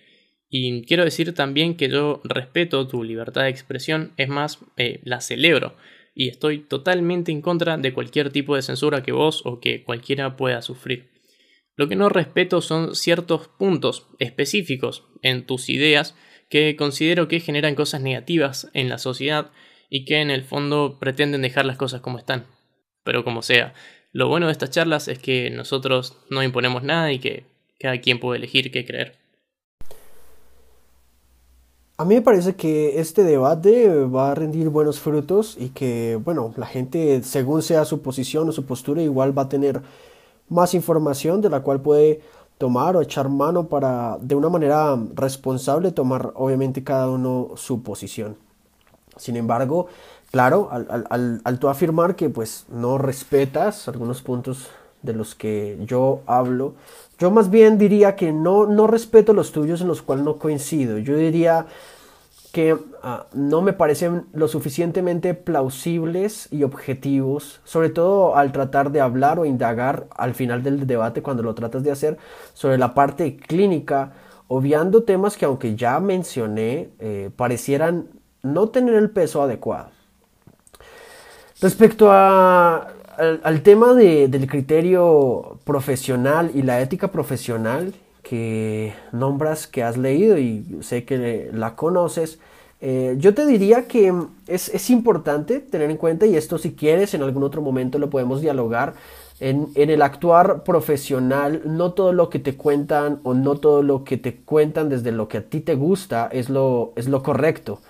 Y 0.48 0.84
quiero 0.84 1.04
decir 1.04 1.34
también 1.34 1.76
que 1.76 1.88
yo 1.88 2.20
respeto 2.24 2.88
tu 2.88 3.04
libertad 3.04 3.42
de 3.42 3.50
expresión, 3.50 4.12
es 4.16 4.28
más, 4.28 4.58
eh, 4.76 5.00
la 5.04 5.20
celebro. 5.20 5.76
Y 6.14 6.28
estoy 6.28 6.58
totalmente 6.58 7.30
en 7.30 7.40
contra 7.40 7.76
de 7.76 7.94
cualquier 7.94 8.30
tipo 8.30 8.56
de 8.56 8.62
censura 8.62 9.02
que 9.02 9.12
vos 9.12 9.42
o 9.44 9.60
que 9.60 9.84
cualquiera 9.84 10.36
pueda 10.36 10.60
sufrir. 10.60 11.10
Lo 11.76 11.88
que 11.88 11.96
no 11.96 12.08
respeto 12.08 12.60
son 12.60 12.94
ciertos 12.94 13.48
puntos 13.48 14.08
específicos 14.18 15.04
en 15.22 15.46
tus 15.46 15.68
ideas 15.68 16.14
que 16.48 16.76
considero 16.76 17.28
que 17.28 17.40
generan 17.40 17.74
cosas 17.74 18.00
negativas 18.00 18.68
en 18.74 18.88
la 18.88 18.98
sociedad 18.98 19.50
y 19.88 20.04
que 20.04 20.20
en 20.20 20.30
el 20.30 20.42
fondo 20.42 20.98
pretenden 20.98 21.42
dejar 21.42 21.64
las 21.64 21.76
cosas 21.76 22.00
como 22.00 22.18
están. 22.18 22.46
Pero 23.04 23.24
como 23.24 23.42
sea, 23.42 23.74
lo 24.12 24.28
bueno 24.28 24.46
de 24.46 24.52
estas 24.52 24.70
charlas 24.70 25.08
es 25.08 25.18
que 25.18 25.50
nosotros 25.50 26.16
no 26.30 26.42
imponemos 26.42 26.82
nada 26.82 27.12
y 27.12 27.18
que 27.18 27.44
cada 27.78 28.00
quien 28.00 28.18
puede 28.20 28.38
elegir 28.38 28.70
qué 28.70 28.84
creer. 28.84 29.16
A 31.96 32.04
mí 32.06 32.14
me 32.14 32.22
parece 32.22 32.54
que 32.54 32.98
este 32.98 33.24
debate 33.24 33.88
va 34.06 34.32
a 34.32 34.34
rendir 34.34 34.70
buenos 34.70 34.98
frutos 35.00 35.56
y 35.60 35.68
que, 35.68 36.18
bueno, 36.24 36.54
la 36.56 36.64
gente, 36.64 37.22
según 37.22 37.60
sea 37.60 37.84
su 37.84 38.00
posición 38.00 38.48
o 38.48 38.52
su 38.52 38.64
postura, 38.64 39.02
igual 39.02 39.36
va 39.36 39.42
a 39.42 39.48
tener 39.50 39.82
más 40.48 40.72
información 40.72 41.42
de 41.42 41.50
la 41.50 41.60
cual 41.60 41.82
puede 41.82 42.22
tomar 42.60 42.94
o 42.94 43.00
echar 43.00 43.30
mano 43.30 43.68
para, 43.68 44.18
de 44.20 44.34
una 44.34 44.50
manera 44.50 44.94
responsable, 45.14 45.92
tomar 45.92 46.32
obviamente 46.34 46.84
cada 46.84 47.08
uno 47.08 47.52
su 47.56 47.82
posición. 47.82 48.36
Sin 49.16 49.36
embargo, 49.36 49.86
claro, 50.30 50.68
al, 50.70 51.58
tú 51.58 51.70
afirmar 51.70 52.16
que 52.16 52.28
pues 52.28 52.66
no 52.68 52.98
respetas 52.98 53.88
algunos 53.88 54.20
puntos 54.20 54.68
de 55.00 55.14
los 55.14 55.34
que 55.34 55.78
yo 55.86 56.20
hablo, 56.26 56.74
yo 57.18 57.30
más 57.30 57.48
bien 57.48 57.78
diría 57.78 58.14
que 58.14 58.30
no, 58.30 58.66
no 58.66 58.86
respeto 58.86 59.32
los 59.32 59.52
tuyos 59.52 59.80
en 59.80 59.88
los 59.88 60.02
cuales 60.02 60.26
no 60.26 60.36
coincido. 60.36 60.98
Yo 60.98 61.16
diría 61.16 61.64
que 62.52 62.76
ah, 63.02 63.26
no 63.32 63.62
me 63.62 63.72
parecen 63.72 64.26
lo 64.32 64.48
suficientemente 64.48 65.34
plausibles 65.34 66.48
y 66.50 66.64
objetivos, 66.64 67.60
sobre 67.64 67.90
todo 67.90 68.36
al 68.36 68.52
tratar 68.52 68.90
de 68.90 69.00
hablar 69.00 69.38
o 69.38 69.44
indagar 69.44 70.06
al 70.16 70.34
final 70.34 70.62
del 70.62 70.86
debate 70.86 71.22
cuando 71.22 71.42
lo 71.42 71.54
tratas 71.54 71.82
de 71.82 71.92
hacer 71.92 72.18
sobre 72.54 72.78
la 72.78 72.94
parte 72.94 73.36
clínica, 73.36 74.12
obviando 74.48 75.04
temas 75.04 75.36
que 75.36 75.44
aunque 75.44 75.76
ya 75.76 76.00
mencioné, 76.00 76.90
eh, 76.98 77.30
parecieran 77.36 78.08
no 78.42 78.68
tener 78.68 78.94
el 78.94 79.10
peso 79.10 79.42
adecuado. 79.42 79.90
Respecto 81.60 82.10
al, 82.10 83.62
tema 83.62 83.92
del 83.92 84.46
criterio 84.46 85.58
profesional 85.64 86.50
y 86.54 86.62
la 86.62 86.80
ética 86.80 87.08
profesional 87.08 87.92
que 88.22 88.94
nombras 89.12 89.66
que 89.66 89.82
has 89.82 89.96
leído 89.96 90.38
y 90.38 90.78
sé 90.82 91.04
que 91.04 91.50
la 91.52 91.76
conoces, 91.76 92.38
eh, 92.82 93.16
yo 93.18 93.34
te 93.34 93.46
diría 93.46 93.86
que 93.86 94.12
es, 94.46 94.70
es, 94.70 94.88
importante 94.88 95.60
tener 95.60 95.90
en 95.90 95.98
cuenta, 95.98 96.24
y 96.24 96.36
esto 96.36 96.56
si 96.56 96.72
quieres 96.72 97.12
en 97.12 97.22
algún 97.22 97.42
otro 97.42 97.60
momento 97.60 97.98
lo 97.98 98.08
podemos 98.08 98.40
dialogar, 98.40 98.94
en, 99.38 99.68
en, 99.74 99.90
el 99.90 100.00
actuar 100.00 100.64
profesional, 100.64 101.60
no 101.66 101.92
todo 101.92 102.12
lo 102.14 102.30
que 102.30 102.38
te 102.38 102.56
cuentan 102.56 103.20
o 103.22 103.34
no 103.34 103.56
todo 103.56 103.82
lo 103.82 104.04
que 104.04 104.16
te 104.16 104.36
cuentan 104.36 104.88
desde 104.88 105.12
lo 105.12 105.28
que 105.28 105.38
a 105.38 105.42
ti 105.42 105.60
te 105.60 105.74
gusta 105.74 106.28
es 106.32 106.48
lo, 106.48 106.92
es 106.96 107.08
lo 107.08 107.22
correcto. 107.22 107.80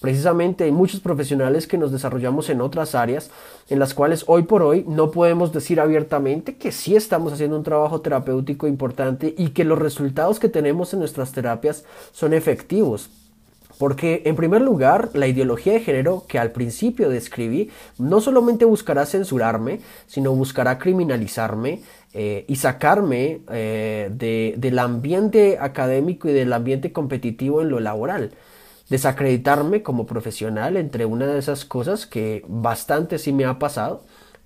Precisamente 0.00 0.64
hay 0.64 0.72
muchos 0.72 1.00
profesionales 1.00 1.66
que 1.66 1.78
nos 1.78 1.90
desarrollamos 1.90 2.50
en 2.50 2.60
otras 2.60 2.94
áreas 2.94 3.30
en 3.70 3.78
las 3.78 3.94
cuales 3.94 4.24
hoy 4.26 4.42
por 4.42 4.62
hoy 4.62 4.84
no 4.86 5.10
podemos 5.10 5.52
decir 5.52 5.80
abiertamente 5.80 6.56
que 6.56 6.70
sí 6.70 6.94
estamos 6.94 7.32
haciendo 7.32 7.56
un 7.56 7.62
trabajo 7.62 8.02
terapéutico 8.02 8.66
importante 8.66 9.34
y 9.38 9.48
que 9.50 9.64
los 9.64 9.78
resultados 9.78 10.38
que 10.38 10.50
tenemos 10.50 10.92
en 10.92 11.00
nuestras 11.00 11.32
terapias 11.32 11.84
son 12.12 12.34
efectivos. 12.34 13.08
Porque, 13.78 14.22
en 14.24 14.36
primer 14.36 14.62
lugar, 14.62 15.10
la 15.12 15.26
ideología 15.26 15.74
de 15.74 15.80
género 15.80 16.24
que 16.26 16.38
al 16.38 16.50
principio 16.50 17.10
describí 17.10 17.70
no 17.98 18.22
solamente 18.22 18.64
buscará 18.64 19.04
censurarme, 19.04 19.80
sino 20.06 20.34
buscará 20.34 20.78
criminalizarme 20.78 21.82
eh, 22.14 22.46
y 22.48 22.56
sacarme 22.56 23.40
eh, 23.50 24.54
del 24.56 24.78
ambiente 24.78 25.58
académico 25.60 26.28
y 26.28 26.32
del 26.32 26.54
ambiente 26.54 26.92
competitivo 26.92 27.60
en 27.60 27.68
lo 27.68 27.80
laboral 27.80 28.32
desacreditarme 28.88 29.82
como 29.82 30.06
profesional 30.06 30.76
entre 30.76 31.06
una 31.06 31.26
de 31.26 31.38
esas 31.38 31.64
cosas 31.64 32.06
que 32.06 32.44
bastante 32.48 33.18
sí 33.18 33.32
me 33.32 33.44
ha 33.44 33.58
pasado 33.58 34.02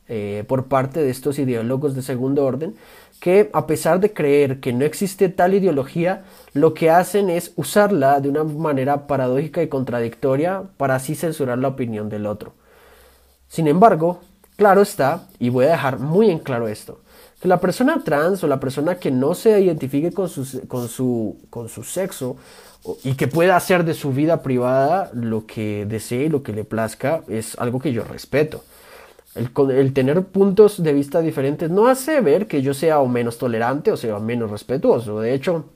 eh, 0.09 0.45
por 0.49 0.67
parte 0.67 1.01
de 1.03 1.11
estos 1.11 1.39
ideólogos 1.39 1.95
de 1.95 2.03
segundo 2.03 2.45
orden 2.45 2.75
que 3.21 3.51
a 3.53 3.67
pesar 3.67 4.01
de 4.01 4.13
creer 4.13 4.61
que 4.61 4.73
no 4.73 4.85
existe 4.85 5.29
tal 5.29 5.53
ideología, 5.55 6.25
lo 6.55 6.73
que 6.73 6.91
hacen 6.91 7.29
es 7.29 7.53
usarla 7.55 8.19
de 8.21 8.31
una 8.31 8.45
manera 8.45 9.07
paradójica 9.07 9.63
y 9.63 9.69
contradictoria 9.69 10.65
para 10.79 10.95
así 10.95 11.15
censurar 11.15 11.59
la 11.59 11.69
opinión 11.69 12.09
del 12.09 12.27
otro. 12.27 12.55
Sin 13.47 13.69
embargo, 13.69 14.21
claro 14.57 14.81
está, 14.81 15.29
y 15.39 15.51
voy 15.51 15.67
a 15.67 15.73
dejar 15.73 15.99
muy 15.99 16.31
en 16.31 16.39
claro 16.39 16.67
esto, 16.67 17.01
que 17.41 17.49
la 17.49 17.61
persona 17.61 18.03
trans 18.03 18.43
o 18.43 18.47
la 18.47 18.61
persona 18.61 18.97
que 18.97 19.11
no 19.11 19.35
se 19.35 19.61
identifique 19.61 20.13
con 20.13 20.29
su, 20.29 20.67
con 20.67 20.89
su, 20.89 21.37
con 21.51 21.69
su 21.69 21.85
sexo 21.85 22.37
y 23.05 23.15
que 23.15 23.29
pueda 23.29 23.57
hacer 23.57 23.85
de 23.85 23.95
su 23.95 24.13
vida 24.13 24.43
privada 24.43 25.11
lo 25.13 25.47
que 25.47 25.87
desee 25.87 26.25
y 26.25 26.29
lo 26.29 26.43
que 26.43 26.53
le 26.53 26.65
plazca 26.65 27.23
es 27.29 27.59
algo 27.59 27.79
que 27.79 27.93
yo 27.93 28.05
respeto. 28.05 28.65
El, 29.35 29.51
el, 29.71 29.93
tener 29.93 30.25
puntos 30.25 30.83
de 30.83 30.93
vista 30.93 31.21
diferentes 31.21 31.71
no 31.71 31.87
hace 31.87 32.21
ver 32.21 32.47
que 32.47 32.63
yo 32.63 32.75
sea 32.75 33.01
o 33.01 33.07
menos 33.07 33.39
tolerante 33.39 33.93
o 33.93 33.97
sea 33.97 34.19
menos 34.19 34.51
respetuoso. 34.51 35.21
De 35.21 35.35
hecho, 35.35 35.67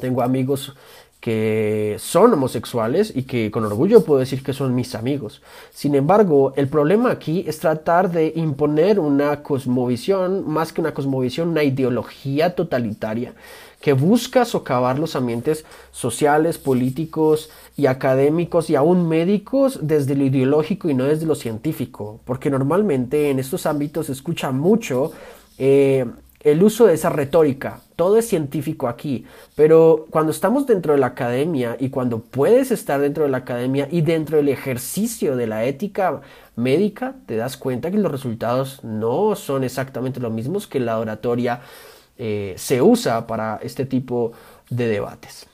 tengo 0.00 0.22
amigos 0.22 0.74
que 1.20 1.96
son 1.98 2.32
homosexuales 2.32 3.12
y 3.14 3.24
que 3.24 3.50
con 3.50 3.64
orgullo 3.64 4.04
puedo 4.04 4.20
decir 4.20 4.42
que 4.42 4.52
son 4.52 4.74
mis 4.74 4.94
amigos. 4.94 5.42
Sin 5.70 5.94
embargo, 5.94 6.52
el 6.56 6.68
problema 6.68 7.10
aquí 7.10 7.44
es 7.46 7.58
tratar 7.58 8.10
de 8.10 8.32
imponer 8.36 9.00
una 9.00 9.42
cosmovisión, 9.42 10.48
más 10.48 10.72
que 10.72 10.80
una 10.80 10.94
cosmovisión, 10.94 11.48
una 11.48 11.64
ideología 11.64 12.54
totalitaria 12.54 13.34
que 13.80 13.92
busca 13.92 14.44
socavar 14.44 14.98
los 14.98 15.14
ambientes 15.14 15.64
sociales, 15.92 16.58
políticos 16.58 17.50
y 17.76 17.86
académicos 17.86 18.70
y 18.70 18.76
aún 18.76 19.08
médicos 19.08 19.80
desde 19.82 20.16
lo 20.16 20.24
ideológico 20.24 20.90
y 20.90 20.94
no 20.94 21.04
desde 21.04 21.26
lo 21.26 21.34
científico, 21.34 22.20
porque 22.24 22.50
normalmente 22.50 23.30
en 23.30 23.38
estos 23.38 23.66
ámbitos 23.66 24.06
se 24.06 24.12
escucha 24.12 24.50
mucho 24.50 25.12
eh, 25.58 26.06
el 26.40 26.62
uso 26.62 26.86
de 26.86 26.94
esa 26.94 27.10
retórica. 27.10 27.80
Todo 27.96 28.16
es 28.16 28.28
científico 28.28 28.88
aquí, 28.88 29.26
pero 29.54 30.06
cuando 30.10 30.30
estamos 30.30 30.66
dentro 30.66 30.92
de 30.92 30.98
la 31.00 31.08
academia 31.08 31.76
y 31.78 31.90
cuando 31.90 32.20
puedes 32.20 32.70
estar 32.70 33.00
dentro 33.00 33.24
de 33.24 33.30
la 33.30 33.38
academia 33.38 33.88
y 33.90 34.02
dentro 34.02 34.36
del 34.36 34.48
ejercicio 34.48 35.36
de 35.36 35.46
la 35.46 35.64
ética 35.64 36.20
médica, 36.54 37.16
te 37.26 37.36
das 37.36 37.56
cuenta 37.56 37.90
que 37.90 37.98
los 37.98 38.10
resultados 38.10 38.82
no 38.84 39.34
son 39.36 39.64
exactamente 39.64 40.20
los 40.20 40.32
mismos 40.32 40.66
que 40.66 40.80
la 40.80 40.98
oratoria 40.98 41.60
eh, 42.18 42.54
se 42.56 42.82
usa 42.82 43.26
para 43.26 43.60
este 43.62 43.86
tipo 43.86 44.32
de 44.68 44.88
debates. 44.88 45.46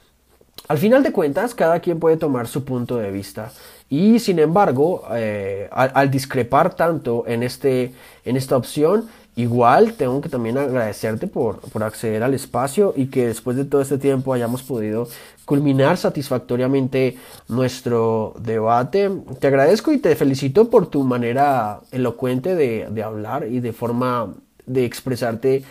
Al 0.67 0.79
final 0.79 1.03
de 1.03 1.13
cuentas, 1.13 1.55
cada 1.55 1.81
quien 1.81 2.01
puede 2.01 2.17
tomar 2.17 2.49
su 2.49 2.65
punto 2.65 2.97
de 2.97 3.11
vista 3.11 3.53
y 3.91 4.19
sin 4.19 4.39
embargo, 4.39 5.05
eh, 5.13 5.69
al, 5.71 6.11
discrepar 6.11 6.75
tanto 6.75 7.25
en, 7.27 7.43
este, 7.43 7.93
en 8.25 8.37
esta 8.37 8.57
opción, 8.57 9.09
Igual 9.37 9.95
tengo 9.95 10.21
que 10.21 10.29
también 10.29 10.57
agradecerte 10.59 11.27
por, 11.27 11.59
por, 11.59 11.83
acceder 11.83 12.23
al 12.23 12.35
espacio 12.35 12.95
y 12.97 13.07
que 13.07 13.27
después 13.27 13.57
de 13.57 13.65
todo 13.65 13.81
este 13.81 13.99
tiempo 13.99 14.33
hayamos 14.33 14.63
podido 14.63 15.09
culminar 15.45 15.97
satisfactoriamente 15.97 17.19
nuestro 17.49 18.35
debate. 18.39 19.11
Te 19.41 19.49
agradezco 19.49 19.91
y 19.91 19.99
te 19.99 20.15
felicito 20.15 20.71
por 20.71 20.87
tu 20.87 21.03
manera 21.03 21.81
elocuente 21.91 22.55
de, 22.55 22.87
de 22.89 23.03
hablar 23.03 23.49
y 23.49 23.59
de 23.59 23.73
forma 23.73 24.33
de 24.67 24.85
expresarte 24.85 25.65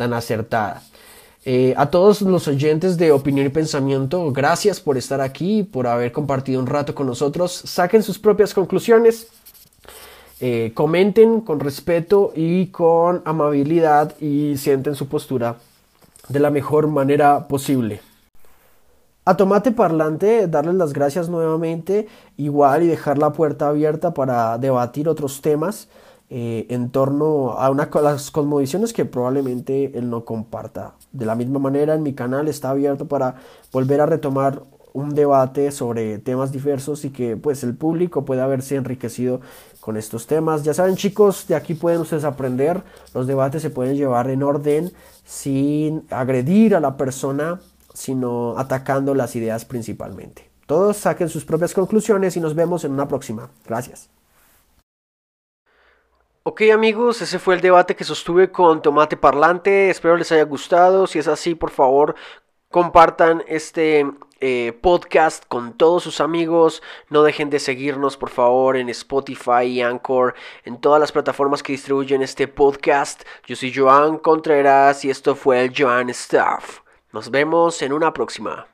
tan 0.00 0.14
acertada. 0.14 0.82
Eh, 1.44 1.74
a 1.76 1.90
todos 1.90 2.22
los 2.22 2.48
oyentes 2.48 2.96
de 2.96 3.12
Opinión 3.12 3.44
y 3.44 3.50
Pensamiento, 3.50 4.32
gracias 4.32 4.80
por 4.80 4.96
estar 4.96 5.20
aquí, 5.20 5.62
por 5.62 5.86
haber 5.86 6.10
compartido 6.10 6.58
un 6.58 6.66
rato 6.66 6.94
con 6.94 7.06
nosotros. 7.06 7.52
Saquen 7.52 8.02
sus 8.02 8.18
propias 8.18 8.54
conclusiones 8.54 9.26
eh, 10.40 10.72
comenten 10.72 11.42
con 11.42 11.60
respeto 11.60 12.32
y 12.34 12.68
con 12.68 13.20
amabilidad 13.26 14.18
y 14.20 14.56
sienten 14.56 14.94
su 14.94 15.06
postura 15.06 15.56
de 16.30 16.40
la 16.40 16.48
mejor 16.48 16.86
manera 16.86 17.46
posible. 17.46 18.00
A 19.26 19.36
Tomate 19.36 19.70
Parlante, 19.70 20.46
darles 20.46 20.76
las 20.76 20.94
gracias 20.94 21.28
nuevamente, 21.28 22.08
igual 22.38 22.84
y 22.84 22.86
dejar 22.86 23.18
la 23.18 23.34
puerta 23.34 23.68
abierta 23.68 24.14
para 24.14 24.56
debatir 24.56 25.10
otros 25.10 25.42
temas 25.42 25.88
eh, 26.32 26.66
en 26.68 26.90
torno 26.90 27.54
a, 27.58 27.70
una, 27.70 27.90
las 28.02 28.30
cosmovisiones 28.30 28.92
que 28.92 29.04
probablemente 29.04 29.98
él 29.98 30.08
no 30.10 30.24
comparta. 30.24 30.94
De 31.10 31.26
la 31.26 31.34
misma 31.34 31.58
manera, 31.58 31.94
en 31.94 32.04
mi 32.04 32.14
canal 32.14 32.46
está 32.46 32.70
abierto 32.70 33.08
para 33.08 33.34
volver 33.72 34.00
a 34.00 34.06
retomar 34.06 34.62
un 34.92 35.14
debate 35.14 35.72
sobre 35.72 36.18
temas 36.18 36.52
diversos 36.52 37.04
y 37.04 37.10
que 37.10 37.36
pues 37.36 37.64
el 37.64 37.74
público 37.74 38.24
pueda 38.24 38.46
verse 38.46 38.76
enriquecido 38.76 39.40
con 39.80 39.96
estos 39.96 40.28
temas. 40.28 40.62
Ya 40.62 40.72
saben 40.72 40.94
chicos, 40.94 41.46
de 41.48 41.56
aquí 41.56 41.74
pueden 41.74 42.00
ustedes 42.00 42.24
aprender, 42.24 42.82
los 43.12 43.26
debates 43.26 43.62
se 43.62 43.70
pueden 43.70 43.96
llevar 43.96 44.30
en 44.30 44.44
orden 44.44 44.92
sin 45.24 46.04
agredir 46.10 46.76
a 46.76 46.80
la 46.80 46.96
persona, 46.96 47.60
sino 47.92 48.56
atacando 48.56 49.16
las 49.16 49.34
ideas 49.34 49.64
principalmente. 49.64 50.48
Todos 50.66 50.98
saquen 50.98 51.28
sus 51.28 51.44
propias 51.44 51.74
conclusiones 51.74 52.36
y 52.36 52.40
nos 52.40 52.54
vemos 52.54 52.84
en 52.84 52.92
una 52.92 53.08
próxima. 53.08 53.50
Gracias. 53.66 54.19
Ok 56.42 56.62
amigos, 56.72 57.20
ese 57.20 57.38
fue 57.38 57.54
el 57.54 57.60
debate 57.60 57.94
que 57.94 58.04
sostuve 58.04 58.50
con 58.50 58.80
Tomate 58.80 59.16
Parlante, 59.16 59.90
espero 59.90 60.16
les 60.16 60.32
haya 60.32 60.44
gustado, 60.44 61.06
si 61.06 61.18
es 61.18 61.28
así 61.28 61.54
por 61.54 61.70
favor 61.70 62.16
compartan 62.70 63.42
este 63.48 64.06
eh, 64.40 64.72
podcast 64.80 65.44
con 65.48 65.76
todos 65.76 66.04
sus 66.04 66.20
amigos. 66.20 66.82
No 67.08 67.22
dejen 67.22 67.50
de 67.50 67.58
seguirnos, 67.58 68.16
por 68.16 68.30
favor, 68.30 68.76
en 68.76 68.88
Spotify 68.88 69.64
y 69.64 69.82
Anchor, 69.82 70.34
en 70.64 70.80
todas 70.80 71.00
las 71.00 71.12
plataformas 71.12 71.62
que 71.62 71.72
distribuyen 71.72 72.22
este 72.22 72.48
podcast. 72.48 73.24
Yo 73.46 73.56
soy 73.56 73.74
Joan 73.74 74.18
Contreras 74.18 75.04
y 75.04 75.10
esto 75.10 75.34
fue 75.34 75.64
el 75.64 75.72
Joan 75.76 76.14
Stuff. 76.14 76.80
Nos 77.12 77.30
vemos 77.30 77.82
en 77.82 77.92
una 77.92 78.12
próxima. 78.12 78.69